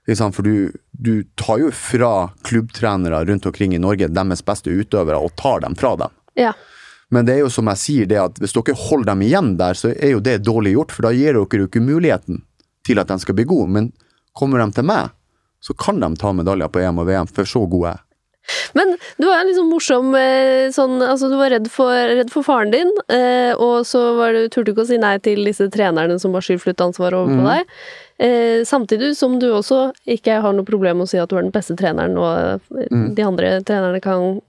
For 0.06 0.42
du, 0.42 0.72
du 0.90 1.22
tar 1.38 1.60
jo 1.62 1.70
fra 1.70 2.32
klubbtrenere 2.42 3.24
rundt 3.28 3.46
omkring 3.46 3.74
i 3.74 3.80
Norge 3.82 4.10
deres 4.10 4.42
beste 4.42 4.70
utøvere 4.70 5.20
og 5.20 5.34
tar 5.38 5.62
dem 5.62 5.76
fra 5.78 5.94
dem. 6.00 6.14
Ja. 6.34 6.52
Men 7.12 7.26
det 7.28 7.36
er 7.36 7.42
jo 7.44 7.50
som 7.52 7.68
jeg 7.68 7.78
sier, 7.78 8.08
det 8.08 8.18
at 8.18 8.38
hvis 8.40 8.54
dere 8.56 8.74
holder 8.88 9.12
dem 9.12 9.24
igjen 9.26 9.50
der, 9.60 9.76
så 9.78 9.92
er 9.92 10.14
jo 10.14 10.22
det 10.24 10.40
dårlig 10.46 10.72
gjort, 10.74 10.94
for 10.96 11.06
da 11.06 11.12
gir 11.12 11.36
dere 11.36 11.42
jo 11.44 11.68
ikke 11.68 11.84
muligheten 11.84 12.40
til 12.86 12.98
at 13.02 13.10
de 13.12 13.18
skal 13.20 13.36
bli 13.36 13.44
gode. 13.46 13.68
Men 13.70 13.90
kommer 14.34 14.62
de 14.62 14.72
til 14.72 14.88
meg, 14.88 15.12
så 15.62 15.76
kan 15.78 16.00
de 16.02 16.08
ta 16.18 16.32
medaljer 16.34 16.72
på 16.72 16.80
EM 16.82 17.02
og 17.02 17.10
VM, 17.10 17.28
for 17.28 17.46
så 17.48 17.66
gode 17.70 17.92
er. 17.92 18.00
Men 18.74 18.96
du 19.20 19.28
var 19.28 19.44
liksom 19.46 19.68
morsom 19.70 20.16
eh, 20.18 20.66
sånn 20.74 20.96
Altså, 21.04 21.28
du 21.30 21.36
var 21.38 21.52
redd 21.54 21.68
for, 21.70 21.92
redd 21.92 22.32
for 22.32 22.42
faren 22.46 22.72
din, 22.74 22.90
eh, 23.12 23.52
og 23.54 23.86
så 23.86 24.00
var 24.18 24.34
du, 24.34 24.48
turte 24.48 24.70
du 24.70 24.72
ikke 24.74 24.86
å 24.86 24.88
si 24.88 24.98
nei 24.98 25.14
til 25.22 25.44
disse 25.46 25.68
trenerne 25.72 26.18
som 26.18 26.34
har 26.34 26.42
skyvd 26.42 26.88
ansvaret 26.88 27.20
over 27.20 27.36
på 27.36 27.44
mm. 27.44 27.50
deg. 27.52 27.76
Eh, 28.22 28.62
samtidig 28.68 29.12
som 29.18 29.38
du 29.42 29.48
også 29.50 29.88
ikke 30.06 30.36
har 30.44 30.52
noe 30.54 30.66
problem 30.68 31.00
med 31.00 31.08
å 31.08 31.10
si 31.10 31.18
at 31.18 31.28
du 31.32 31.36
er 31.40 31.42
den 31.46 31.54
beste 31.54 31.74
treneren, 31.78 32.14
og 32.20 32.32
eh, 32.78 32.88
Mhm. 32.92 33.14
de 33.18 33.22
andre 33.26 33.54
trenerne 33.66 34.00
kan 34.04 34.40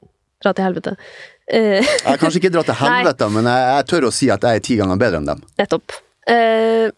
dra 0.44 0.54
til 0.54 0.66
helvete. 0.68 0.96
Eh, 1.48 1.82
Jeg 1.82 2.20
kanskje 2.22 2.40
ikke 2.42 2.52
dra 2.54 2.62
til 2.68 2.76
Nei. 2.82 3.00
helvete, 3.02 3.30
men 3.34 3.48
jeg, 3.50 3.64
jeg 3.74 3.88
tør 3.90 4.08
å 4.10 4.12
si 4.14 4.30
at 4.30 4.42
jeg 4.46 4.60
er 4.62 4.68
ti 4.68 4.78
ganger 4.78 5.00
bedre 5.02 5.18
enn 5.24 5.26
dem. 5.32 5.42
nettopp. 5.58 5.96
Eh, 6.30 6.92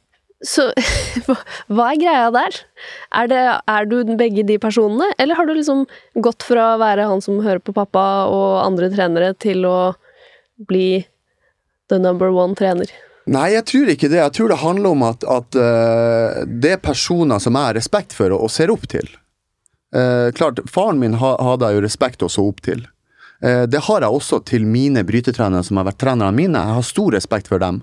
så 0.45 0.65
hva 1.71 1.85
er 1.93 1.97
greia 2.01 2.27
der? 2.35 2.57
Er, 3.15 3.27
det, 3.31 3.39
er 3.71 3.85
du 3.89 3.95
begge 4.19 4.43
de 4.45 4.57
personene, 4.61 5.07
eller 5.17 5.35
har 5.39 5.45
du 5.47 5.53
liksom 5.55 5.85
gått 6.21 6.43
fra 6.43 6.73
å 6.75 6.79
være 6.81 7.07
han 7.07 7.21
som 7.23 7.39
hører 7.41 7.63
på 7.63 7.73
pappa 7.73 8.03
og 8.27 8.59
andre 8.65 8.91
trenere, 8.93 9.31
til 9.39 9.63
å 9.65 9.95
bli 10.67 11.05
the 11.89 11.97
number 11.97 12.29
one 12.35 12.53
trener? 12.59 12.91
Nei, 13.25 13.47
jeg 13.55 13.65
tror 13.65 13.89
ikke 13.89 14.09
det. 14.11 14.19
Jeg 14.21 14.33
tror 14.37 14.51
det 14.51 14.61
handler 14.61 14.93
om 14.93 15.03
at, 15.07 15.23
at 15.25 15.57
uh, 15.57 16.43
det 16.45 16.75
er 16.75 16.81
personer 16.83 17.39
som 17.41 17.55
jeg 17.57 17.69
har 17.71 17.77
respekt 17.77 18.13
for 18.13 18.33
og, 18.35 18.43
og 18.45 18.51
ser 18.53 18.73
opp 18.73 18.85
til. 18.91 19.07
Uh, 19.95 20.29
klart, 20.37 20.59
Faren 20.69 20.99
min 21.01 21.17
ha, 21.21 21.31
hadde 21.41 21.69
jeg 21.71 21.79
jo 21.79 21.85
respekt 21.87 22.25
og 22.25 22.29
så 22.33 22.45
opp 22.45 22.61
til. 22.65 22.83
Uh, 23.41 23.65
det 23.65 23.81
har 23.87 24.05
jeg 24.05 24.13
også 24.19 24.43
til 24.45 24.67
mine 24.69 25.01
brytetrenere 25.07 25.65
som 25.65 25.81
har 25.81 25.87
vært 25.89 25.97
trenerne 26.03 26.37
mine. 26.37 26.61
Jeg 26.61 26.77
har 26.77 26.85
stor 26.85 27.17
respekt 27.17 27.49
for 27.49 27.63
dem, 27.63 27.81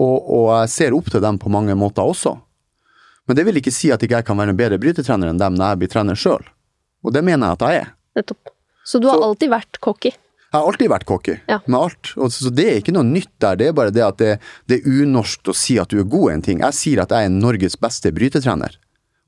og, 0.00 0.16
og 0.24 0.48
jeg 0.62 0.72
ser 0.72 0.96
opp 0.96 1.12
til 1.12 1.20
dem 1.24 1.36
på 1.42 1.52
mange 1.52 1.76
måter 1.76 2.08
også. 2.08 2.38
Men 3.28 3.38
det 3.38 3.44
vil 3.46 3.60
ikke 3.60 3.74
si 3.74 3.92
at 3.92 4.02
ikke 4.02 4.22
jeg 4.22 4.26
kan 4.30 4.40
være 4.40 4.54
en 4.54 4.58
bedre 4.58 4.80
brytetrener 4.82 5.30
enn 5.30 5.38
dem 5.38 5.54
når 5.58 5.74
jeg 5.74 5.82
blir 5.82 5.92
trener 5.92 6.18
sjøl. 6.18 6.48
Og 7.04 7.12
det 7.14 7.22
mener 7.26 7.52
jeg 7.52 7.58
at 7.60 7.68
jeg 7.68 7.82
er. 7.84 7.92
Nettopp. 8.18 8.56
Så 8.88 8.98
du 8.98 9.06
har 9.10 9.20
Så- 9.20 9.28
alltid 9.28 9.52
vært 9.52 9.78
cocky? 9.84 10.10
Jeg 10.52 10.60
har 10.60 10.66
alltid 10.68 10.90
vært 10.92 11.06
cocky 11.08 11.34
Ja. 11.48 11.60
med 11.66 11.78
alt. 11.80 12.10
Og 12.20 12.28
så, 12.32 12.44
så 12.46 12.50
det 12.52 12.66
er 12.68 12.80
ikke 12.82 12.92
noe 12.92 13.08
nytt 13.08 13.30
der. 13.40 13.56
Det 13.56 13.68
er 13.70 13.72
bare 13.76 13.90
det 13.94 14.02
at 14.04 14.18
det, 14.20 14.32
det 14.68 14.80
er 14.82 14.98
unorskt 15.02 15.48
å 15.48 15.54
si 15.56 15.78
at 15.80 15.88
du 15.88 15.98
er 16.02 16.04
god 16.12 16.30
i 16.30 16.34
en 16.34 16.42
ting. 16.44 16.60
Jeg 16.60 16.76
sier 16.76 17.00
at 17.02 17.10
jeg 17.14 17.24
er 17.30 17.32
Norges 17.32 17.78
beste 17.80 18.12
brytetrener, 18.12 18.76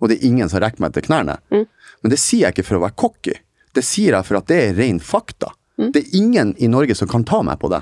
og 0.03 0.11
det 0.13 0.19
er 0.19 0.27
ingen 0.29 0.51
som 0.53 0.61
rekker 0.61 0.85
meg 0.85 0.93
til 0.93 1.07
knærne. 1.07 1.39
Men 1.51 2.13
det 2.13 2.19
sier 2.21 2.45
jeg 2.49 2.53
ikke 2.59 2.67
for 2.69 2.77
å 2.77 2.83
være 2.85 2.99
cocky. 3.01 3.39
Det 3.75 3.83
sier 3.87 4.13
jeg 4.19 4.29
for 4.29 4.37
at 4.43 4.51
det 4.53 4.59
er 4.69 4.77
ren 4.77 5.01
fakta. 5.01 5.55
Det 5.81 6.03
er 6.05 6.13
ingen 6.21 6.53
i 6.63 6.69
Norge 6.71 6.95
som 6.95 7.09
kan 7.11 7.25
ta 7.27 7.41
meg 7.43 7.57
på 7.63 7.71
det. 7.73 7.81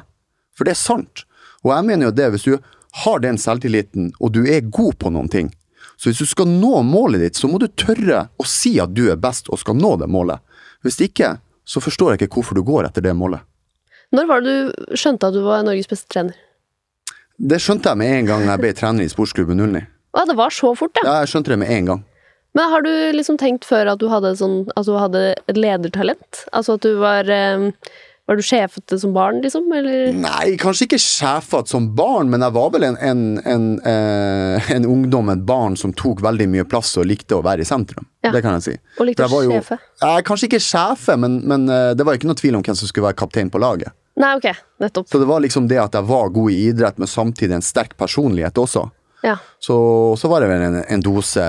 For 0.56 0.64
det 0.64 0.76
er 0.76 0.80
sant. 0.80 1.24
Og 1.66 1.74
jeg 1.74 1.84
mener 1.88 2.08
jo 2.08 2.14
det, 2.14 2.30
hvis 2.32 2.46
du 2.46 2.54
har 3.02 3.18
den 3.24 3.36
selvtilliten, 3.40 4.12
og 4.20 4.32
du 4.36 4.44
er 4.46 4.62
god 4.70 4.94
på 5.02 5.10
noen 5.12 5.28
ting, 5.32 5.50
så 5.98 6.08
hvis 6.10 6.22
du 6.22 6.26
skal 6.30 6.48
nå 6.48 6.78
målet 6.86 7.20
ditt, 7.22 7.36
så 7.38 7.50
må 7.50 7.58
du 7.62 7.66
tørre 7.78 8.28
å 8.40 8.46
si 8.48 8.76
at 8.82 8.94
du 8.94 9.04
er 9.12 9.18
best 9.20 9.50
og 9.52 9.60
skal 9.60 9.76
nå 9.78 9.96
det 10.00 10.08
målet. 10.10 10.40
Hvis 10.82 10.98
ikke, 11.04 11.36
så 11.64 11.82
forstår 11.82 12.14
jeg 12.14 12.22
ikke 12.22 12.40
hvorfor 12.40 12.58
du 12.58 12.64
går 12.66 12.88
etter 12.88 13.04
det 13.04 13.14
målet. 13.16 13.42
Når 14.12 14.28
var 14.28 14.44
det 14.44 14.52
du 14.52 14.96
skjønte 14.98 15.28
at 15.28 15.36
du 15.36 15.42
var 15.46 15.64
Norges 15.64 15.88
beste 15.88 16.10
trener? 16.12 16.36
Det 17.42 17.58
skjønte 17.62 17.90
jeg 17.90 17.98
med 17.98 18.14
en 18.18 18.28
gang 18.28 18.46
jeg 18.50 18.60
ble 18.60 18.72
trener 18.76 19.06
i 19.06 19.10
sportsklubben 19.10 19.58
09. 19.58 19.84
Ja, 20.12 20.24
det 20.28 20.36
var 20.36 20.52
så 20.52 20.74
fort, 20.76 20.98
ja. 21.00 21.06
Ja, 21.08 21.14
jeg 21.22 21.32
skjønte 21.32 21.54
det 21.54 21.62
med 21.62 21.72
en 21.72 21.88
gang. 21.88 22.02
Men 22.52 22.68
har 22.68 22.84
du 22.84 22.92
liksom 23.16 23.38
tenkt 23.40 23.64
før 23.64 23.94
at 23.94 24.00
du 24.02 24.10
hadde, 24.12 24.34
sånn, 24.36 24.66
at 24.76 24.84
du 24.84 24.92
hadde 25.00 25.22
et 25.48 25.56
ledertalent? 25.56 26.42
Altså 26.52 26.76
at 26.76 26.84
du 26.84 26.98
var 27.00 27.28
eh, 27.32 27.70
Var 28.26 28.38
du 28.38 28.42
sjefete 28.46 28.98
som 29.02 29.10
barn, 29.12 29.40
liksom? 29.42 29.64
Eller? 29.74 30.12
Nei, 30.14 30.54
kanskje 30.60 30.86
ikke 30.86 31.00
sjefete 31.02 31.72
som 31.72 31.88
barn, 31.98 32.30
men 32.30 32.44
jeg 32.44 32.54
var 32.54 32.68
vel 32.70 32.86
en, 32.86 32.98
en, 33.02 33.24
en, 33.50 33.64
eh, 33.88 34.70
en 34.76 34.86
ungdom, 34.86 35.32
et 35.32 35.42
barn, 35.48 35.74
som 35.76 35.90
tok 35.98 36.22
veldig 36.22 36.46
mye 36.52 36.66
plass 36.70 36.94
og 37.02 37.08
likte 37.10 37.40
å 37.40 37.42
være 37.42 37.66
i 37.66 37.68
sentrum. 37.68 38.06
Ja. 38.22 38.30
Det 38.30 38.44
kan 38.44 38.60
jeg 38.60 38.66
si. 38.68 38.76
Og 39.02 39.10
likte 39.10 39.26
å 39.26 39.42
sjefe? 39.50 39.80
Jeg, 40.04 40.26
kanskje 40.28 40.48
ikke 40.52 40.62
sjefe, 40.62 41.18
men, 41.18 41.40
men 41.50 41.66
eh, 41.66 41.90
det 41.98 42.06
var 42.06 42.18
ikke 42.18 42.30
noe 42.30 42.38
tvil 42.38 42.60
om 42.60 42.62
hvem 42.62 42.78
som 42.78 42.90
skulle 42.90 43.10
være 43.10 43.18
kaptein 43.24 43.50
på 43.50 43.62
laget. 43.62 43.90
Nei, 44.22 44.36
ok. 44.38 44.48
Nettopp. 44.84 45.10
Så 45.10 45.18
det 45.18 45.26
var 45.26 45.42
liksom 45.42 45.66
det 45.66 45.80
at 45.82 45.98
jeg 45.98 46.06
var 46.06 46.30
god 46.30 46.52
i 46.52 46.60
idrett, 46.68 47.02
men 47.02 47.10
samtidig 47.10 47.58
en 47.58 47.64
sterk 47.64 47.96
personlighet 47.98 48.60
også. 48.60 48.86
Ja. 49.22 49.36
Så, 49.58 49.74
så 50.18 50.30
var 50.30 50.42
det 50.42 50.50
vel 50.50 50.62
en, 50.66 50.78
en 50.82 51.02
dose 51.02 51.42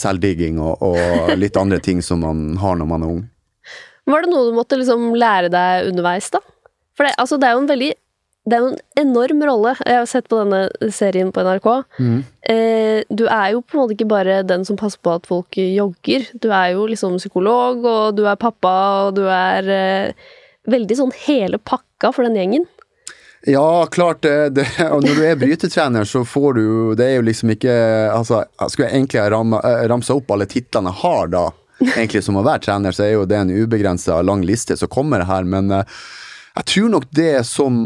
selvdigging 0.00 0.60
og, 0.60 0.82
og 0.84 1.32
litt 1.40 1.56
andre 1.56 1.80
ting 1.84 2.02
som 2.04 2.20
man 2.24 2.56
har 2.60 2.76
når 2.80 2.88
man 2.88 3.04
er 3.04 3.14
ung. 3.16 3.22
Var 4.10 4.24
det 4.24 4.32
noe 4.32 4.48
du 4.48 4.56
måtte 4.56 4.78
liksom 4.80 5.12
lære 5.18 5.50
deg 5.52 5.90
underveis, 5.92 6.30
da? 6.34 6.40
For 6.96 7.06
det, 7.06 7.14
altså, 7.22 7.38
det 7.40 7.48
er 7.48 7.56
jo 7.56 7.62
en 7.62 7.70
veldig 7.70 7.92
det 8.42 8.56
er 8.56 8.64
jo 8.64 8.70
en 8.72 8.78
enorm 8.98 9.42
rolle. 9.46 9.72
Jeg 9.86 10.00
har 10.00 10.08
sett 10.10 10.26
på 10.30 10.40
denne 10.40 10.90
serien 10.90 11.30
på 11.30 11.44
NRK. 11.46 11.68
Mm. 12.02 12.16
du 13.14 13.24
er 13.30 13.52
jo 13.54 13.60
på 13.62 13.76
en 13.76 13.82
måte 13.84 13.94
ikke 13.94 14.08
bare 14.10 14.40
den 14.42 14.64
som 14.66 14.78
passer 14.78 14.98
på 14.98 15.14
at 15.14 15.28
folk 15.30 15.58
jogger. 15.62 16.26
Du 16.42 16.50
er 16.50 16.72
jo 16.74 16.88
liksom 16.90 17.20
psykolog, 17.22 17.86
og 17.86 18.16
du 18.18 18.24
er 18.26 18.40
pappa, 18.40 18.74
og 19.06 19.14
du 19.14 19.22
er 19.30 19.70
eh, 19.70 20.30
veldig 20.66 20.98
sånn 20.98 21.14
hele 21.22 21.62
pakka 21.62 22.10
for 22.10 22.26
den 22.26 22.40
gjengen. 22.40 22.66
Ja, 23.46 23.86
klart 23.90 24.22
det, 24.26 24.54
det. 24.58 24.66
Og 24.90 25.06
når 25.06 25.18
du 25.18 25.22
er 25.26 25.38
brytetrener, 25.38 26.06
så 26.06 26.22
får 26.26 26.52
du 26.54 26.66
Det 26.94 27.08
er 27.08 27.16
jo 27.16 27.24
liksom 27.26 27.50
ikke 27.50 27.72
Altså, 28.14 28.44
skulle 28.70 28.86
jeg 28.86 29.00
egentlig 29.00 29.18
ha 29.18 29.40
eh, 29.58 29.86
ramsa 29.90 30.14
opp 30.14 30.30
alle 30.30 30.46
titlene 30.46 30.92
jeg 30.92 31.02
har, 31.02 31.32
da. 31.32 31.48
Egentlig 31.82 32.22
som 32.24 32.38
å 32.38 32.44
være 32.46 32.64
trener, 32.66 32.94
så 32.94 33.06
er 33.06 33.16
jo 33.16 33.26
det 33.28 33.38
en 33.38 33.50
ubegrensa 33.52 34.20
lang 34.22 34.44
liste 34.46 34.76
som 34.78 34.90
kommer 34.92 35.24
her, 35.28 35.46
men 35.48 35.70
eh, 35.74 35.98
jeg 36.56 36.68
tror 36.74 36.94
nok 36.96 37.10
det 37.16 37.34
som 37.48 37.84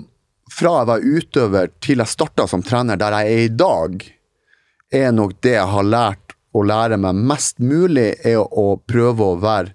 Fra 0.56 0.76
jeg 0.78 0.86
var 0.88 1.02
utøver 1.02 1.70
til 1.82 1.98
jeg 1.98 2.08
starta 2.12 2.44
som 2.46 2.62
trener 2.62 2.98
der 3.00 3.16
jeg 3.18 3.32
er 3.32 3.40
i 3.44 3.48
dag, 3.50 4.04
er 4.94 5.08
nok 5.10 5.32
det 5.42 5.56
jeg 5.56 5.72
har 5.72 5.88
lært 5.88 6.36
å 6.54 6.62
lære 6.62 6.96
meg 7.02 7.18
mest 7.18 7.58
mulig, 7.58 8.12
er 8.22 8.38
å, 8.38 8.46
å 8.46 8.76
prøve 8.78 9.26
å 9.26 9.40
være 9.42 9.74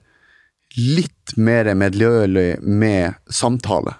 litt 0.79 1.35
mer 1.35 1.67
medgjørlig 1.75 2.61
med 2.63 3.19
samtale. 3.27 3.97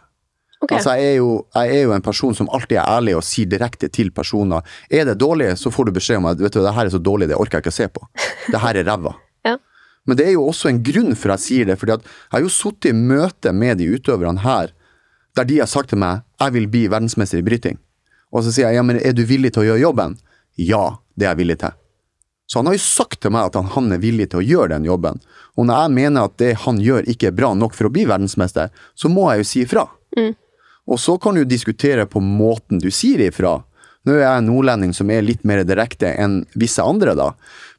Okay. 0.61 0.77
Altså, 0.77 0.93
jeg 0.95 1.09
er, 1.09 1.15
jo, 1.17 1.33
jeg 1.57 1.73
er 1.73 1.83
jo 1.87 1.93
en 1.95 2.05
person 2.05 2.35
som 2.37 2.49
alltid 2.53 2.77
er 2.77 2.85
ærlig 2.85 3.15
og 3.17 3.25
sier 3.25 3.49
direkte 3.49 3.89
til 3.89 4.11
personer. 4.13 4.61
Er 4.93 5.07
det 5.09 5.17
dårlig, 5.19 5.55
så 5.57 5.73
får 5.73 5.89
du 5.89 5.95
beskjed 5.97 6.21
om 6.21 6.29
at 6.29 6.41
vet 6.41 6.53
du, 6.53 6.61
det 6.61 6.73
her 6.77 6.85
er 6.85 6.93
så 6.93 7.01
dårlig, 7.01 7.31
det 7.31 7.39
orker 7.39 7.57
jeg 7.57 7.65
ikke 7.65 7.73
å 7.73 7.79
se 7.79 7.87
på. 7.91 8.07
Det 8.47 8.61
her 8.61 8.77
er 8.77 8.87
ræva. 8.87 9.15
Men 10.07 10.17
det 10.17 10.27
er 10.27 10.35
jo 10.35 10.47
også 10.49 10.71
en 10.71 10.81
grunn 10.83 11.13
for 11.15 11.33
at 11.33 11.41
jeg 11.41 11.47
sier 11.47 11.69
det, 11.69 11.77
fordi 11.79 11.97
jeg 11.97 12.13
har 12.33 12.43
jo 12.43 12.51
sittet 12.51 12.89
i 12.89 12.97
møte 12.97 13.53
med 13.53 13.77
de 13.81 13.89
utøverne 13.93 14.41
her, 14.41 14.73
der 15.37 15.47
de 15.47 15.59
har 15.61 15.69
sagt 15.69 15.91
til 15.93 16.01
meg 16.01 16.25
jeg 16.41 16.55
vil 16.57 16.67
bli 16.71 16.87
verdensmester 16.91 17.39
i 17.39 17.45
bryting. 17.45 17.77
Og 18.31 18.45
så 18.45 18.53
sier 18.53 18.69
jeg 18.69 18.79
ja, 18.79 18.87
men 18.87 18.99
er 18.99 19.13
du 19.15 19.23
villig 19.27 19.53
til 19.53 19.65
å 19.65 19.69
gjøre 19.69 19.83
jobben? 19.83 20.17
Ja, 20.59 20.97
det 21.15 21.27
er 21.27 21.33
jeg 21.35 21.43
villig 21.43 21.59
til. 21.61 21.77
Så 22.51 22.59
han 22.59 22.67
har 22.67 22.75
jo 22.75 22.83
sagt 22.83 23.21
til 23.23 23.31
meg 23.31 23.47
at 23.47 23.71
han, 23.75 23.93
er 23.95 24.01
villig 24.03 24.27
til 24.31 24.41
å 24.41 24.43
gjøre 24.43 24.73
den 24.73 24.87
jobben. 24.89 25.21
Og 25.55 25.67
når 25.67 25.85
jeg 25.85 25.95
mener 25.95 26.27
at 26.27 26.33
det 26.41 26.49
han 26.65 26.81
gjør 26.83 27.07
ikke 27.13 27.29
er 27.29 27.35
bra 27.37 27.53
nok 27.55 27.77
for 27.77 27.87
å 27.87 27.91
bli 27.93 28.03
verdensmester, 28.09 28.73
så 28.91 29.11
må 29.11 29.29
jeg 29.29 29.39
jo 29.39 29.47
si 29.47 29.61
ifra. 29.63 29.85
Og 30.91 30.99
så 30.99 31.15
kan 31.21 31.37
du 31.37 31.45
diskutere 31.47 32.03
på 32.11 32.19
måten 32.19 32.81
du 32.83 32.89
sier 32.91 33.23
ifra. 33.23 33.61
Nå 34.07 34.15
er 34.15 34.23
jeg 34.23 34.41
en 34.41 34.47
nordlending 34.49 34.93
som 34.97 35.11
er 35.13 35.25
litt 35.25 35.43
mer 35.45 35.61
direkte 35.67 36.13
enn 36.17 36.41
visse 36.57 36.81
andre, 36.81 37.13
da. 37.17 37.31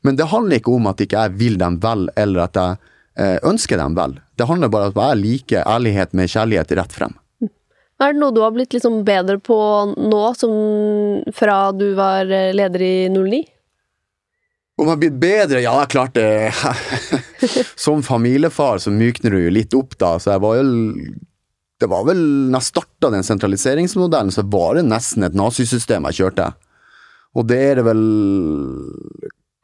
Men 0.07 0.19
det 0.19 0.31
handler 0.31 0.61
ikke 0.61 0.77
om 0.77 0.87
at 0.91 1.03
ikke 1.03 1.25
jeg 1.25 1.39
vil 1.41 1.59
dem 1.59 1.81
vel, 1.83 2.07
eller 2.19 2.45
at 2.45 2.59
jeg 2.59 2.79
eh, 3.19 3.39
ønsker 3.49 3.81
dem 3.81 3.97
vel. 3.99 4.15
Det 4.39 4.47
handler 4.47 4.71
bare 4.71 4.91
om 4.93 5.01
at 5.03 5.13
jeg 5.13 5.23
liker 5.23 5.67
ærlighet 5.67 6.15
med 6.15 6.31
kjærlighet 6.31 6.77
rett 6.79 6.95
frem. 6.95 7.19
Er 8.03 8.15
det 8.15 8.19
noe 8.19 8.35
du 8.35 8.41
har 8.43 8.55
blitt 8.55 8.75
liksom 8.75 9.03
bedre 9.07 9.39
på 9.39 9.57
nå, 9.95 10.23
som 10.39 10.55
fra 11.35 11.59
du 11.75 11.93
var 11.99 12.31
eh, 12.31 12.55
leder 12.55 12.87
i 12.87 12.95
09? 13.11 13.43
Om 14.81 14.87
jeg 14.87 14.95
har 14.95 15.03
blitt 15.03 15.19
bedre? 15.21 15.61
Ja, 15.63 15.75
klart 15.87 16.15
det. 16.17 16.51
Som 17.77 18.01
familiefar 18.03 18.81
så 18.81 18.91
mykner 18.91 19.35
du 19.35 19.43
jo 19.43 19.51
litt 19.53 19.75
opp, 19.77 19.99
da. 20.01 20.15
Så 20.19 20.33
jeg 20.33 20.43
var 20.43 20.57
jo 20.59 20.63
Det 21.83 21.91
var 21.91 22.07
vel 22.07 22.21
Når 22.53 22.61
jeg 22.61 22.71
starta 22.71 23.11
den 23.11 23.27
sentraliseringsmodellen, 23.27 24.33
så 24.35 24.45
var 24.47 24.79
det 24.79 24.87
nesten 24.87 25.27
et 25.27 25.39
nazisystem 25.39 26.07
jeg 26.11 26.21
kjørte. 26.23 26.53
Og 27.39 27.47
det 27.49 27.59
er 27.59 27.81
det 27.81 27.87
vel 27.89 28.03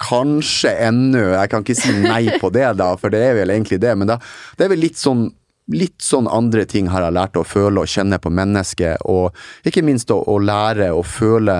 kanskje 0.02 0.72
ennå. 0.88 1.24
Jeg 1.34 1.50
kan 1.52 1.64
ikke 1.64 1.76
si 1.78 1.92
nei 2.02 2.38
på 2.40 2.50
det, 2.54 2.66
da, 2.78 2.92
for 3.00 3.12
det 3.12 3.22
er 3.24 3.36
vel 3.40 3.52
egentlig 3.54 3.80
det. 3.82 3.94
Men 3.98 4.12
da, 4.12 4.18
det 4.56 4.66
er 4.66 4.74
vel 4.74 4.88
litt 4.88 5.00
sånn 5.00 5.28
Litt 5.68 6.00
sånn 6.00 6.24
andre 6.32 6.62
ting 6.64 6.86
har 6.88 7.02
jeg 7.04 7.12
lært 7.12 7.34
å 7.36 7.42
føle 7.44 7.82
og 7.82 7.90
kjenne 7.92 8.16
på 8.24 8.30
mennesket, 8.32 9.02
og 9.04 9.36
ikke 9.68 9.82
minst 9.84 10.08
å, 10.08 10.16
å 10.24 10.38
lære 10.40 10.86
å 10.96 11.02
føle 11.04 11.58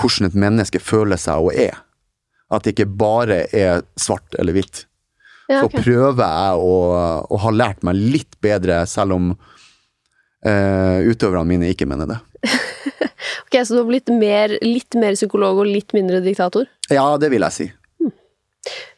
hvordan 0.00 0.30
et 0.30 0.38
menneske 0.46 0.80
føler 0.80 1.20
seg 1.20 1.44
og 1.44 1.52
er. 1.52 1.76
At 2.48 2.64
det 2.64 2.72
ikke 2.72 2.86
bare 2.88 3.42
er 3.52 3.82
svart 4.00 4.32
eller 4.40 4.56
hvitt. 4.56 4.86
Ja, 5.44 5.60
Så 5.60 5.68
prøver 5.74 6.24
jeg 6.24 6.64
å, 6.72 6.72
å 7.28 7.42
ha 7.44 7.52
lært 7.52 7.84
meg 7.84 8.00
litt 8.00 8.40
bedre, 8.40 8.80
selv 8.88 9.18
om 9.18 9.28
eh, 10.46 11.08
utøverne 11.08 11.46
mine 11.48 11.72
ikke 11.72 11.88
mener 11.90 12.10
det. 12.10 12.20
ok, 13.46 13.58
Så 13.64 13.74
du 13.74 13.82
har 13.82 13.88
blitt 13.90 14.12
mer, 14.12 14.58
litt 14.62 14.98
mer 14.98 15.18
psykolog 15.18 15.64
og 15.64 15.70
litt 15.70 15.94
mindre 15.96 16.22
diktator? 16.24 16.68
Ja, 16.92 17.10
det 17.20 17.32
vil 17.34 17.46
jeg 17.46 17.56
si. 17.56 17.68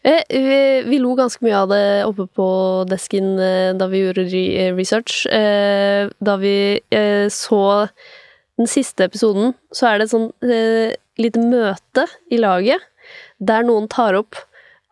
Eh, 0.03 0.23
vi, 0.29 0.83
vi 0.87 0.99
lo 0.99 1.13
ganske 1.19 1.45
mye 1.45 1.59
av 1.59 1.69
det 1.71 1.85
oppe 2.09 2.25
på 2.37 2.49
desken 2.89 3.35
eh, 3.37 3.73
da 3.77 3.89
vi 3.91 4.01
gjorde 4.01 4.25
research. 4.79 5.27
Eh, 5.27 6.09
da 6.09 6.37
vi 6.41 6.55
så 7.33 7.65
den 8.61 8.69
siste 8.69 9.07
episoden, 9.09 9.55
så 9.73 9.91
er 9.91 9.99
det 9.99 10.09
et 10.09 10.15
sånn 10.15 10.31
lite 11.21 11.43
møte 11.45 12.07
i 12.33 12.41
laget 12.41 12.85
der 13.41 13.65
noen 13.65 13.89
tar 13.89 14.17
opp 14.19 14.37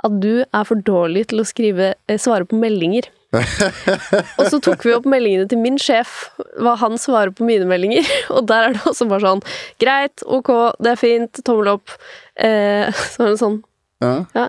at 0.05 0.15
du 0.23 0.45
er 0.45 0.65
for 0.65 0.81
dårlig 0.81 1.27
til 1.29 1.43
å 1.43 1.49
skrive, 1.49 1.93
svare 2.21 2.47
på 2.49 2.57
meldinger. 2.61 3.11
Og 3.33 4.45
så 4.49 4.59
tok 4.65 4.85
vi 4.87 4.95
opp 4.97 5.05
meldingene 5.09 5.49
til 5.51 5.61
min 5.61 5.77
sjef, 5.81 6.31
hva 6.57 6.73
han 6.81 6.97
svarer 7.01 7.33
på 7.37 7.45
mine 7.45 7.67
meldinger. 7.69 8.07
Og 8.35 8.47
der 8.49 8.71
er 8.71 8.77
det 8.77 8.85
også 8.89 9.05
bare 9.11 9.21
sånn 9.27 9.43
Greit, 9.83 10.25
ok, 10.25 10.49
det 10.81 10.95
er 10.95 11.01
fint, 11.01 11.41
tommel 11.45 11.75
opp. 11.77 11.93
Eh, 12.41 12.89
så 13.13 13.27
er 13.27 13.35
det 13.35 13.41
sånn 13.43 13.59
Ja. 14.01 14.13
ja, 14.37 14.45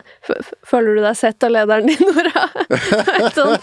Føler 0.70 0.96
du 0.96 1.02
deg 1.04 1.16
sett 1.18 1.44
av 1.44 1.52
lederen 1.56 1.90
din, 1.90 2.04
Nora? 2.14 2.44
sånn, 3.34 3.56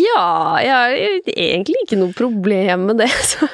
ja, 0.00 0.24
jeg 0.64 0.72
har 0.72 0.94
egentlig 1.36 1.82
ikke 1.84 1.98
noe 2.00 2.14
problem 2.16 2.86
med 2.90 3.02
det. 3.04 3.10
Så, 3.30 3.46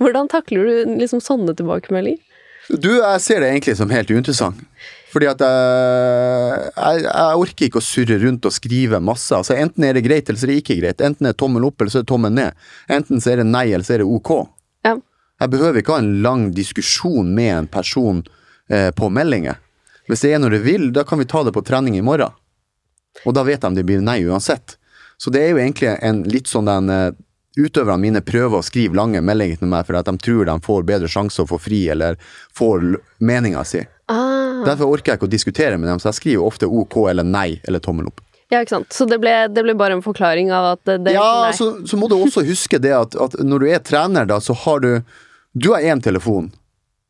hvordan 0.00 0.30
takler 0.30 0.64
du 0.70 0.94
liksom 1.02 1.20
sånne 1.24 1.56
tilbakemeldinger? 1.58 2.22
Du, 2.70 2.94
jeg 2.96 3.20
ser 3.20 3.42
det 3.44 3.50
egentlig 3.50 3.74
som 3.76 3.90
helt 3.92 4.08
uinteressant. 4.14 4.62
Fordi 5.14 5.28
at 5.30 5.42
jeg, 5.46 6.70
jeg, 6.74 7.02
jeg 7.06 7.42
orker 7.44 7.68
ikke 7.68 7.78
å 7.78 7.86
surre 7.86 8.16
rundt 8.18 8.48
og 8.48 8.54
skrive 8.54 8.98
masse. 8.98 9.30
Altså 9.36 9.54
Enten 9.54 9.86
er 9.86 9.94
det 9.94 10.02
greit, 10.06 10.26
eller 10.26 10.40
så 10.40 10.48
er 10.48 10.50
det 10.50 10.62
ikke 10.64 10.78
greit. 10.80 11.04
Enten 11.06 11.28
er 11.28 11.36
det 11.36 11.38
tommel 11.38 11.66
opp, 11.68 11.78
eller 11.78 11.94
så 11.94 12.00
er 12.00 12.06
det 12.06 12.10
tommel 12.10 12.34
ned. 12.34 12.64
Enten 12.90 13.22
så 13.22 13.30
er 13.30 13.42
det 13.42 13.46
nei, 13.46 13.68
eller 13.70 13.86
så 13.86 13.94
er 13.94 14.02
det 14.02 14.08
ok. 14.10 14.32
Ja. 14.88 14.96
Jeg 15.44 15.52
behøver 15.52 15.78
ikke 15.80 15.94
ha 15.94 16.02
en 16.02 16.16
lang 16.24 16.48
diskusjon 16.56 17.30
med 17.36 17.52
en 17.52 17.70
person 17.70 18.24
eh, 18.72 18.90
på 18.96 19.10
meldinger. 19.14 19.60
Hvis 20.10 20.26
det 20.26 20.34
er 20.34 20.42
når 20.42 20.56
du 20.56 20.64
vil, 20.66 20.88
da 20.96 21.06
kan 21.06 21.22
vi 21.22 21.28
ta 21.30 21.44
det 21.46 21.54
på 21.54 21.62
trening 21.64 21.94
i 21.98 22.04
morgen. 22.04 22.34
Og 23.22 23.38
da 23.38 23.46
vet 23.46 23.62
de 23.62 23.78
det 23.78 23.86
blir 23.86 24.02
nei 24.02 24.18
uansett. 24.26 24.74
Så 25.16 25.30
det 25.30 25.44
er 25.44 25.54
jo 25.54 25.62
egentlig 25.62 25.94
en 26.02 26.24
litt 26.26 26.50
sånn 26.50 26.70
den 26.70 26.90
eh, 26.90 27.12
Utøverne 27.54 28.02
mine 28.02 28.18
prøver 28.26 28.58
å 28.58 28.66
skrive 28.66 28.98
lange 28.98 29.20
meldinger 29.22 29.60
til 29.60 29.68
meg 29.70 29.84
for 29.86 29.94
at 29.94 30.08
de 30.08 30.18
tror 30.18 30.48
de 30.48 30.56
får 30.58 30.86
bedre 30.88 31.06
sjanse 31.06 31.38
å 31.38 31.46
få 31.46 31.60
fri, 31.62 31.84
eller 31.92 32.16
får 32.50 32.82
meninga 33.22 33.62
si. 33.62 33.84
Ah, 34.06 34.64
Derfor 34.66 34.92
orker 34.92 35.12
jeg 35.12 35.20
ikke 35.20 35.28
å 35.28 35.32
diskutere 35.32 35.78
med 35.80 35.88
dem, 35.88 36.00
så 36.02 36.10
jeg 36.10 36.18
skriver 36.20 36.44
ofte 36.44 36.68
OK 36.68 36.96
eller 37.08 37.24
nei 37.24 37.60
eller 37.64 37.80
tommel 37.84 38.10
opp. 38.10 38.20
ja, 38.52 38.60
ikke 38.60 38.74
sant. 38.76 38.92
Så 38.92 39.06
det 39.08 39.18
ble, 39.22 39.32
det 39.48 39.64
ble 39.64 39.74
bare 39.74 39.96
en 39.96 40.04
forklaring 40.04 40.52
av 40.52 40.74
at 40.74 40.82
det, 40.84 40.98
det 41.06 41.14
Ja, 41.16 41.52
så, 41.56 41.70
så 41.88 41.96
må 41.96 42.10
du 42.12 42.18
også 42.18 42.44
huske 42.44 42.78
det 42.78 42.92
at, 42.96 43.16
at 43.16 43.38
når 43.40 43.64
du 43.64 43.70
er 43.72 43.80
trener, 43.80 44.28
da, 44.28 44.40
så 44.44 44.56
har 44.66 44.84
du 44.84 44.90
Du 45.54 45.70
har 45.72 45.80
én 45.86 46.02
telefon, 46.02 46.50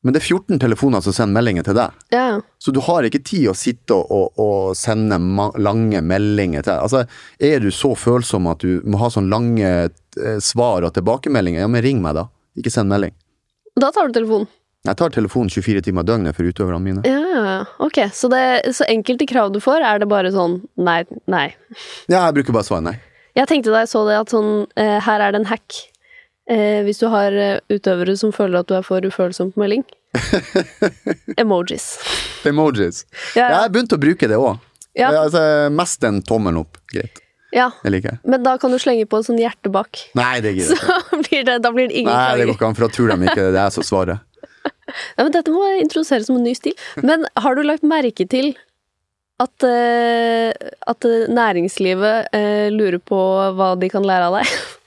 men 0.04 0.12
det 0.12 0.20
er 0.20 0.26
14 0.36 0.60
telefoner 0.60 1.00
som 1.00 1.14
sender 1.16 1.32
meldinger 1.38 1.64
til 1.64 1.78
deg. 1.78 1.94
Ja, 2.12 2.40
Så 2.60 2.74
du 2.76 2.80
har 2.84 3.06
ikke 3.08 3.22
tid 3.24 3.48
å 3.48 3.54
sitte 3.56 3.96
og, 3.96 4.36
og, 4.36 4.74
sende 4.76 5.16
lange 5.56 6.02
meldinger 6.04 6.62
til 6.66 6.76
Altså, 6.76 7.06
er 7.40 7.64
du 7.64 7.70
så 7.72 7.94
følsom 7.96 8.50
at 8.52 8.60
du 8.60 8.82
må 8.84 9.00
ha 9.00 9.08
sånn 9.08 9.30
lange 9.32 9.70
eh, 9.88 10.36
svar 10.44 10.84
og 10.84 10.92
tilbakemeldinger, 10.92 11.64
ja, 11.64 11.70
men 11.72 11.82
ring 11.82 12.04
meg, 12.04 12.20
da. 12.20 12.28
Ikke 12.60 12.70
send 12.70 12.92
melding. 12.92 13.16
da 13.80 13.90
tar 13.90 14.12
du 14.12 14.20
telefonen. 14.20 14.46
Jeg 14.84 14.98
tar 15.00 15.12
telefonen 15.14 15.48
24 15.48 15.80
timer 15.86 16.04
i 16.04 16.08
døgnet 16.10 16.36
for 16.36 16.44
utøverne 16.44 16.78
mine. 16.84 17.02
Ja, 17.08 17.20
ja, 17.24 17.42
ja. 17.48 17.60
ok. 17.80 18.02
Så, 18.12 18.28
det, 18.28 18.40
så 18.76 18.84
enkelte 18.92 19.24
krav 19.30 19.48
du 19.54 19.56
får, 19.64 19.80
er 19.80 20.02
det 20.02 20.08
bare 20.10 20.28
sånn 20.34 20.58
nei, 20.76 20.98
nei. 21.30 21.46
Ja, 22.04 22.26
jeg 22.26 22.34
bruker 22.36 22.56
bare 22.56 22.68
svaret 22.68 22.84
nei. 22.90 22.94
Jeg 23.34 23.48
tenkte 23.48 23.72
da 23.72 23.80
jeg 23.82 23.90
så 23.94 24.02
det 24.06 24.18
at 24.20 24.34
sånn, 24.34 24.50
eh, 24.78 24.98
her 25.06 25.24
er 25.24 25.32
det 25.32 25.40
en 25.40 25.48
hack. 25.48 25.78
Eh, 26.52 26.82
hvis 26.84 27.00
du 27.00 27.06
har 27.08 27.32
eh, 27.32 27.62
utøvere 27.72 28.12
som 28.20 28.34
føler 28.36 28.60
at 28.60 28.68
du 28.68 28.74
er 28.76 28.84
for 28.84 29.00
ufølsom 29.08 29.54
på 29.54 29.62
melding. 29.64 29.86
Emojis. 31.40 31.88
Emojis. 32.44 33.06
Ja, 33.32 33.48
Jeg 33.48 33.56
har 33.62 33.72
begynt 33.72 33.96
å 33.96 34.00
bruke 34.04 34.28
det 34.28 34.36
òg. 34.36 34.60
Ja. 34.94 35.08
Altså, 35.24 35.40
mest 35.74 36.04
en 36.04 36.20
tommel 36.28 36.60
opp. 36.60 36.76
Greit. 36.92 37.24
ja. 37.56 37.70
Men 37.80 38.44
da 38.44 38.58
kan 38.60 38.70
du 38.70 38.76
slenge 38.78 39.08
på 39.08 39.22
et 39.24 39.30
sånn 39.32 39.40
hjerte 39.40 39.72
bak. 39.72 39.96
Nei, 40.20 40.36
det 40.44 40.52
gidder 40.58 40.76
jeg 40.76 40.84
ikke. 40.84 41.00
Så 41.08 41.22
blir 41.24 41.48
det, 41.48 41.58
da 41.64 41.72
blir 41.72 41.88
det 41.88 42.04
ingen 42.04 42.12
Nei, 42.12 42.36
det 42.36 42.50
går 42.52 42.58
ikke 42.60 42.68
an, 42.68 42.76
for 42.76 42.86
da 42.86 42.92
tror 43.00 43.14
de 43.14 43.32
ikke 43.32 43.40
det 43.48 43.50
er 43.56 43.62
jeg 43.64 43.76
som 43.80 43.88
svarer. 43.88 44.22
Ja, 45.16 45.26
dette 45.32 45.52
må 45.54 45.64
jeg 45.70 45.86
introdusere 45.86 46.24
som 46.26 46.38
en 46.38 46.46
ny 46.46 46.54
stil. 46.56 46.76
Men 47.02 47.26
har 47.40 47.56
du 47.56 47.64
lagt 47.64 47.86
merke 47.86 48.26
til 48.28 48.54
at, 49.42 49.66
eh, 49.66 50.52
at 50.86 51.06
næringslivet 51.28 52.34
eh, 52.36 52.70
lurer 52.70 53.00
på 53.02 53.18
hva 53.58 53.74
de 53.80 53.90
kan 53.90 54.06
lære 54.06 54.30
av 54.30 54.40
deg? 54.40 54.56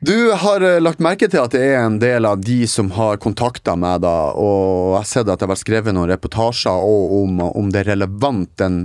Du 0.00 0.32
har 0.32 0.62
eh, 0.64 0.78
lagt 0.80 1.02
merke 1.04 1.26
til 1.28 1.42
at 1.42 1.52
det 1.52 1.60
er 1.60 1.82
en 1.82 1.98
del 2.00 2.24
av 2.24 2.40
de 2.40 2.62
som 2.64 2.88
har 2.96 3.18
kontakta 3.20 3.74
meg, 3.76 3.98
da, 4.00 4.32
og 4.32 4.94
jeg 4.94 4.96
har 4.96 5.08
sett 5.10 5.28
at 5.28 5.36
det 5.36 5.44
har 5.44 5.50
vært 5.50 5.60
skrevet 5.60 5.92
noen 5.92 6.08
reportasjer 6.08 6.86
om, 6.88 7.42
om 7.44 7.68
det 7.68 7.82
er 7.82 7.90
relevant, 7.92 8.48
den 8.56 8.78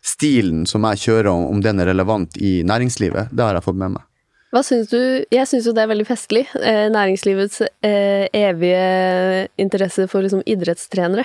stilen 0.00 0.64
som 0.64 0.88
jeg 0.88 1.02
kjører, 1.02 1.28
om 1.28 1.60
den 1.60 1.82
er 1.84 1.90
relevant 1.92 2.40
i 2.40 2.62
næringslivet. 2.64 3.28
Det 3.36 3.44
har 3.44 3.60
jeg 3.60 3.66
fått 3.68 3.82
med 3.84 3.98
meg. 3.98 4.06
Hva 4.52 4.60
syns 4.66 4.90
du? 4.92 4.98
Jeg 5.32 5.48
syns 5.48 5.64
jo 5.64 5.72
det 5.72 5.80
er 5.86 5.88
veldig 5.88 6.04
festlig. 6.04 6.44
Eh, 6.60 6.86
næringslivets 6.92 7.62
eh, 7.64 8.26
evige 8.36 9.48
interesse 9.62 10.04
for 10.12 10.24
liksom, 10.24 10.42
idrettstrenere. 10.44 11.24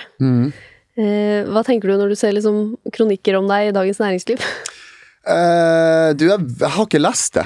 Eh, 0.98 1.44
hva 1.46 1.62
tenker 1.66 1.92
du 1.92 1.98
når 2.00 2.14
du 2.14 2.18
ser 2.18 2.32
liksom, 2.32 2.78
kronikker 2.94 3.36
om 3.38 3.50
deg 3.50 3.68
i 3.68 3.74
Dagens 3.76 4.00
Næringsliv? 4.00 4.40
Eh, 5.28 6.14
du, 6.16 6.24
jeg, 6.30 6.40
jeg 6.56 6.72
har 6.72 6.86
ikke 6.88 7.02
lest 7.02 7.36
det. 7.36 7.44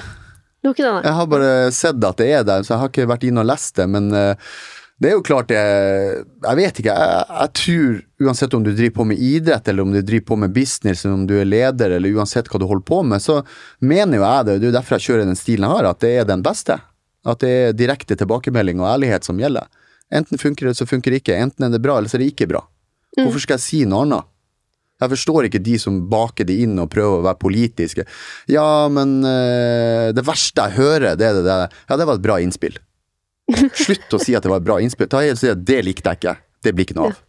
Du 0.62 0.70
har 0.70 0.76
ikke 0.76 0.86
det, 0.86 0.92
nei? 0.94 1.02
Jeg 1.08 1.18
har 1.18 1.30
bare 1.32 1.50
sett 1.74 2.04
at 2.06 2.20
det 2.22 2.28
er 2.30 2.46
der, 2.46 2.62
så 2.62 2.76
jeg 2.76 2.82
har 2.84 2.92
ikke 2.92 3.08
vært 3.10 3.26
inne 3.26 3.42
og 3.42 3.48
lest 3.50 3.74
det. 3.80 3.88
Men 3.90 4.06
eh, 4.14 4.52
det 5.02 5.10
er 5.10 5.16
jo 5.16 5.24
klart 5.26 5.48
det 5.50 5.58
Jeg 5.58 6.58
vet 6.58 6.78
ikke. 6.78 6.94
Jeg, 6.94 7.26
jeg 7.32 7.52
tror 7.58 8.26
uansett 8.28 8.54
om 8.54 8.62
du 8.62 8.70
driver 8.70 8.94
på 9.00 9.06
med 9.10 9.22
idrett, 9.22 9.66
eller 9.68 9.82
om 9.82 9.94
du 9.94 9.98
driver 10.00 10.28
på 10.30 10.38
med 10.44 10.54
business, 10.54 11.02
eller 11.02 11.16
om 11.16 11.26
du 11.26 11.34
er 11.40 11.48
leder, 11.48 11.96
eller 11.96 12.18
uansett 12.18 12.50
hva 12.50 12.60
du 12.62 12.68
holder 12.70 12.86
på 12.86 13.00
med, 13.10 13.22
så 13.24 13.40
mener 13.82 14.20
jo 14.20 14.24
jeg 14.24 14.48
det. 14.48 14.58
Det 14.62 14.70
er 14.70 14.76
derfor 14.78 14.98
jeg 14.98 15.08
kjører 15.08 15.26
den 15.26 15.38
stilen 15.38 15.66
jeg 15.66 15.74
har, 15.74 15.90
at 15.90 16.02
det 16.04 16.12
er 16.20 16.28
den 16.28 16.44
beste. 16.46 16.78
At 17.26 17.42
det 17.42 17.52
er 17.52 17.78
direkte 17.78 18.18
tilbakemelding 18.18 18.82
og 18.82 18.92
ærlighet 18.92 19.26
som 19.26 19.42
gjelder. 19.42 19.66
Enten 20.12 20.38
funker 20.38 20.70
det, 20.70 20.76
så 20.78 20.86
funker 20.86 21.14
det 21.14 21.22
ikke. 21.22 21.40
Enten 21.40 21.66
er 21.66 21.74
det 21.74 21.82
bra, 21.82 21.98
eller 21.98 22.12
så 22.12 22.20
er 22.20 22.24
det 22.24 22.32
ikke 22.34 22.50
bra. 22.52 22.62
Hvorfor 23.18 23.42
skal 23.42 23.58
jeg 23.58 23.66
si 23.66 23.82
noe 23.88 24.06
annet? 24.06 24.28
Jeg 25.02 25.10
forstår 25.16 25.48
ikke 25.48 25.62
de 25.66 25.74
som 25.82 25.98
baker 26.10 26.46
det 26.46 26.60
inn 26.62 26.78
og 26.78 26.90
prøver 26.92 27.18
å 27.18 27.26
være 27.26 27.40
politiske. 27.42 28.04
Ja, 28.50 28.86
men 28.92 29.18
øh, 29.26 30.12
det 30.14 30.22
verste 30.26 30.68
jeg 30.68 30.78
hører, 30.78 31.16
det 31.18 31.26
er 31.26 31.40
det 31.40 31.46
der 31.48 31.64
Ja, 31.90 31.98
det 31.98 32.06
var 32.06 32.20
et 32.20 32.24
bra 32.24 32.38
innspill. 32.38 32.78
Slutt 33.84 34.16
å 34.16 34.20
si 34.22 34.34
at 34.36 34.44
det 34.44 34.52
var 34.52 34.62
et 34.62 34.66
bra 34.66 34.78
innspill. 34.82 35.10
Ta 35.10 35.22
helt 35.24 35.40
si 35.40 35.50
at 35.50 35.62
det 35.66 35.80
likte 35.86 36.12
jeg 36.12 36.22
ikke. 36.22 36.36
Det 36.62 36.72
blir 36.74 36.88
ikke 36.88 36.98
noe 36.98 37.12
av. 37.12 37.20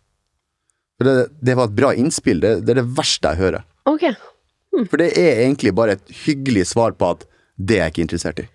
For 0.99 1.09
det, 1.09 1.15
det 1.43 1.55
var 1.57 1.69
et 1.69 1.77
bra 1.77 1.93
innspill. 1.97 2.41
Det, 2.43 2.53
det 2.65 2.75
er 2.75 2.81
det 2.81 2.89
verste 2.97 3.33
jeg 3.33 3.41
hører. 3.41 3.65
Ok. 3.89 4.05
For 4.89 5.01
det 5.01 5.12
er 5.19 5.43
egentlig 5.45 5.73
bare 5.77 5.97
et 5.97 6.13
hyggelig 6.23 6.67
svar 6.71 6.95
på 6.97 7.13
at 7.15 7.25
det 7.57 7.79
er 7.79 7.88
jeg 7.88 7.95
ikke 7.95 8.05
interessert 8.07 8.43
i. 8.43 8.47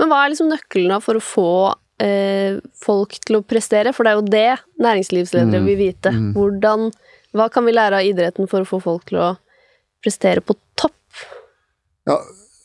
Men 0.00 0.10
hva 0.10 0.22
er 0.24 0.32
liksom 0.32 0.50
nøkkelen 0.50 1.02
for 1.04 1.18
å 1.18 1.22
få 1.22 1.50
eh, 2.02 2.60
folk 2.82 3.18
til 3.22 3.38
å 3.38 3.44
prestere? 3.46 3.92
For 3.94 4.06
det 4.06 4.12
er 4.12 4.20
jo 4.20 4.32
det 4.32 4.84
næringslivsledere 4.84 5.62
vil 5.66 5.78
vite. 5.78 6.14
Hvordan, 6.34 6.88
hva 7.36 7.48
kan 7.52 7.66
vi 7.68 7.76
lære 7.76 8.00
av 8.00 8.08
idretten 8.08 8.50
for 8.50 8.64
å 8.64 8.68
få 8.68 8.80
folk 8.82 9.06
til 9.10 9.20
å 9.22 9.28
prestere 10.04 10.42
på 10.44 10.56
topp? 10.80 10.96
Ja, 12.08 12.18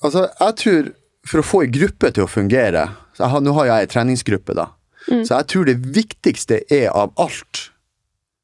altså, 0.04 0.26
jeg 0.32 0.58
tror 0.64 0.90
for 1.30 1.42
å 1.42 1.46
få 1.46 1.62
ei 1.66 1.72
gruppe 1.72 2.10
til 2.16 2.26
å 2.26 2.32
fungere 2.32 2.88
har, 3.28 3.42
Nå 3.42 3.52
har 3.58 3.66
jeg 3.66 3.88
en 3.88 3.92
treningsgruppe, 3.94 4.56
da. 4.56 4.70
Så 5.10 5.32
jeg 5.34 5.48
tror 5.48 5.66
det 5.66 5.78
viktigste 5.96 6.62
er 6.72 6.90
av 6.94 7.12
alt 7.18 7.70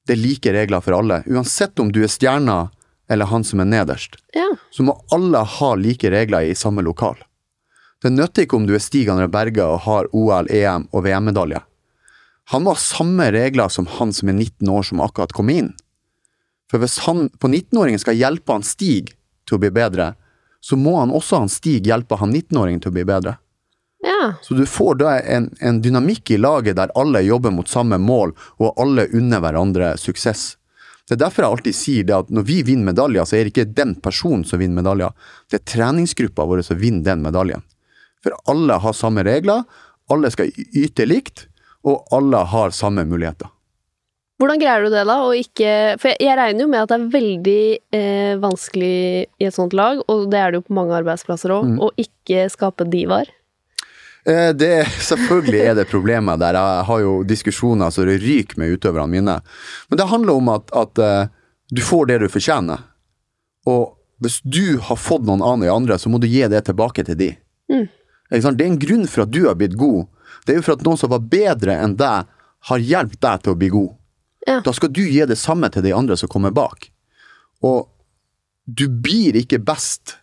det 0.08 0.14
er 0.14 0.22
like 0.22 0.52
regler 0.54 0.82
for 0.86 0.94
alle. 0.94 1.24
Uansett 1.26 1.80
om 1.82 1.90
du 1.92 2.04
er 2.06 2.12
stjerna 2.12 2.70
eller 3.10 3.26
han 3.30 3.44
som 3.44 3.60
er 3.62 3.66
nederst, 3.70 4.16
Ja. 4.34 4.48
så 4.72 4.84
må 4.86 5.00
alle 5.14 5.44
ha 5.44 5.76
like 5.76 6.10
regler 6.10 6.42
i 6.46 6.56
samme 6.56 6.82
lokal. 6.86 7.16
Det 8.02 8.12
nytter 8.14 8.46
ikke 8.46 8.56
om 8.58 8.66
du 8.68 8.74
er 8.76 8.80
Stig 8.84 9.08
André 9.10 9.28
Berge 9.28 9.64
og 9.66 9.80
har 9.86 10.08
OL, 10.14 10.48
EM 10.50 10.88
og 10.92 11.04
VM-medalje. 11.06 11.62
Han 12.54 12.64
må 12.64 12.74
ha 12.76 12.82
samme 12.82 13.32
regler 13.34 13.70
som 13.70 13.86
han 13.86 14.14
som 14.14 14.30
er 14.30 14.34
19 14.38 14.70
år 14.70 14.84
som 14.86 15.02
akkurat 15.02 15.34
kom 15.34 15.50
inn. 15.50 15.74
For 16.70 16.82
hvis 16.82 17.00
han 17.06 17.30
på 17.30 17.50
19-åringen 17.50 18.02
skal 18.02 18.18
hjelpe 18.18 18.54
han 18.54 18.66
Stig 18.66 19.14
til 19.46 19.58
å 19.58 19.62
bli 19.62 19.70
bedre, 19.74 20.14
så 20.62 20.78
må 20.78 21.00
han 21.00 21.14
også 21.14 21.40
han 21.42 21.50
Stig 21.50 21.86
hjelpe 21.86 22.18
han 22.18 22.34
19-åringen 22.34 22.82
til 22.82 22.90
å 22.94 22.98
bli 22.98 23.06
bedre. 23.06 23.38
Ja. 24.06 24.34
Så 24.42 24.54
du 24.58 24.66
får 24.70 25.00
da 25.02 25.16
en, 25.20 25.50
en 25.60 25.82
dynamikk 25.82 26.36
i 26.36 26.38
laget 26.38 26.78
der 26.78 26.94
alle 27.00 27.24
jobber 27.26 27.54
mot 27.56 27.70
samme 27.70 27.98
mål, 28.02 28.36
og 28.62 28.78
alle 28.82 29.08
unner 29.18 29.42
hverandre 29.44 29.96
suksess. 30.02 30.54
Det 31.06 31.18
er 31.18 31.26
derfor 31.28 31.46
jeg 31.46 31.56
alltid 31.56 31.78
sier 31.78 32.06
det 32.08 32.16
at 32.18 32.30
når 32.34 32.46
vi 32.48 32.60
vinner 32.66 32.90
medaljer, 32.90 33.28
så 33.30 33.38
er 33.38 33.46
det 33.46 33.54
ikke 33.54 33.74
den 33.78 33.94
personen 34.02 34.46
som 34.48 34.62
vinner 34.62 34.82
medaljer, 34.82 35.14
det 35.54 35.60
er 35.60 35.68
treningsgruppa 35.74 36.48
vår 36.50 36.64
som 36.66 36.80
vinner 36.82 37.06
den 37.12 37.26
medaljen. 37.26 37.66
For 38.26 38.34
alle 38.50 38.80
har 38.82 38.96
samme 38.98 39.26
regler, 39.26 39.68
alle 40.10 40.32
skal 40.34 40.50
yte 40.54 41.06
likt, 41.06 41.46
og 41.86 42.08
alle 42.16 42.42
har 42.50 42.74
samme 42.74 43.06
muligheter. 43.06 43.52
Hvordan 44.42 44.60
greier 44.60 44.84
du 44.84 44.92
det, 44.92 45.06
da? 45.08 45.16
Ikke, 45.38 45.70
for 46.02 46.12
jeg, 46.12 46.20
jeg 46.26 46.38
regner 46.40 46.66
jo 46.66 46.72
med 46.72 46.82
at 46.82 46.92
det 46.92 46.98
er 46.98 47.12
veldig 47.14 47.62
eh, 47.96 48.34
vanskelig 48.42 48.98
i 49.40 49.48
et 49.48 49.56
sånt 49.56 49.76
lag, 49.78 50.02
og 50.12 50.26
det 50.34 50.42
er 50.42 50.52
det 50.52 50.60
jo 50.60 50.66
på 50.68 50.76
mange 50.76 50.98
arbeidsplasser 50.98 51.54
òg, 51.56 51.70
å 51.80 51.94
ikke 52.02 52.50
skape 52.52 52.90
divaer. 52.92 53.30
Eh, 54.26 54.54
Det, 54.54 54.88
selvfølgelig 55.10 55.62
er 55.62 55.76
det 55.76 55.88
problemet 55.90 56.40
der. 56.40 56.58
Jeg 56.58 56.86
har 56.90 57.00
jo 57.04 57.24
diskusjoner 57.24 57.94
så 57.94 58.06
det 58.06 58.20
ryker 58.24 58.60
med 58.60 58.78
utøverne 58.78 59.12
mine. 59.12 59.40
Men 59.90 60.02
det 60.02 60.10
handler 60.10 60.40
om 60.42 60.50
at, 60.50 60.72
at 60.74 60.98
eh, 61.00 61.28
du 61.72 61.82
får 61.82 62.10
det 62.10 62.20
du 62.24 62.30
fortjener. 62.30 62.84
Og 63.66 63.96
hvis 64.24 64.40
du 64.44 64.78
har 64.80 64.98
fått 64.98 65.26
noen 65.28 65.44
annen 65.44 65.68
i 65.68 65.72
andre, 65.74 65.98
så 66.00 66.10
må 66.10 66.22
du 66.22 66.28
gi 66.30 66.46
det 66.48 66.66
tilbake 66.66 67.04
til 67.06 67.18
de. 67.20 67.32
Mm. 67.72 67.88
Det 68.30 68.42
er 68.48 68.66
en 68.66 68.80
grunn 68.80 69.08
for 69.10 69.26
at 69.26 69.34
du 69.34 69.44
har 69.48 69.58
blitt 69.60 69.78
god. 69.78 70.08
Det 70.46 70.54
er 70.54 70.60
jo 70.60 70.66
for 70.66 70.78
at 70.78 70.86
noen 70.86 71.00
som 71.00 71.12
var 71.12 71.26
bedre 71.30 71.76
enn 71.82 71.98
deg, 72.00 72.32
har 72.66 72.82
hjulpet 72.82 73.22
deg 73.22 73.42
til 73.44 73.54
å 73.54 73.58
bli 73.60 73.70
god. 73.70 73.92
Ja. 74.48 74.60
Da 74.66 74.74
skal 74.74 74.94
du 74.94 75.04
gi 75.06 75.22
det 75.26 75.38
samme 75.38 75.70
til 75.74 75.86
de 75.86 75.94
andre 75.94 76.18
som 76.18 76.30
kommer 76.32 76.54
bak. 76.54 76.88
Og 77.66 77.90
du 78.66 78.88
blir 78.90 79.38
ikke 79.38 79.60
best 79.62 80.16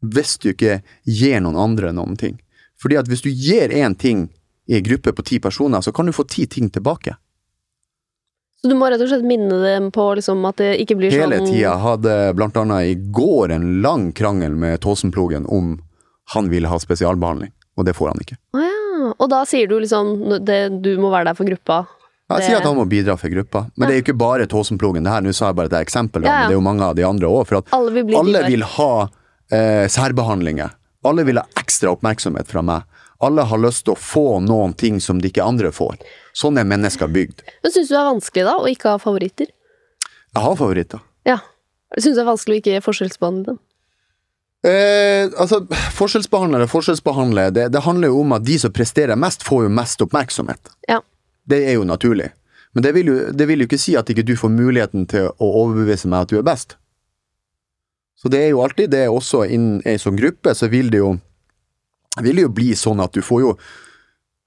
hvis 0.00 0.38
du 0.40 0.52
ikke 0.54 0.78
gir 1.04 1.42
noen 1.44 1.58
andre 1.60 1.92
noen 1.92 2.16
ting. 2.20 2.38
Fordi 2.80 2.96
at 3.00 3.08
hvis 3.10 3.22
du 3.24 3.30
gir 3.30 3.68
én 3.76 3.94
ting 3.98 4.28
i 4.70 4.76
en 4.78 4.84
gruppe 4.86 5.12
på 5.12 5.24
ti 5.26 5.38
personer, 5.42 5.82
så 5.84 5.92
kan 5.92 6.06
du 6.08 6.12
få 6.16 6.24
ti 6.28 6.46
ting 6.46 6.70
tilbake. 6.72 7.16
Så 8.60 8.68
du 8.68 8.74
må 8.76 8.90
rett 8.92 9.00
og 9.00 9.08
slett 9.08 9.24
minne 9.24 9.56
dem 9.62 9.88
på 9.94 10.04
liksom, 10.18 10.42
at 10.48 10.58
det 10.60 10.74
ikke 10.82 10.98
blir 11.00 11.12
Hele 11.14 11.38
sånn 11.40 11.48
tida 11.48 11.76
hadde 11.80 12.16
blant 12.36 12.58
annet 12.60 12.90
i 12.90 12.96
går 13.16 13.54
en 13.56 13.68
lang 13.84 14.10
krangel 14.16 14.52
med 14.52 14.82
Tåsenplogen 14.84 15.46
om 15.48 15.78
han 16.34 16.50
ville 16.52 16.68
ha 16.68 16.76
spesialbehandling, 16.78 17.50
og 17.80 17.88
det 17.88 17.94
får 17.96 18.12
han 18.12 18.20
ikke. 18.20 18.36
Å 18.54 18.66
ja. 18.66 18.76
Og 19.16 19.30
da 19.32 19.40
sier 19.48 19.64
du 19.70 19.78
liksom 19.80 20.10
det, 20.44 20.58
du 20.84 20.90
må 21.00 21.08
være 21.10 21.30
der 21.30 21.38
for 21.38 21.48
gruppa. 21.48 21.86
Jeg 22.30 22.36
Det- 22.38 22.46
sier 22.46 22.56
at 22.58 22.66
han 22.68 22.76
må 22.76 22.84
bidra 22.86 23.16
for 23.18 23.28
gruppa, 23.32 23.62
men 23.76 23.88
det 23.88 23.94
er 23.94 24.00
jo 24.02 24.04
ikke 24.12 24.18
bare 24.18 24.46
Tåsenplogen. 24.46 25.02
Det 25.02 25.10
her, 25.10 25.20
Nå 25.22 25.32
sa 25.34 25.46
jeg 25.48 25.56
bare 25.56 25.66
et 25.72 25.86
eksempel, 25.86 26.22
Ja, 26.22 26.28
ja. 26.28 26.38
men 26.40 26.48
det 26.48 26.54
er 26.54 26.60
jo 26.60 26.68
mange 26.68 26.82
av 26.82 26.94
de 26.94 27.02
andre 27.02 27.26
òg. 27.26 27.46
For 27.46 27.56
at 27.58 27.64
Alle 27.72 27.90
vil 27.90 28.14
alle 28.14 28.44
vil 28.46 28.62
ha 28.62 29.08
eh, 29.50 29.88
særbehandlinger. 29.88 30.70
Alle 31.06 31.24
vil 31.24 31.40
ha 31.40 31.46
ekstra 31.60 31.94
oppmerksomhet 31.94 32.50
fra 32.50 32.62
meg. 32.64 32.84
Alle 33.20 33.44
har 33.44 33.60
lyst 33.60 33.84
til 33.84 33.94
å 33.94 34.00
få 34.00 34.40
noen 34.44 34.72
ting 34.76 35.00
som 35.00 35.20
de 35.20 35.28
ikke 35.28 35.44
andre 35.44 35.72
får. 35.72 35.98
Sånn 36.36 36.60
er 36.60 36.68
mennesker 36.68 37.08
bygd. 37.12 37.42
Men 37.64 37.72
syns 37.72 37.88
du 37.90 37.94
det 37.94 38.00
er 38.00 38.08
vanskelig 38.08 38.44
da 38.48 38.54
å 38.60 38.68
ikke 38.68 38.94
ha 38.94 39.00
favoritter? 39.00 39.50
Jeg 40.30 40.44
har 40.44 40.56
favoritter. 40.56 41.02
Ja. 41.28 41.40
Syns 41.96 42.14
du 42.14 42.20
det 42.20 42.24
er 42.24 42.30
vanskelig 42.30 42.56
å 42.56 42.62
ikke 42.62 42.86
forskjellsbehandle 42.86 43.52
dem? 43.52 43.60
Eh, 44.60 45.28
altså, 45.40 45.62
forskjellsbehandlere, 45.96 46.68
forskjellsbehandlere, 46.68 47.52
det, 47.56 47.68
det 47.72 47.84
handler 47.84 48.12
jo 48.12 48.20
om 48.20 48.34
at 48.36 48.44
de 48.44 48.58
som 48.60 48.72
presterer 48.72 49.16
mest, 49.16 49.44
får 49.46 49.64
jo 49.66 49.72
mest 49.72 50.04
oppmerksomhet. 50.04 50.72
Ja. 50.88 51.00
Det 51.48 51.62
er 51.68 51.78
jo 51.78 51.86
naturlig. 51.88 52.28
Men 52.76 52.84
det 52.84 52.92
vil 52.94 53.08
jo, 53.10 53.16
det 53.32 53.48
vil 53.48 53.64
jo 53.64 53.68
ikke 53.68 53.80
si 53.80 53.96
at 53.98 54.10
ikke 54.12 54.24
du 54.26 54.36
får 54.38 54.52
muligheten 54.52 55.08
til 55.10 55.30
å 55.32 55.48
overbevise 55.64 56.08
meg 56.12 56.26
at 56.26 56.32
du 56.32 56.38
er 56.38 56.46
best. 56.46 56.76
Så 58.20 58.28
det 58.28 58.42
er 58.44 58.50
jo 58.52 58.62
alltid 58.62 58.92
det 58.92 59.06
også 59.08 59.46
innen 59.48 59.80
ei 59.88 59.96
sånn 60.00 60.18
gruppe, 60.18 60.52
så 60.54 60.68
vil 60.68 60.90
det 60.92 61.00
jo 61.00 61.14
vil 62.20 62.36
det 62.36 62.44
jo 62.44 62.52
bli 62.52 62.70
sånn 62.76 63.00
at 63.00 63.14
du 63.14 63.22
får 63.24 63.44
jo 63.44 63.52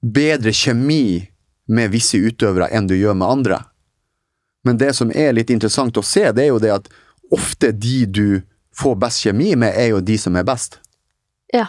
bedre 0.04 0.52
kjemi 0.54 1.24
med 1.72 1.94
visse 1.94 2.20
utøvere 2.20 2.68
enn 2.76 2.90
du 2.90 2.96
gjør 2.98 3.16
med 3.18 3.30
andre. 3.30 3.60
Men 4.68 4.78
det 4.78 4.92
som 4.96 5.12
er 5.16 5.34
litt 5.34 5.50
interessant 5.50 5.98
å 5.98 6.04
se, 6.06 6.28
det 6.36 6.46
er 6.46 6.52
jo 6.52 6.62
det 6.62 6.74
at 6.76 6.90
ofte 7.34 7.72
de 7.72 8.04
du 8.06 8.28
får 8.78 8.98
best 9.00 9.24
kjemi 9.26 9.54
med, 9.60 9.74
er 9.76 9.94
jo 9.94 10.04
de 10.04 10.18
som 10.20 10.36
er 10.38 10.46
best. 10.48 10.80
Ja. 11.54 11.68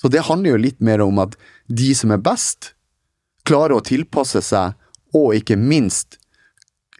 Så 0.00 0.08
det 0.12 0.26
handler 0.26 0.54
jo 0.54 0.64
litt 0.64 0.80
mer 0.84 1.02
om 1.04 1.20
at 1.22 1.36
de 1.66 1.92
som 1.96 2.12
er 2.14 2.22
best, 2.22 2.72
klarer 3.44 3.78
å 3.78 3.84
tilpasse 3.84 4.42
seg, 4.44 4.74
og 5.14 5.36
ikke 5.36 5.56
minst 5.60 6.18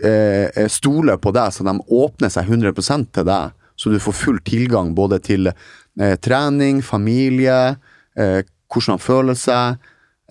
eh, 0.05 0.66
stole 0.70 1.16
på 1.18 1.32
deg, 1.34 1.51
så 1.55 1.66
de 1.66 1.74
åpner 1.82 2.30
seg 2.30 2.51
100% 2.51 3.11
til 3.16 3.26
deg, 3.26 3.55
så 3.85 3.93
du 3.93 4.01
får 4.01 4.16
full 4.16 4.39
tilgang 4.41 4.95
både 4.97 5.18
til 5.20 5.51
eh, 5.53 6.14
trening, 6.24 6.80
familie, 6.82 7.76
eh, 8.16 8.41
hvordan 8.72 8.97
han 8.97 9.03
føler 9.03 9.37
seg, 9.37 9.82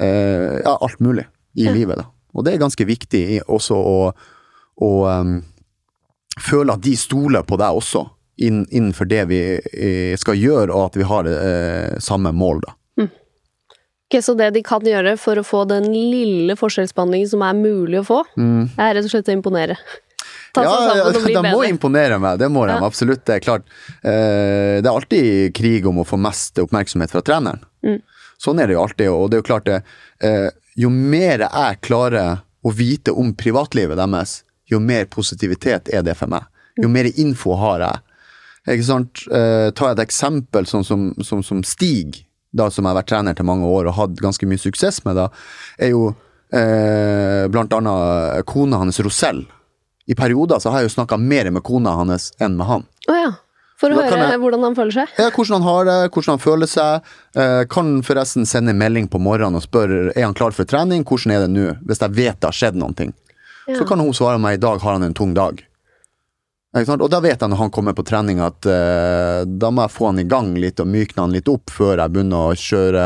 eh, 0.01 0.58
ja, 0.64 0.74
alt 0.74 0.99
mulig 1.06 1.28
i 1.54 1.68
livet. 1.70 2.01
da. 2.01 2.08
Og 2.34 2.45
det 2.45 2.56
er 2.56 2.64
ganske 2.64 2.86
viktig 2.89 3.24
også 3.45 3.78
å, 3.78 3.97
å 4.82 4.91
um, 5.06 5.36
føle 6.41 6.74
at 6.74 6.82
de 6.82 6.95
stoler 6.97 7.45
på 7.45 7.60
deg 7.62 7.78
også, 7.78 8.08
inn, 8.41 8.64
innenfor 8.74 9.06
det 9.06 9.28
vi 9.30 9.41
eh, 9.54 10.16
skal 10.18 10.39
gjøre, 10.39 10.72
og 10.74 10.88
at 10.88 10.97
vi 10.97 11.06
har 11.06 11.30
eh, 11.30 11.99
samme 12.01 12.34
mål, 12.34 12.64
da. 12.66 12.74
Ok, 14.14 14.18
Så 14.22 14.34
det 14.38 14.51
de 14.54 14.62
kan 14.66 14.82
gjøre 14.86 15.14
for 15.18 15.38
å 15.38 15.45
få 15.45 15.64
den 15.70 15.88
lille 15.93 16.58
forskjellsbehandlingen 16.58 17.30
som 17.30 17.45
er 17.45 17.54
mulig 17.58 18.01
å 18.01 18.08
få, 18.10 18.20
er 18.38 18.97
rett 18.97 19.06
og 19.06 19.14
slett 19.14 19.30
å 19.30 19.38
imponere. 19.38 19.78
Ta 20.54 20.64
seg 20.64 20.70
Ja, 20.70 20.80
sammen 20.88 21.18
og 21.18 21.26
bli 21.26 21.36
de 21.39 21.54
må 21.54 21.64
imponere 21.68 22.20
meg, 22.22 22.39
det 22.41 22.49
må 22.54 22.66
de 22.70 22.78
absolutt. 22.78 23.26
Det 23.26 23.39
er 23.39 23.45
klart. 23.45 23.68
Eh, 24.06 24.80
det 24.80 24.86
er 24.86 24.93
alltid 24.93 25.54
krig 25.58 25.88
om 25.89 26.01
å 26.04 26.08
få 26.08 26.20
mest 26.22 26.62
oppmerksomhet 26.62 27.14
fra 27.14 27.24
treneren. 27.26 27.64
Mm. 27.86 27.99
Sånn 28.41 28.60
er 28.60 28.70
det 28.70 28.78
jo 28.78 28.84
alltid, 28.84 29.10
og 29.10 29.30
det 29.30 29.38
er 29.38 29.43
jo 29.43 29.49
klart 29.49 29.70
det. 29.70 29.82
Eh, 30.24 30.49
jo 30.80 30.89
mer 30.93 31.45
jeg 31.47 31.80
klarer 31.86 32.43
å 32.64 32.72
vite 32.74 33.14
om 33.16 33.34
privatlivet 33.38 33.99
deres, 33.99 34.41
jo 34.70 34.80
mer 34.80 35.06
positivitet 35.12 35.91
er 35.93 36.06
det 36.06 36.16
for 36.20 36.32
meg. 36.32 36.45
Jo 36.82 36.89
mer 36.89 37.10
info 37.12 37.58
har 37.60 37.84
jeg. 37.84 38.04
Ikke 38.74 38.88
sant? 38.88 39.26
Eh, 39.28 39.70
ta 39.76 39.91
et 39.91 40.01
eksempel 40.01 40.68
sånn 40.70 40.86
som, 40.88 41.10
som, 41.22 41.43
som 41.45 41.64
Stig, 41.68 42.24
da, 42.54 42.70
som 42.72 42.86
jeg 42.86 42.93
har 42.93 42.99
vært 43.01 43.10
trener 43.12 43.38
til 43.38 43.47
mange 43.49 43.68
år 43.68 43.89
og 43.89 43.97
hatt 43.97 44.22
ganske 44.22 44.47
mye 44.47 44.62
suksess 44.62 45.01
med, 45.08 45.18
da, 45.20 45.28
er 45.82 45.91
jo 45.91 46.14
eh, 46.54 47.43
blant 47.51 47.76
annet 47.76 48.45
kona 48.49 48.80
hans 48.84 49.01
Rosell. 49.04 49.43
I 50.08 50.16
perioder 50.16 50.60
så 50.60 50.72
har 50.72 50.82
jeg 50.84 50.89
jo 50.91 50.95
snakka 50.97 51.18
mer 51.20 51.49
med 51.51 51.64
kona 51.64 51.95
hans 51.95 52.32
enn 52.43 52.58
med 52.60 52.68
han. 52.68 52.86
Oh, 53.08 53.16
ja. 53.16 53.32
For 53.80 53.89
å 53.91 53.97
høre 53.99 54.30
jeg- 54.30 54.39
hvordan 54.39 54.64
han 54.64 54.76
føler 54.76 54.91
seg. 54.91 55.08
Ja, 55.18 55.30
hvordan 55.30 55.62
han 55.62 55.62
har 55.68 55.86
det, 55.86 56.12
hvordan 56.12 56.38
han 56.38 56.39
føler 56.39 56.68
seg. 56.68 57.01
Eh, 57.36 57.64
kan 57.66 58.01
forresten 58.01 58.45
sende 58.45 58.74
melding 58.74 59.10
på 59.10 59.20
morgenen 59.20 59.56
og 59.56 59.64
spørre 59.64 60.12
er 60.16 60.24
han 60.24 60.34
klar 60.34 60.51
for 60.51 60.64
trening. 60.64 61.04
Hvordan 61.04 61.32
er 61.36 61.39
det 61.47 61.49
nå, 61.49 61.78
hvis 61.86 61.99
jeg 61.99 62.12
vet 62.12 62.39
det 62.39 62.47
har 62.47 62.51
skjedd 62.54 62.95
ting. 62.95 63.14
Ja. 63.68 63.76
Så 63.76 63.88
kan 63.88 63.99
hun 63.99 64.12
svare 64.14 64.39
meg 64.39 64.54
i 64.54 64.62
dag 64.62 64.80
har 64.80 64.93
han 64.93 65.04
en 65.04 65.14
tung 65.14 65.34
dag. 65.34 65.64
Og 66.74 67.05
da 67.11 67.19
vet 67.21 67.38
jeg 67.38 67.51
når 67.51 67.59
han 67.59 67.69
kommer 67.74 67.93
på 67.93 68.01
trening 68.07 68.39
at 68.41 68.65
eh, 68.65 69.43
da 69.45 69.69
må 69.69 69.84
jeg 69.86 69.93
få 69.93 70.07
han 70.09 70.21
i 70.24 70.26
gang 70.26 70.55
litt 70.57 70.82
og 70.82 70.89
mykne 70.89 71.21
han 71.28 71.36
litt 71.36 71.49
opp 71.51 71.69
før 71.69 71.99
jeg 72.01 72.13
begynner 72.15 72.49
å 72.49 72.55
kjøre 72.57 73.03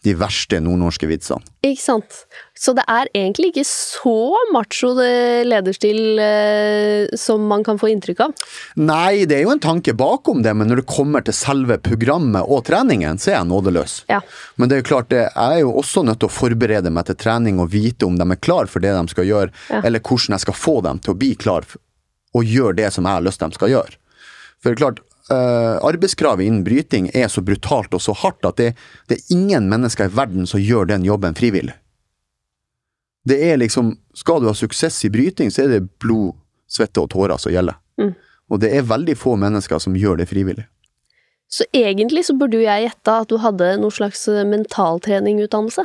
de 0.00 0.14
verste 0.16 0.56
nordnorske 0.64 1.04
vitsene. 1.04 1.44
Ikke 1.60 1.82
sant. 1.82 2.22
Så 2.56 2.72
det 2.72 2.86
er 2.88 3.10
egentlig 3.12 3.50
ikke 3.50 3.66
så 3.68 4.14
macho 4.54 4.94
det 4.96 5.44
lederstil 5.50 6.16
eh, 6.24 7.12
som 7.20 7.44
man 7.50 7.60
kan 7.66 7.76
få 7.80 7.90
inntrykk 7.92 8.22
av. 8.24 8.46
Nei, 8.80 9.26
det 9.28 9.36
er 9.36 9.44
jo 9.44 9.52
en 9.52 9.60
tanke 9.60 9.92
bakom 9.92 10.40
det, 10.46 10.54
men 10.56 10.72
når 10.72 10.80
det 10.80 10.86
kommer 10.88 11.20
til 11.26 11.36
selve 11.36 11.76
programmet 11.84 12.48
og 12.48 12.64
treningen, 12.70 13.20
så 13.20 13.34
er 13.34 13.36
jeg 13.42 13.50
nådeløs. 13.52 13.98
Ja. 14.08 14.22
Men 14.56 14.72
det 14.72 14.78
er 14.78 14.80
jo 14.80 14.88
klart, 14.94 15.12
jeg 15.12 15.28
er 15.36 15.60
jo 15.66 15.76
også 15.82 16.06
nødt 16.08 16.22
til 16.24 16.32
å 16.32 16.36
forberede 16.38 16.88
meg 16.96 17.10
til 17.12 17.20
trening 17.20 17.60
og 17.60 17.68
vite 17.76 18.08
om 18.08 18.16
de 18.16 18.24
er 18.32 18.40
klar 18.40 18.72
for 18.72 18.80
det 18.80 18.96
de 18.96 19.04
skal 19.12 19.28
gjøre, 19.28 19.52
Ja. 19.68 19.84
eller 19.84 20.00
hvordan 20.00 20.38
jeg 20.38 20.46
skal 20.48 20.56
få 20.56 20.78
dem 20.88 21.04
til 21.04 21.12
å 21.12 21.20
bli 21.20 21.34
klar 21.36 21.68
for, 21.68 21.84
og 22.36 22.46
gjør 22.46 22.76
det 22.78 22.90
som 22.94 23.06
jeg 23.06 23.18
har 23.18 23.24
lyst 23.26 23.42
de 23.42 23.56
skal 23.56 23.72
gjøre. 23.72 23.96
For 24.60 24.70
det 24.70 24.78
er 24.78 24.84
klart, 24.84 25.06
Uh, 25.30 25.78
arbeidskravet 25.86 26.42
innen 26.42 26.64
bryting 26.66 27.04
er 27.14 27.28
så 27.30 27.38
brutalt 27.46 27.92
og 27.94 28.00
så 28.02 28.10
hardt 28.18 28.42
at 28.48 28.56
det, 28.58 28.72
det 29.06 29.20
er 29.20 29.36
ingen 29.36 29.68
mennesker 29.70 30.08
i 30.08 30.10
verden 30.10 30.48
som 30.50 30.58
gjør 30.58 30.88
den 30.90 31.04
jobben 31.06 31.36
frivillig. 31.38 31.76
Det 33.30 33.36
er 33.46 33.60
liksom, 33.60 33.92
skal 34.18 34.40
du 34.42 34.48
ha 34.48 34.56
suksess 34.58 35.04
i 35.06 35.10
bryting, 35.14 35.52
så 35.54 35.68
er 35.68 35.76
det 35.76 35.84
blod, 36.02 36.34
svette 36.66 36.98
og 36.98 37.12
tårer 37.12 37.38
som 37.38 37.54
gjelder. 37.54 37.78
Mm. 38.00 38.10
Og 38.50 38.62
det 38.64 38.72
er 38.74 38.90
veldig 38.90 39.14
få 39.20 39.36
mennesker 39.38 39.78
som 39.78 39.94
gjør 39.94 40.18
det 40.18 40.26
frivillig. 40.32 40.66
Så 41.50 41.66
egentlig 41.74 42.24
så 42.26 42.34
burde 42.38 42.58
jo 42.58 42.66
jeg 42.66 42.88
gjette 42.88 43.16
at 43.22 43.30
du 43.30 43.38
hadde 43.42 43.72
noen 43.82 43.94
slags 43.94 44.22
eh, 44.30 44.46
mentaltreningutdannelse. 44.46 45.84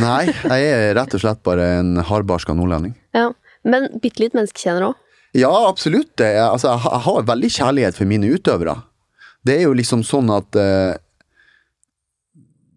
Nei, 0.00 0.26
jeg 0.28 0.68
er 0.72 0.94
rett 0.96 1.16
og 1.16 1.22
slett 1.24 1.40
bare 1.44 1.66
en 1.80 1.96
hardbarska 2.04 2.56
nordlending. 2.58 2.98
Ja. 3.16 3.30
Men 3.62 3.84
bitte 4.02 4.18
litt 4.24 4.32
menneskekjenner 4.34 4.88
òg. 4.88 5.01
Ja, 5.32 5.52
absolutt. 5.68 6.10
det. 6.20 6.32
Jeg, 6.34 6.44
altså, 6.44 6.68
jeg, 6.74 7.00
har- 7.06 7.22
veldig 7.28 7.50
kjærlighet 7.50 7.96
for 7.96 8.04
mine 8.10 8.28
utøvere. 8.34 8.76
Det 9.44 9.56
er 9.58 9.62
jo 9.66 9.72
liksom 9.74 10.02
sånn 10.06 10.28
at 10.30 10.54
uh, 10.60 10.92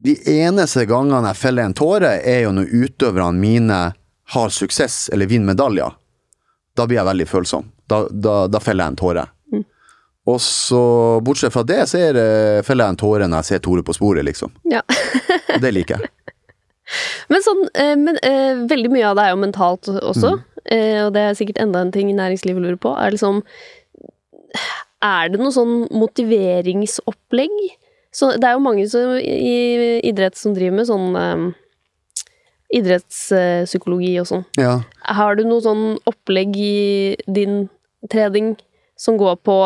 De 0.05 0.15
eneste 0.39 0.85
gangene 0.89 1.27
jeg 1.33 1.37
feller 1.41 1.65
en 1.67 1.73
tåre, 1.77 2.11
er 2.21 2.43
jo 2.45 2.51
når 2.53 2.71
utøverne 2.71 3.39
mine 3.41 3.79
har 4.35 4.49
suksess 4.53 5.09
eller 5.13 5.25
vinner 5.29 5.51
medaljer. 5.53 5.93
Da 6.77 6.85
blir 6.87 6.99
jeg 6.99 7.07
veldig 7.09 7.27
følsom. 7.29 7.71
Da, 7.89 8.03
da, 8.09 8.35
da 8.47 8.59
feller 8.61 8.85
jeg 8.85 8.93
en 8.95 8.99
tåre. 9.01 9.25
Og 10.25 10.39
så, 10.41 10.79
bortsett 11.21 11.53
fra 11.53 11.61
det, 11.69 11.83
så 11.89 11.99
er 12.01 12.17
feller 12.65 12.87
jeg 12.87 12.95
en 12.95 12.97
tåre 12.97 13.27
når 13.29 13.43
jeg 13.43 13.49
ser 13.51 13.59
Tore 13.65 13.83
på 13.85 13.93
sporet, 13.93 14.25
liksom. 14.25 14.49
Ja. 14.65 14.81
Det 15.61 15.69
liker 15.73 15.99
jeg. 16.01 16.09
Men 17.31 17.45
sånn, 17.45 17.63
eh, 17.73 17.95
men 17.99 18.19
eh, 18.21 18.65
veldig 18.69 18.91
mye 18.93 19.07
av 19.09 19.17
det 19.17 19.25
er 19.25 19.33
jo 19.33 19.41
mentalt 19.41 19.89
også, 19.95 20.35
eh, 20.69 20.99
og 21.05 21.13
det 21.15 21.23
er 21.23 21.39
sikkert 21.39 21.61
enda 21.63 21.81
en 21.81 21.93
ting 21.95 22.11
næringslivet 22.13 22.61
lurer 22.61 22.81
på. 22.81 22.93
Er 22.93 23.15
liksom 23.15 23.43
Er 25.05 25.29
det 25.29 25.37
noe 25.41 25.53
sånn 25.53 25.87
motiveringsopplegg? 25.93 27.55
Så 28.15 28.31
det 28.39 28.47
er 28.47 28.55
jo 28.55 28.63
mange 28.63 28.85
som, 28.89 29.17
i 29.19 29.99
idrett 30.07 30.37
som 30.39 30.53
driver 30.55 30.77
med 30.79 30.87
sånn 30.87 31.17
eh, 31.19 31.43
idrettspsykologi 32.79 34.13
og 34.21 34.29
sånn. 34.29 34.45
Ja. 34.59 34.79
Har 35.17 35.37
du 35.37 35.43
noe 35.45 35.63
sånn 35.63 35.97
opplegg 36.09 36.55
i 36.57 37.15
din 37.27 37.67
trening 38.11 38.55
som 38.99 39.19
går 39.19 39.37
på 39.45 39.57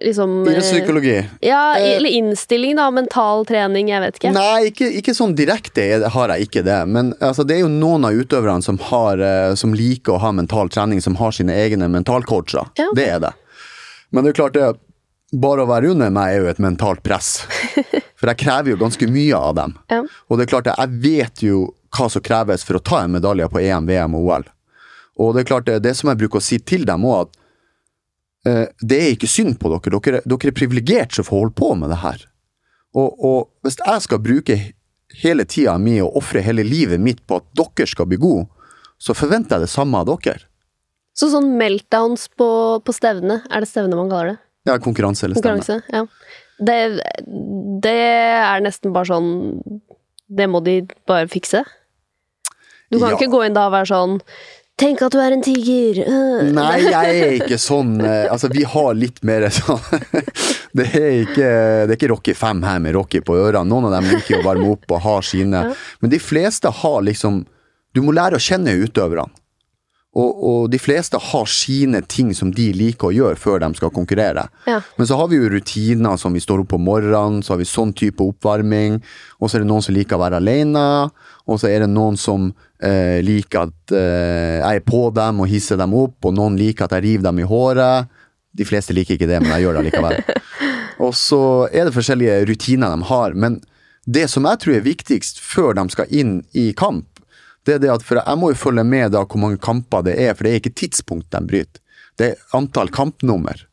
liksom 0.00 0.48
eh, 0.48 0.60
psykologi? 0.60 1.28
Ja, 1.40 1.78
Eh, 1.78 1.96
eller 1.96 2.10
innstilling, 2.10 2.76
da. 2.76 2.90
Mental 2.90 3.46
trening, 3.46 3.88
jeg 3.88 4.00
vet 4.00 4.18
ikke. 4.18 4.32
Nei, 4.34 4.70
ikke, 4.70 4.88
ikke 5.00 5.14
sånn 5.14 5.34
direkte 5.38 5.84
har 6.14 6.34
jeg 6.34 6.48
ikke 6.48 6.64
det. 6.66 6.80
Men 6.86 7.14
altså, 7.20 7.44
det 7.44 7.58
er 7.58 7.64
jo 7.64 7.72
noen 7.72 8.06
av 8.08 8.16
utøverne 8.16 8.62
som, 8.62 8.78
har, 8.90 9.18
eh, 9.18 9.54
som 9.58 9.74
liker 9.74 10.16
å 10.16 10.22
ha 10.22 10.32
mental 10.32 10.70
trening, 10.72 11.02
som 11.02 11.18
har 11.20 11.34
sine 11.36 11.54
egne 11.54 11.88
mentalcoacher. 11.92 12.72
Ja. 12.80 12.90
Det 12.96 13.08
er 13.16 13.22
det. 13.28 13.32
Men 14.10 14.24
det 14.24 14.34
er 14.34 14.40
klart 14.42 14.58
det 14.58 14.72
bare 15.34 15.64
å 15.64 15.68
være 15.68 15.90
under 15.90 16.12
meg 16.14 16.32
er 16.32 16.44
jo 16.44 16.50
et 16.52 16.62
mentalt 16.62 17.02
press. 17.02 17.40
For 18.20 18.30
jeg 18.30 18.40
krever 18.44 18.74
jo 18.74 18.80
ganske 18.80 19.08
mye 19.10 19.36
av 19.36 19.56
dem. 19.58 19.78
Ja. 19.90 20.02
Og 20.28 20.38
det 20.38 20.46
er 20.46 20.52
klart 20.52 20.68
det, 20.68 20.76
jeg 20.78 21.00
vet 21.02 21.42
jo 21.44 21.64
hva 21.94 22.08
som 22.10 22.22
kreves 22.26 22.64
for 22.66 22.78
å 22.78 22.82
ta 22.82 23.04
en 23.04 23.12
medalje 23.14 23.46
på 23.50 23.60
EM, 23.62 23.86
VM 23.86 24.14
og 24.18 24.28
OL. 24.30 24.46
Og 25.22 25.34
det 25.34 25.44
er 25.44 25.46
klart 25.46 25.66
det, 25.68 25.76
det 25.84 25.92
som 25.94 26.10
jeg 26.10 26.18
bruker 26.24 26.40
å 26.40 26.42
si 26.42 26.58
til 26.58 26.86
dem 26.88 27.04
òg, 27.06 27.28
at 27.28 27.43
det 28.44 28.98
er 29.00 29.12
ikke 29.14 29.28
synd 29.30 29.58
på 29.60 29.70
dere. 29.72 29.98
Dere, 30.04 30.20
dere 30.28 30.50
er 30.50 30.56
privilegert 30.56 31.14
som 31.16 31.24
får 31.24 31.38
holde 31.40 31.56
på 31.58 31.70
med 31.80 31.90
det 31.94 32.00
her. 32.02 32.24
Og, 32.94 33.14
og 33.24 33.38
hvis 33.64 33.78
jeg 33.80 34.02
skal 34.04 34.20
bruke 34.22 34.58
hele 35.22 35.44
tida 35.48 35.76
mi 35.78 35.96
og 36.02 36.16
ofre 36.20 36.42
hele 36.44 36.64
livet 36.66 37.00
mitt 37.00 37.22
på 37.26 37.38
at 37.40 37.46
dere 37.56 37.86
skal 37.90 38.06
bli 38.10 38.18
gode, 38.20 38.46
så 39.00 39.14
forventer 39.16 39.56
jeg 39.58 39.66
det 39.66 39.72
samme 39.72 40.00
av 40.02 40.08
dere. 40.12 40.44
Så 41.14 41.28
sånn 41.30 41.52
meltdowns 41.58 42.26
på, 42.38 42.48
på 42.82 42.94
stevne, 42.94 43.40
er 43.50 43.62
det 43.62 43.68
stevne 43.70 43.96
man 43.98 44.10
kaller 44.10 44.32
det? 44.34 44.38
Ja, 44.66 44.78
konkurranse 44.82 45.26
eller 45.28 45.38
stevne. 45.38 45.60
Konkurranse, 45.62 45.82
ja. 45.92 46.06
Det, 46.64 46.78
det 47.84 47.94
er 47.98 48.60
nesten 48.62 48.92
bare 48.94 49.08
sånn 49.10 49.30
Det 50.30 50.46
må 50.48 50.60
de 50.62 50.76
bare 51.10 51.26
fikse. 51.28 51.64
Du 52.92 53.00
kan 53.00 53.10
Ja. 53.10 53.16
ikke 53.18 53.30
gå 53.32 53.40
inn 53.46 53.56
da 53.56 53.66
og 53.66 53.74
være 53.74 53.88
sånn 53.90 54.20
Tenk 54.80 55.04
at 55.06 55.14
du 55.14 55.20
er 55.22 55.30
en 55.36 55.42
tiger! 55.44 56.00
øh. 56.02 56.48
Nei, 56.50 56.80
jeg 56.82 57.18
er 57.22 57.36
ikke 57.36 57.58
sånn 57.62 57.92
eh, 58.02 58.26
Altså, 58.32 58.50
vi 58.50 58.64
har 58.66 58.96
litt 58.98 59.20
mer 59.22 59.46
sånn 59.54 59.78
Det 60.78 60.88
er 60.98 61.10
ikke, 61.20 61.50
det 61.86 61.92
er 61.92 61.94
ikke 61.94 62.10
Rocky 62.10 62.34
5 62.34 62.64
her 62.66 62.80
med 62.82 62.96
Rocky 62.96 63.20
på 63.22 63.36
ørene. 63.38 63.68
Noen 63.70 63.86
av 63.86 63.94
dem 63.94 64.08
liker 64.10 64.40
å 64.40 64.46
varme 64.48 64.72
opp 64.74 64.90
og 64.90 65.04
har 65.04 65.22
sine. 65.22 65.60
Men 66.02 66.10
de 66.10 66.18
fleste 66.18 66.72
har 66.82 67.04
liksom 67.06 67.44
Du 67.94 68.02
må 68.02 68.10
lære 68.16 68.40
å 68.40 68.42
kjenne 68.42 68.74
utøverne. 68.82 69.30
Og, 70.14 70.42
og 70.46 70.66
de 70.70 70.78
fleste 70.78 71.18
har 71.18 71.48
sine 71.50 71.98
ting 72.06 72.30
som 72.38 72.52
de 72.54 72.68
liker 72.76 73.08
å 73.08 73.14
gjøre 73.14 73.38
før 73.40 73.62
de 73.64 73.70
skal 73.74 73.90
konkurrere. 73.94 74.46
Ja. 74.68 74.78
Men 74.98 75.08
så 75.10 75.18
har 75.18 75.30
vi 75.30 75.40
jo 75.40 75.50
rutiner 75.50 76.18
som 76.20 76.36
vi 76.36 76.42
står 76.42 76.62
opp 76.62 76.76
om 76.76 76.84
morgenen, 76.86 77.42
så 77.42 77.54
har 77.54 77.62
vi 77.62 77.66
sånn 77.66 77.90
type 77.98 78.22
oppvarming. 78.22 79.00
Og 79.40 79.50
så 79.50 79.58
er 79.58 79.64
det 79.64 79.70
noen 79.72 79.82
som 79.82 79.96
liker 79.96 80.18
å 80.18 80.22
være 80.22 80.38
alene, 80.38 80.86
og 81.50 81.58
så 81.60 81.68
er 81.72 81.82
det 81.82 81.90
noen 81.90 82.18
som 82.20 82.46
eh, 82.78 83.18
liker 83.26 83.66
at 83.66 83.94
eh, 83.96 84.60
jeg 84.60 84.80
er 84.80 84.86
på 84.86 85.08
dem 85.16 85.42
og 85.42 85.50
hisser 85.50 85.80
dem 85.80 85.96
opp, 85.98 86.20
og 86.22 86.36
noen 86.38 86.58
liker 86.60 86.86
at 86.86 86.94
jeg 86.96 87.06
river 87.08 87.28
dem 87.28 87.42
i 87.42 87.48
håret. 87.50 88.14
De 88.54 88.66
fleste 88.68 88.94
liker 88.94 89.18
ikke 89.18 89.28
det, 89.28 89.42
men 89.42 89.50
jeg 89.56 89.66
gjør 89.66 89.80
det 89.80 89.86
likevel. 89.88 90.20
og 91.04 91.14
så 91.18 91.42
er 91.72 91.88
det 91.88 91.96
forskjellige 91.96 92.44
rutiner 92.52 92.94
de 92.94 93.10
har. 93.10 93.34
Men 93.34 93.58
det 94.06 94.28
som 94.30 94.46
jeg 94.46 94.60
tror 94.62 94.76
er 94.76 94.86
viktigst 94.86 95.42
før 95.42 95.74
de 95.74 95.88
skal 95.90 96.14
inn 96.14 96.38
i 96.54 96.70
kamp, 96.76 97.08
det 97.64 97.74
er 97.74 97.78
det 97.82 97.92
at 97.94 98.02
for 98.04 98.20
jeg 98.20 98.38
må 98.40 98.50
jo 98.52 98.58
følge 98.60 98.84
med 98.84 99.12
da 99.14 99.22
hvor 99.24 99.40
mange 99.40 99.60
kamper 99.62 100.02
det 100.06 100.16
er, 100.20 100.34
for 100.34 100.44
det 100.44 100.52
er 100.52 100.60
ikke 100.60 100.74
tidspunkt 100.76 101.30
de 101.32 101.40
bryter. 101.48 101.80
Det 102.18 102.26
er 102.32 102.56
antall 102.56 102.90
kampnummer. 102.94 103.64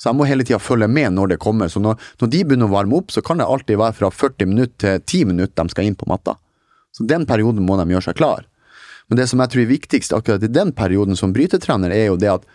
Så 0.00 0.08
jeg 0.08 0.16
må 0.16 0.24
hele 0.24 0.44
tida 0.46 0.56
følge 0.62 0.86
med 0.88 1.12
når 1.12 1.34
det 1.34 1.40
kommer. 1.42 1.68
Så 1.68 1.80
når, 1.84 1.98
når 2.22 2.30
de 2.32 2.38
begynner 2.44 2.70
å 2.70 2.72
varme 2.72 2.96
opp, 2.96 3.10
så 3.12 3.20
kan 3.20 3.36
det 3.42 3.44
alltid 3.50 3.76
være 3.76 3.96
fra 3.98 4.08
40 4.14 4.48
minutter 4.48 5.02
til 5.02 5.24
10 5.24 5.26
minutter 5.34 5.64
de 5.66 5.74
skal 5.74 5.84
inn 5.90 5.98
på 6.00 6.08
matta. 6.08 6.38
Så 6.96 7.04
den 7.10 7.26
perioden 7.28 7.66
må 7.66 7.76
de 7.76 7.84
gjøre 7.92 8.06
seg 8.08 8.16
klar. 8.16 8.46
Men 9.10 9.18
det 9.20 9.26
som 9.28 9.42
jeg 9.42 9.52
tror 9.52 9.62
er 9.64 9.68
viktigst 9.74 10.14
akkurat 10.16 10.46
i 10.46 10.52
den 10.54 10.72
perioden 10.72 11.18
som 11.18 11.34
brytetrener, 11.36 11.92
er 11.92 12.06
jo 12.08 12.16
det 12.16 12.30
at 12.32 12.46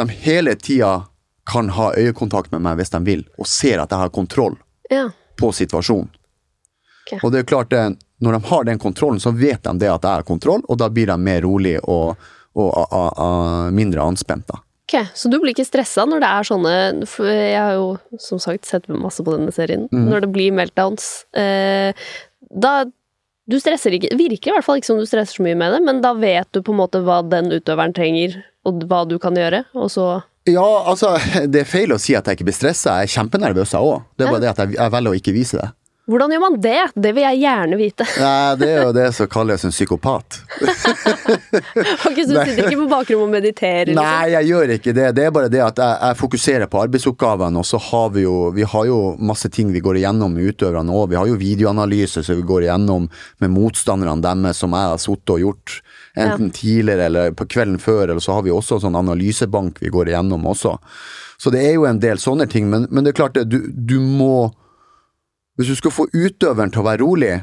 de 0.00 0.08
hele 0.24 0.56
tida 0.58 1.04
kan 1.50 1.70
ha 1.76 1.90
øyekontakt 1.98 2.50
med 2.54 2.62
meg 2.64 2.80
hvis 2.80 2.92
de 2.94 3.00
vil, 3.06 3.22
og 3.38 3.46
ser 3.48 3.82
at 3.82 3.92
jeg 3.92 4.00
har 4.02 4.12
kontroll 4.14 4.56
Ja. 4.90 5.10
på 5.38 5.52
situasjonen. 5.54 6.10
Okay. 7.06 7.20
Og 7.22 7.32
det 7.32 7.40
er 7.44 7.48
klart 7.48 7.70
det, 7.70 7.84
når 8.20 8.36
de 8.36 8.40
har 8.50 8.66
den 8.68 8.80
kontrollen, 8.80 9.20
så 9.20 9.32
vet 9.32 9.62
de 9.64 9.72
det 9.80 9.88
at 9.90 10.04
jeg 10.04 10.20
har 10.20 10.26
kontroll, 10.28 10.62
og 10.68 10.78
da 10.80 10.90
blir 10.92 11.08
de 11.08 11.16
mer 11.20 11.40
rolig 11.44 11.78
og, 11.80 12.18
og 12.58 12.68
a, 12.76 13.04
a, 13.10 13.28
mindre 13.72 14.04
anspent. 14.04 14.46
da. 14.50 14.60
Ok, 14.90 15.06
Så 15.14 15.30
du 15.30 15.38
blir 15.38 15.54
ikke 15.54 15.68
stressa 15.68 16.02
når 16.08 16.22
det 16.22 16.28
er 16.28 16.46
sånne 16.48 16.72
Jeg 17.30 17.58
har 17.62 17.76
jo 17.78 17.90
som 18.18 18.40
sagt 18.42 18.66
sett 18.66 18.88
masse 18.90 19.22
på 19.22 19.36
denne 19.36 19.52
serien. 19.54 19.86
Når 19.92 20.24
det 20.24 20.30
blir 20.34 20.56
meltdowns. 20.56 21.26
Eh, 21.38 21.94
da 22.50 22.72
Du 23.46 23.58
stresser 23.62 23.94
ikke 23.94 24.10
Virker 24.18 24.50
i 24.50 24.54
hvert 24.56 24.66
fall 24.66 24.80
ikke 24.80 24.90
som 24.90 24.98
du 24.98 25.06
stresser 25.06 25.38
så 25.38 25.46
mye 25.46 25.58
med 25.58 25.76
det, 25.76 25.80
men 25.86 26.02
da 26.02 26.12
vet 26.18 26.50
du 26.50 26.60
på 26.62 26.74
en 26.74 26.80
måte 26.82 27.04
hva 27.06 27.20
den 27.22 27.52
utøveren 27.54 27.94
trenger, 27.94 28.40
og 28.66 28.82
hva 28.90 29.04
du 29.08 29.16
kan 29.22 29.38
gjøre, 29.38 29.64
og 29.78 29.88
så 29.94 30.08
Ja, 30.50 30.66
altså, 30.90 31.14
det 31.52 31.62
er 31.62 31.70
feil 31.70 31.94
å 31.94 32.00
si 32.00 32.16
at 32.18 32.26
jeg 32.26 32.40
ikke 32.40 32.50
blir 32.50 32.58
stressa. 32.58 32.98
Jeg 33.00 33.10
er 33.10 33.14
kjempenervøs, 33.14 33.76
jeg 33.76 33.94
òg. 33.94 34.02
Det 34.18 34.26
er 34.26 34.34
bare 34.34 34.42
det 34.42 34.50
at 34.50 34.64
jeg, 34.64 34.74
jeg 34.80 34.94
velger 34.96 35.14
å 35.14 35.20
ikke 35.22 35.36
vise 35.36 35.60
det. 35.60 35.70
Hvordan 36.10 36.32
gjør 36.34 36.42
man 36.42 36.56
det? 36.58 36.78
Det 36.98 37.12
vil 37.14 37.22
jeg 37.22 37.40
gjerne 37.44 37.78
vite. 37.78 38.06
Nei, 38.24 38.56
Det 38.58 38.68
er 38.70 38.80
jo 38.82 38.94
det 38.96 39.06
som 39.14 39.28
kalles 39.30 39.66
en 39.66 39.74
psykopat. 39.74 40.40
Ok, 42.10 42.16
så 42.24 42.32
du 42.32 42.38
sitter 42.40 42.66
ikke 42.66 42.78
på 42.80 42.86
bakrommet 42.90 43.24
og 43.26 43.30
mediterer? 43.32 43.90
liksom? 43.90 44.00
Nei, 44.02 44.30
jeg 44.32 44.48
gjør 44.50 44.72
ikke 44.74 44.94
det. 44.96 45.06
Det 45.16 45.24
er 45.26 45.34
bare 45.34 45.50
det 45.52 45.60
at 45.62 45.78
jeg, 45.80 45.96
jeg 46.00 46.18
fokuserer 46.18 46.70
på 46.70 46.80
arbeidsoppgavene, 46.82 47.60
og 47.60 47.66
så 47.68 47.78
har 47.90 48.10
vi 48.14 48.24
jo 48.24 48.34
Vi 48.56 48.66
har 48.66 48.86
jo 48.88 48.98
masse 49.30 49.50
ting 49.52 49.70
vi 49.74 49.82
går 49.84 50.00
igjennom 50.00 50.34
med 50.34 50.50
utøverne 50.50 50.94
òg. 50.94 51.10
Vi 51.12 51.18
har 51.20 51.28
jo 51.30 51.38
videoanalyse 51.40 52.24
som 52.26 52.38
vi 52.38 52.46
går 52.48 52.66
igjennom 52.66 53.08
med 53.42 53.54
motstanderne 53.54 54.24
deres, 54.24 54.60
som 54.62 54.74
jeg 54.76 54.92
har 54.92 55.02
sittet 55.02 55.34
og 55.36 55.44
gjort. 55.44 55.76
Enten 56.18 56.50
tidligere 56.54 57.06
eller 57.10 57.36
på 57.36 57.46
kvelden 57.50 57.78
før, 57.82 58.08
eller 58.08 58.24
så 58.24 58.38
har 58.38 58.46
vi 58.46 58.54
også 58.54 58.78
en 58.78 58.86
sånn 58.88 58.98
analysebank 58.98 59.78
vi 59.84 59.92
går 59.92 60.10
igjennom 60.10 60.48
også. 60.50 60.76
Så 61.40 61.52
det 61.54 61.62
er 61.64 61.76
jo 61.78 61.86
en 61.88 62.00
del 62.02 62.18
sånne 62.20 62.48
ting, 62.50 62.66
men, 62.72 62.88
men 62.90 63.06
det 63.06 63.14
er 63.14 63.20
klart 63.22 63.38
det, 63.38 63.46
du, 63.48 63.70
du 63.70 64.00
må 64.02 64.50
Hvis 65.60 65.68
du 65.74 65.76
skal 65.76 65.92
få 65.92 66.06
utøveren 66.16 66.70
til 66.72 66.80
å 66.80 66.86
være 66.86 67.02
rolig, 67.04 67.34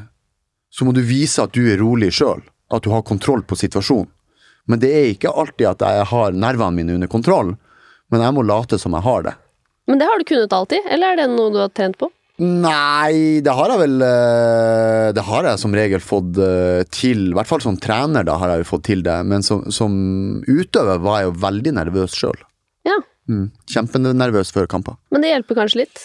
så 0.74 0.88
må 0.88 0.94
du 0.96 1.04
vise 1.06 1.44
at 1.44 1.54
du 1.54 1.68
er 1.70 1.78
rolig 1.78 2.10
sjøl. 2.18 2.42
At 2.74 2.82
du 2.84 2.90
har 2.90 3.06
kontroll 3.06 3.44
på 3.46 3.56
situasjonen. 3.60 4.10
Men 4.68 4.82
det 4.82 4.90
er 4.92 5.12
ikke 5.14 5.30
alltid 5.32 5.68
at 5.70 5.84
jeg 5.86 6.08
har 6.10 6.34
nervene 6.36 6.76
mine 6.76 6.96
under 6.98 7.08
kontroll, 7.08 7.54
men 8.12 8.24
jeg 8.26 8.34
må 8.36 8.44
late 8.44 8.80
som 8.82 8.98
jeg 8.98 9.06
har 9.06 9.22
det. 9.30 9.36
Men 9.88 10.02
det 10.02 10.08
har 10.10 10.20
du 10.20 10.26
kunnet 10.28 10.56
alltid, 10.58 10.90
eller 10.92 11.14
er 11.14 11.22
det 11.22 11.28
noe 11.32 11.54
du 11.54 11.60
har 11.62 11.70
trent 11.78 11.96
på? 12.02 12.10
Nei, 12.44 13.40
det 13.46 13.54
har 13.56 13.72
jeg 13.74 13.80
vel 13.82 13.96
eh, 14.06 15.08
Det 15.16 15.24
har 15.26 15.48
jeg 15.48 15.58
som 15.58 15.74
regel 15.74 16.04
fått 16.04 16.38
eh, 16.44 16.84
til. 16.94 17.32
I 17.32 17.38
hvert 17.38 17.50
fall 17.50 17.64
som 17.64 17.80
trener 17.82 18.28
da 18.28 18.36
har 18.38 18.52
jeg 18.52 18.62
jo 18.66 18.68
fått 18.74 18.84
til 18.90 19.02
det, 19.06 19.16
men 19.26 19.46
som, 19.46 19.64
som 19.74 19.96
utøver 20.46 21.00
var 21.02 21.22
jeg 21.22 21.30
jo 21.32 21.38
veldig 21.46 21.74
nervøs 21.80 22.18
sjøl. 22.18 22.42
Ja, 22.88 22.98
Mm. 23.28 23.50
Kjempenervøs 23.68 24.54
før 24.56 24.70
kamper. 24.72 24.96
men 25.12 25.20
det 25.20 25.34
hjelper 25.34 25.58
kanskje 25.58 25.82
litt? 25.82 26.00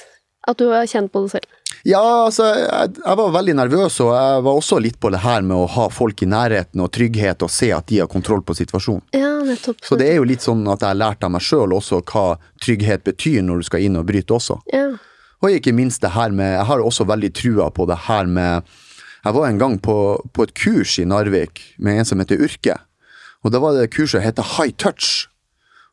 At 0.50 0.58
du 0.58 0.64
har 0.72 0.88
kjent 0.90 1.12
på 1.14 1.20
det 1.22 1.30
selv? 1.36 1.44
Ja, 1.85 2.03
altså, 2.26 2.47
jeg, 2.47 2.95
jeg 2.99 3.18
var 3.18 3.33
veldig 3.35 3.55
nervøs, 3.59 3.99
og 4.05 4.12
jeg 4.14 4.43
var 4.47 4.59
også 4.59 4.78
litt 4.83 4.99
på 5.03 5.11
det 5.11 5.22
her 5.24 5.43
med 5.47 5.57
å 5.59 5.70
ha 5.74 5.89
folk 5.91 6.22
i 6.22 6.28
nærheten 6.30 6.83
og 6.85 6.93
trygghet, 6.95 7.43
og 7.43 7.51
se 7.51 7.72
at 7.74 7.89
de 7.91 7.99
har 8.05 8.11
kontroll 8.11 8.45
på 8.47 8.55
situasjonen. 8.55 9.03
Ja, 9.16 9.33
nettopp. 9.47 9.83
Så 9.83 9.99
det 9.99 10.11
er 10.12 10.20
jo 10.20 10.28
litt 10.28 10.45
sånn 10.45 10.62
at 10.70 10.85
jeg 10.85 10.93
har 10.93 11.01
lært 11.01 11.26
av 11.26 11.33
meg 11.35 11.43
sjøl 11.43 11.74
også 11.74 12.03
hva 12.07 12.26
trygghet 12.62 13.03
betyr 13.09 13.43
når 13.47 13.62
du 13.62 13.68
skal 13.70 13.89
inn 13.89 13.99
og 13.99 14.07
bryte 14.09 14.37
også. 14.39 14.61
Ja. 14.72 14.93
Og 15.43 15.57
ikke 15.57 15.74
minst 15.74 16.05
det 16.05 16.12
her 16.14 16.30
med 16.30 16.53
Jeg 16.53 16.66
har 16.68 16.78
også 16.78 17.03
veldig 17.03 17.33
trua 17.35 17.64
på 17.74 17.83
det 17.91 17.97
her 18.05 18.28
med 18.30 18.68
Jeg 19.24 19.35
var 19.35 19.49
en 19.49 19.59
gang 19.59 19.74
på, 19.83 19.97
på 20.30 20.47
et 20.47 20.55
kurs 20.55 20.93
i 21.03 21.07
Narvik 21.09 21.64
med 21.83 21.99
en 21.99 22.07
som 22.07 22.22
heter 22.22 22.39
Urke. 22.39 22.76
Og 23.43 23.51
da 23.51 23.59
var 23.59 23.74
det 23.74 23.91
kurset 23.91 24.20
som 24.20 24.22
heter 24.22 24.47
High 24.55 24.74
Touch. 24.78 25.26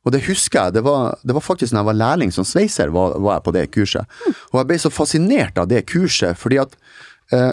Og 0.07 0.13
det 0.15 0.21
husker 0.29 0.61
jeg, 0.69 0.77
det 0.77 0.83
var, 0.85 1.17
det 1.27 1.35
var 1.35 1.43
faktisk 1.43 1.73
når 1.73 1.81
jeg 1.81 1.89
var 1.89 1.97
lærling 1.99 2.31
som 2.31 2.47
sveiser, 2.47 2.91
var, 2.95 3.17
var 3.19 3.37
jeg 3.37 3.45
på 3.45 3.53
det 3.55 3.65
kurset. 3.75 4.19
Og 4.51 4.61
jeg 4.61 4.69
ble 4.69 4.77
så 4.79 4.91
fascinert 4.93 5.59
av 5.59 5.67
det 5.71 5.83
kurset, 5.91 6.39
fordi 6.39 6.61
at 6.63 6.77
eh, 7.35 7.51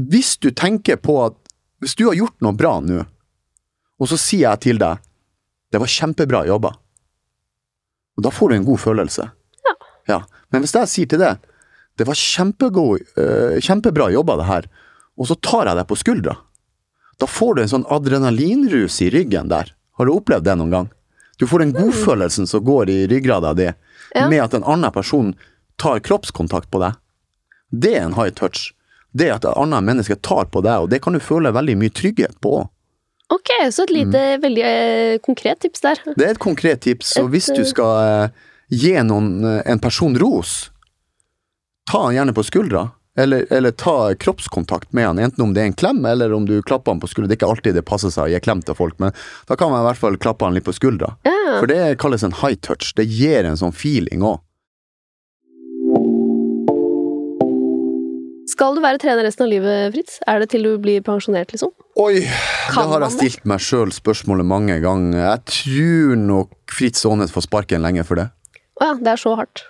Hvis 0.00 0.38
du 0.40 0.48
tenker 0.50 0.96
på 0.96 1.18
at 1.26 1.36
Hvis 1.84 1.94
du 1.98 2.06
har 2.08 2.16
gjort 2.16 2.38
noe 2.40 2.56
bra 2.56 2.78
nå, 2.80 3.04
og 4.00 4.08
så 4.08 4.16
sier 4.18 4.48
jeg 4.48 4.62
til 4.64 4.80
deg 4.82 5.02
det 5.72 5.80
var 5.80 5.88
kjempebra 5.88 6.42
jobba, 6.44 6.68
og 8.12 8.24
da 8.26 8.28
får 8.28 8.50
du 8.50 8.54
en 8.58 8.66
god 8.66 8.80
følelse. 8.82 9.24
Ja, 10.04 10.18
Men 10.52 10.60
hvis 10.60 10.74
jeg 10.76 10.90
sier 10.90 11.08
til 11.08 11.22
deg 11.22 11.40
det 12.00 12.06
var 12.08 12.16
kjempegod, 12.18 13.04
eh, 13.20 13.60
kjempebra 13.60 14.10
jobba 14.12 14.36
det 14.40 14.48
her, 14.48 14.68
og 15.16 15.28
så 15.28 15.36
tar 15.36 15.68
jeg 15.68 15.78
deg 15.78 15.88
på 15.88 15.98
skuldra, 16.00 16.36
da 17.20 17.28
får 17.28 17.54
du 17.54 17.62
en 17.62 17.72
sånn 17.72 17.88
adrenalinrus 17.92 18.96
i 19.04 19.10
ryggen 19.12 19.50
der. 19.52 19.74
Har 19.98 20.06
du 20.08 20.12
opplevd 20.14 20.44
det 20.44 20.56
noen 20.58 20.70
gang? 20.72 20.90
Du 21.38 21.46
får 21.48 21.64
den 21.64 21.72
godfølelsen 21.74 22.46
som 22.46 22.64
går 22.64 22.90
i 22.90 22.98
ryggrada 23.10 23.54
di, 23.54 23.70
Ja. 24.14 24.28
med 24.28 24.42
at 24.42 24.54
en 24.54 24.64
annen 24.64 24.92
person 24.92 25.34
tar 25.80 25.98
kroppskontakt 26.00 26.70
på 26.70 26.78
deg. 26.82 26.94
Det 27.72 27.94
er 27.96 28.04
en 28.04 28.14
high 28.14 28.30
touch. 28.30 28.72
Det 29.12 29.30
at 29.32 29.44
et 29.44 29.56
annet 29.56 29.84
menneske 29.84 30.16
tar 30.20 30.44
på 30.52 30.62
deg, 30.62 30.84
og 30.84 30.90
det 30.90 31.00
kan 31.02 31.12
du 31.12 31.18
føle 31.20 31.52
veldig 31.52 31.76
mye 31.80 31.92
trygghet 31.92 32.38
på. 32.40 32.68
Ok, 33.32 33.48
så 33.72 33.82
et 33.86 33.90
lite, 33.90 34.22
veldig 34.42 34.64
eh, 34.64 35.18
konkret 35.24 35.60
tips 35.64 35.80
der. 35.80 36.00
Det 36.16 36.26
er 36.26 36.34
et 36.34 36.38
konkret 36.42 36.82
tips, 36.84 37.14
så 37.16 37.24
hvis 37.32 37.48
du 37.48 37.62
eh, 37.62 37.68
skal 37.68 37.92
eh, 38.04 38.28
gi 38.68 38.92
noen, 39.02 39.30
eh, 39.44 39.62
en 39.72 39.80
person 39.80 40.16
ros, 40.20 40.70
ta 41.88 42.04
han 42.06 42.14
gjerne 42.16 42.34
på 42.36 42.44
skuldra, 42.44 42.90
eller, 43.18 43.44
eller 43.52 43.70
ta 43.70 44.14
kroppskontakt 44.14 44.92
med 44.92 45.06
han, 45.06 45.18
enten 45.18 45.44
om 45.44 45.52
det 45.54 45.60
er 45.60 45.70
en 45.70 45.76
klem, 45.76 46.04
eller 46.08 46.32
om 46.32 46.46
du 46.48 46.62
klapper 46.62 46.94
han 46.94 47.00
på 47.00 47.10
skuldra. 47.10 47.28
Det 47.28 47.36
er 47.36 47.40
ikke 47.42 47.50
alltid 47.54 47.76
det 47.76 47.84
passer 47.88 48.12
seg 48.12 48.24
å 48.24 48.32
gi 48.32 48.40
klem 48.40 48.62
til 48.64 48.76
folk, 48.78 48.96
men 49.02 49.12
da 49.48 49.56
kan 49.58 49.72
man 49.72 49.82
i 49.82 49.88
hvert 49.90 50.00
fall 50.00 50.16
klappe 50.20 50.48
han 50.48 50.56
litt 50.56 50.64
på 50.64 50.72
skuldra. 50.76 51.12
Ja. 51.28 51.58
For 51.58 51.68
det 51.68 51.98
kalles 52.00 52.24
en 52.24 52.32
high 52.40 52.56
touch. 52.64 52.94
Det 52.96 53.04
gir 53.04 53.44
en 53.44 53.60
sånn 53.60 53.74
feeling 53.76 54.24
òg. 54.24 54.40
Skal 58.52 58.76
du 58.76 58.82
være 58.84 59.00
trener 59.00 59.24
resten 59.26 59.46
av 59.46 59.50
livet, 59.50 59.94
Fritz? 59.94 60.18
Er 60.28 60.42
det 60.42 60.50
til 60.52 60.66
du 60.66 60.72
blir 60.80 61.02
pensjonert, 61.04 61.52
liksom? 61.54 61.72
Oi, 62.00 62.22
Kan 62.72 62.86
det 62.86 62.92
har 62.92 63.04
jeg 63.06 63.14
stilt 63.16 63.46
meg 63.48 63.62
sjøl 63.64 63.92
spørsmålet 63.92 64.48
mange 64.48 64.76
ganger. 64.82 65.18
Jeg 65.18 65.44
tror 65.56 66.20
nok 66.20 66.52
Fritz 66.72 67.04
Aanes 67.08 67.32
får 67.34 67.46
sparken 67.48 67.84
lenge 67.84 68.04
for 68.08 68.20
det. 68.20 68.28
Å 68.80 68.90
ja, 68.92 68.96
det 69.00 69.14
er 69.14 69.20
så 69.20 69.34
hardt. 69.40 69.64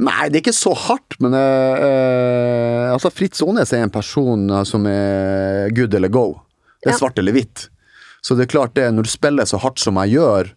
Nei, 0.00 0.28
det 0.32 0.38
er 0.38 0.42
ikke 0.46 0.54
så 0.56 0.72
hardt, 0.74 1.18
men 1.20 1.34
eh, 1.36 2.86
altså 2.94 3.10
Fritz 3.12 3.42
Aanes 3.44 3.74
er 3.76 3.84
en 3.84 3.92
person 3.92 4.48
eh, 4.50 4.62
som 4.68 4.86
er 4.88 5.68
good 5.76 5.94
eller 5.94 6.08
go. 6.12 6.24
Det 6.80 6.90
er 6.90 6.94
Ja. 6.96 6.98
svart 6.98 7.18
eller 7.20 7.32
hvitt. 7.36 7.68
Så 8.24 8.34
det 8.38 8.46
er 8.46 8.52
klart 8.54 8.74
det, 8.74 8.88
når 8.94 9.04
du 9.04 9.10
spiller 9.12 9.44
så 9.44 9.58
hardt 9.60 9.78
som 9.82 9.98
jeg 10.00 10.14
gjør, 10.16 10.52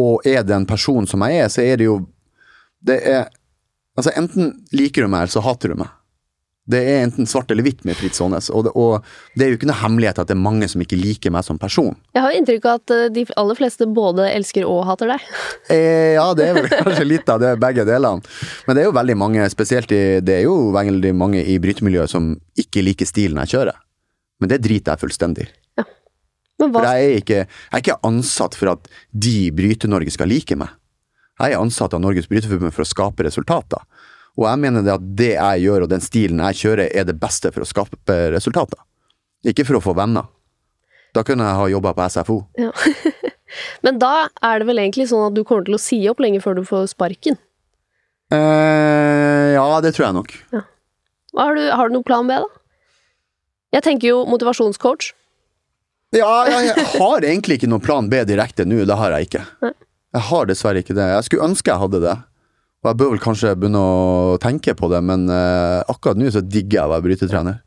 og 0.00 0.26
er 0.26 0.42
den 0.46 0.64
personen 0.66 1.06
som 1.10 1.20
jeg 1.26 1.42
er, 1.44 1.48
så 1.52 1.62
er 1.66 1.76
det 1.76 1.84
jo 1.90 2.06
Det 2.82 2.96
er 3.04 3.28
Altså, 3.98 4.12
enten 4.16 4.54
liker 4.72 5.02
du 5.02 5.08
meg, 5.08 5.26
eller 5.26 5.32
så 5.34 5.42
hater 5.44 5.68
du 5.68 5.74
meg. 5.82 5.90
Det 6.70 6.80
er 6.86 7.00
enten 7.04 7.26
svart 7.28 7.50
eller 7.50 7.64
hvitt 7.66 7.80
med 7.88 7.96
Fritz 7.98 8.20
Aanes, 8.22 8.48
og, 8.54 8.64
det- 8.68 8.72
og 8.78 9.04
det 9.34 9.44
er 9.46 9.50
jo 9.52 9.58
ikke 9.58 9.68
noe 9.70 9.80
hemmelighet 9.80 10.20
at 10.22 10.28
det 10.30 10.36
er 10.36 10.40
mange 10.42 10.68
som 10.70 10.82
ikke 10.84 10.98
liker 11.00 11.32
meg 11.34 11.44
som 11.46 11.58
person. 11.58 11.96
Jeg 12.14 12.22
har 12.22 12.36
inntrykk 12.38 12.68
av 12.70 12.78
at 12.80 12.94
eh, 12.96 13.04
de 13.16 13.24
aller 13.42 13.58
fleste 13.58 13.88
både 13.90 14.28
elsker 14.30 14.66
og 14.68 14.84
hater 14.88 15.12
deg. 15.14 15.26
Eh, 15.70 16.16
ja, 16.16 16.24
det 16.34 16.48
er 16.48 16.56
vel 16.56 16.66
kanskje 16.70 17.04
litt 17.06 17.28
av 17.30 17.38
det, 17.42 17.52
begge 17.62 17.84
delene. 17.86 18.24
Men 18.66 18.74
det 18.76 18.82
er 18.82 18.88
jo 18.88 18.94
veldig 18.96 19.14
mange, 19.20 19.44
spesielt 19.52 19.92
i, 19.94 20.00
det 20.24 20.40
er 20.40 20.44
jo 20.48 20.56
veldig 20.74 21.12
mange 21.14 21.44
i 21.46 21.58
brytemiljøet 21.62 22.10
som 22.10 22.32
ikke 22.58 22.82
liker 22.82 23.06
stilen 23.06 23.38
jeg 23.44 23.52
kjører. 23.54 23.78
Men 24.42 24.50
det 24.50 24.58
driter 24.64 24.94
jeg 24.96 25.02
fullstendig 25.04 25.46
i. 25.46 25.52
Men 26.60 26.74
For 26.74 26.84
jeg 26.84 27.04
er, 27.06 27.14
ikke, 27.22 27.36
jeg 27.46 27.72
er 27.78 27.80
ikke 27.84 27.94
ansatt 28.04 28.56
for 28.58 28.74
at 28.74 28.88
de 29.16 29.30
i 29.46 29.52
Bryte-Norge 29.54 30.12
skal 30.12 30.28
like 30.28 30.58
meg. 30.60 30.74
Jeg 31.40 31.54
er 31.54 31.62
ansatt 31.62 31.94
av 31.96 32.02
Norges 32.04 32.26
Bryteforbund 32.28 32.74
for 32.76 32.84
å 32.84 32.88
skape 32.90 33.24
resultater. 33.24 33.80
Og 34.38 34.46
jeg 34.46 34.60
mener 34.62 34.84
det 34.86 34.92
at 34.94 35.08
det 35.18 35.32
jeg 35.34 35.64
gjør 35.66 35.86
og 35.86 35.90
den 35.92 36.04
stilen 36.04 36.42
jeg 36.48 36.60
kjører, 36.62 36.86
er 36.94 37.08
det 37.08 37.16
beste 37.20 37.50
for 37.54 37.64
å 37.64 37.68
skape 37.68 38.18
resultater. 38.34 38.78
Ikke 39.46 39.64
for 39.68 39.78
å 39.78 39.82
få 39.84 39.94
venner. 39.96 40.28
Da 41.16 41.24
kunne 41.26 41.46
jeg 41.48 41.58
ha 41.58 41.68
jobba 41.72 41.94
på 41.96 42.08
SFO. 42.14 42.40
ja. 42.60 42.70
Men 43.82 43.96
da 43.98 44.28
er 44.46 44.60
det 44.62 44.66
vel 44.68 44.78
egentlig 44.78 45.08
sånn 45.10 45.24
at 45.26 45.34
du 45.34 45.42
kommer 45.42 45.64
til 45.66 45.74
å 45.74 45.80
si 45.82 45.96
opp 46.06 46.20
lenge 46.22 46.38
før 46.38 46.60
du 46.60 46.62
får 46.62 46.92
sparken. 46.92 47.34
Eh, 48.30 49.46
ja, 49.56 49.64
det 49.82 49.90
tror 49.96 50.06
jeg 50.06 50.16
nok. 50.20 50.34
Hva 50.54 51.46
Har 51.48 51.58
du, 51.58 51.62
har 51.66 51.90
du 51.90 51.96
noen 51.96 52.06
plan 52.06 52.30
B, 52.30 52.36
da? 52.44 52.60
Jeg 53.74 53.86
tenker 53.86 54.12
jo 54.12 54.20
motivasjonscoach. 54.30 55.12
Ja, 56.14 56.30
jeg, 56.46 56.72
jeg 56.72 56.86
har 56.94 57.26
egentlig 57.26 57.58
ikke 57.58 57.70
noen 57.70 57.82
plan 57.82 58.08
B 58.10 58.22
direkte 58.26 58.66
nå, 58.66 58.84
det 58.86 58.98
har 58.98 59.14
jeg 59.14 59.28
ikke. 59.30 59.44
Nei. 59.66 59.74
Jeg 60.10 60.26
har 60.26 60.48
dessverre 60.50 60.82
ikke 60.82 60.96
det. 60.98 61.06
Jeg 61.06 61.26
skulle 61.28 61.46
ønske 61.46 61.70
jeg 61.70 61.82
hadde 61.84 62.00
det. 62.02 62.16
Og 62.80 62.88
jeg 62.88 62.98
bør 63.00 63.10
vel 63.12 63.20
kanskje 63.20 63.56
begynne 63.60 63.80
å 63.80 64.38
tenke 64.40 64.72
på 64.76 64.88
det, 64.88 65.02
men 65.04 65.26
eh, 65.28 65.82
akkurat 65.90 66.16
nå 66.16 66.30
så 66.32 66.40
digger 66.40 66.78
jeg 66.78 66.88
å 66.88 66.92
være 66.94 67.04
brytetrener. 67.08 67.58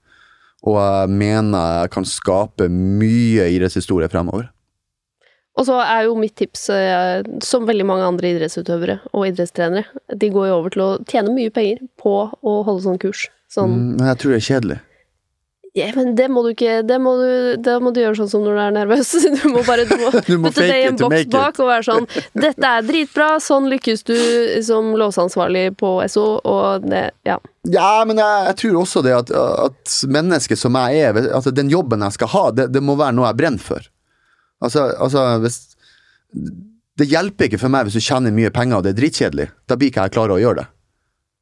Og 0.64 0.80
jeg 0.80 1.12
mener 1.14 1.84
jeg 1.84 1.92
kan 1.94 2.08
skape 2.08 2.70
mye 2.72 3.46
idrettshistorie 3.54 4.10
fremover. 4.10 4.48
Og 5.54 5.68
så 5.68 5.76
er 5.84 6.08
jo 6.08 6.16
mitt 6.18 6.34
tips, 6.40 6.64
eh, 6.74 7.20
som 7.46 7.68
veldig 7.68 7.86
mange 7.86 8.08
andre 8.08 8.32
idrettsutøvere 8.34 8.98
og 9.12 9.28
idrettstrenere, 9.28 9.86
de 10.10 10.32
går 10.34 10.50
jo 10.50 10.56
over 10.56 10.74
til 10.74 10.86
å 10.86 10.90
tjene 11.06 11.36
mye 11.36 11.54
penger 11.54 11.84
på 12.02 12.16
å 12.34 12.56
holde 12.66 12.88
sånn 12.88 13.02
kurs. 13.02 13.28
Sånn 13.54 13.70
Mm, 13.70 13.92
men 14.00 14.10
jeg 14.10 14.22
tror 14.24 14.34
det 14.34 14.40
er 14.40 14.48
kjedelig. 14.50 14.80
Ja, 15.74 15.88
men 15.96 16.12
det 16.14 16.28
må 16.30 16.44
du 16.46 16.52
ikke 16.52 16.84
Det 16.86 17.00
må 17.02 17.16
du, 17.18 17.30
det 17.66 17.76
må 17.82 17.90
du 17.94 17.98
gjøre 18.04 18.14
sånn 18.20 18.30
som 18.30 18.44
når 18.46 18.58
du 18.58 18.62
er 18.62 18.74
nervøs. 18.76 19.14
Du 19.42 19.48
må 19.50 19.64
bare 19.66 19.88
du 19.90 19.96
må, 19.98 20.12
Du 20.28 20.36
må 20.38 20.52
putte 20.52 20.68
det 20.70 20.76
i 20.84 20.86
en 20.92 21.00
boks 21.00 21.26
bak 21.34 21.58
og 21.64 21.72
være 21.72 21.86
sånn 21.88 22.06
Dette 22.46 22.74
er 22.78 22.86
dritbra, 22.86 23.30
sånn 23.42 23.72
lykkes 23.74 24.06
du 24.06 24.16
som 24.66 24.92
låseansvarlig 25.00 25.72
på 25.82 25.96
SO, 26.14 26.28
og 26.46 26.86
det 26.86 27.08
Ja. 27.26 27.40
Ja, 27.64 28.04
men 28.06 28.20
jeg, 28.20 28.46
jeg 28.50 28.58
tror 28.60 28.80
også 28.82 29.02
det 29.06 29.14
at, 29.16 29.30
at 29.34 29.98
mennesket 30.12 30.60
som 30.60 30.76
jeg 30.76 31.00
er, 31.08 31.20
altså 31.32 31.54
den 31.56 31.70
jobben 31.72 32.04
jeg 32.04 32.18
skal 32.18 32.32
ha, 32.34 32.42
det, 32.52 32.66
det 32.76 32.82
må 32.84 32.98
være 33.00 33.16
noe 33.16 33.30
jeg 33.30 33.40
brenner 33.40 33.64
for. 33.64 33.86
Altså, 34.64 34.90
altså 35.00 35.24
hvis 35.44 35.62
Det 37.00 37.08
hjelper 37.08 37.48
ikke 37.48 37.62
for 37.62 37.72
meg 37.72 37.88
hvis 37.88 37.96
du 37.98 38.04
tjener 38.04 38.36
mye 38.36 38.52
penger 38.54 38.78
og 38.78 38.86
det 38.86 38.94
er 38.94 39.00
dritkjedelig. 39.00 39.48
Da 39.66 39.80
blir 39.80 39.90
ikke 39.90 40.06
jeg 40.06 40.14
klar 40.20 40.34
å 40.36 40.42
gjøre 40.44 40.62
det. 40.62 40.68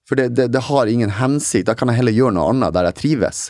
For 0.08 0.20
det, 0.20 0.30
det, 0.38 0.52
det 0.54 0.68
har 0.70 0.88
ingen 0.92 1.18
hensikt. 1.20 1.68
Da 1.68 1.76
kan 1.76 1.92
jeg 1.92 2.00
heller 2.00 2.16
gjøre 2.16 2.38
noe 2.38 2.54
annet 2.54 2.78
der 2.78 2.88
jeg 2.92 3.00
trives. 3.02 3.50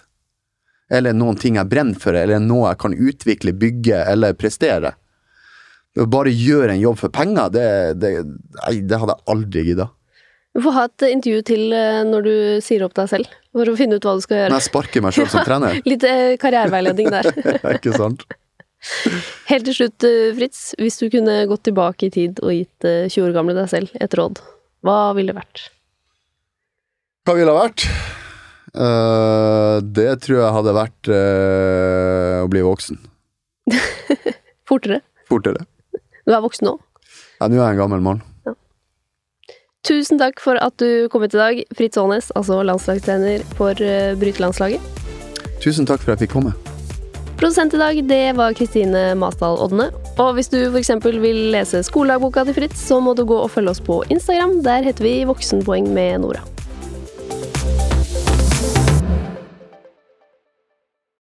Eller 0.91 1.15
noen 1.15 1.37
ting 1.39 1.55
jeg 1.55 1.69
brenner 1.71 1.99
for, 1.99 2.17
eller 2.19 2.41
noe 2.43 2.73
jeg 2.73 2.81
kan 2.83 2.95
utvikle, 2.97 3.53
bygge 3.55 4.01
eller 4.11 4.35
prestere. 4.35 4.91
Å 5.99 6.05
bare 6.07 6.31
gjøre 6.31 6.73
en 6.75 6.81
jobb 6.83 6.99
for 6.99 7.11
penger, 7.15 7.49
det, 7.51 7.65
det, 7.99 8.11
nei, 8.61 8.77
det 8.87 8.99
hadde 8.99 9.15
jeg 9.17 9.27
aldri 9.33 9.63
gidda. 9.69 9.87
Du 10.51 10.59
får 10.65 10.75
ha 10.75 10.83
et 10.89 11.05
intervju 11.07 11.41
til 11.47 11.61
eh, 11.75 12.01
når 12.07 12.25
du 12.27 12.33
sier 12.63 12.83
opp 12.83 12.95
deg 12.97 13.07
selv, 13.07 13.31
for 13.55 13.71
å 13.71 13.75
finne 13.79 13.95
ut 13.99 14.03
hva 14.07 14.17
du 14.19 14.23
skal 14.23 14.35
Når 14.37 14.43
gjøre. 14.45 14.57
jeg 14.59 14.67
sparker 14.67 15.03
meg 15.05 15.15
sjøl 15.15 15.29
som 15.31 15.45
trener. 15.47 15.79
Litt 15.87 16.03
eh, 16.07 16.35
karriereveiledning 16.43 17.11
der. 17.13 17.29
ikke 17.77 17.95
sant? 17.95 18.25
Helt 19.51 19.67
til 19.69 19.77
slutt, 19.77 20.07
eh, 20.07 20.31
Fritz, 20.35 20.61
hvis 20.79 20.99
du 20.99 21.05
kunne 21.13 21.37
gått 21.51 21.63
tilbake 21.69 22.07
i 22.09 22.13
tid 22.19 22.39
og 22.43 22.51
gitt 22.55 22.87
eh, 22.87 23.05
20 23.07 23.29
år 23.29 23.35
gamle 23.39 23.55
deg 23.59 23.71
selv 23.71 23.95
et 24.03 24.17
råd, 24.19 24.43
hva 24.83 24.97
ville 25.15 25.31
det 25.31 25.39
vært? 25.39 25.67
Hva 27.27 27.35
ville 27.37 27.51
det 27.51 27.59
vært? 27.59 27.87
Eh, 28.71 29.77
det 29.83 30.11
tror 30.23 30.37
jeg 30.39 30.55
hadde 30.55 30.75
vært 30.75 31.11
uh, 31.11 32.39
å 32.45 32.49
bli 32.51 32.63
voksen. 32.63 32.99
Fortere. 34.69 35.01
Fortere. 35.27 35.65
Du 36.23 36.31
er 36.31 36.43
voksen 36.43 36.69
nå. 36.69 36.77
Ja, 37.41 37.49
nå 37.49 37.59
er 37.59 37.71
jeg 37.71 37.75
en 37.75 37.81
gammel 37.83 38.03
mann. 38.05 38.23
Tusen 39.87 40.19
takk 40.21 40.37
for 40.39 40.59
at 40.61 40.75
du 40.77 41.09
kom 41.11 41.23
hit 41.25 41.33
i 41.33 41.41
dag, 41.41 41.61
Fritz 41.73 41.97
Aanes, 41.97 42.29
altså 42.37 42.61
landslagstrener 42.63 43.43
for 43.57 43.75
uh, 43.75 44.13
brytelandslaget. 44.21 44.83
Tusen 45.61 45.89
takk 45.89 46.03
for 46.03 46.13
at 46.13 46.21
jeg 46.21 46.29
fikk 46.29 46.37
komme. 46.37 46.53
Produsent 47.41 47.73
i 47.73 47.79
dag, 47.81 47.97
det 48.05 48.35
var 48.37 48.53
Kristine 48.53 49.15
Masdal 49.17 49.57
Odne. 49.63 49.87
Og 50.21 50.35
hvis 50.37 50.51
du 50.53 50.59
f.eks. 50.67 50.93
vil 51.01 51.39
lese 51.55 51.81
skoledagboka 51.87 52.45
til 52.45 52.53
Fritz, 52.59 52.85
så 52.85 52.99
må 53.01 53.15
du 53.17 53.25
gå 53.25 53.39
og 53.41 53.49
følge 53.49 53.73
oss 53.73 53.81
på 53.81 54.03
Instagram. 54.13 54.59
Der 54.61 54.85
heter 54.85 55.09
vi 55.09 55.15
Voksenpoeng 55.25 55.89
med 55.89 56.21
Nora. 56.21 56.45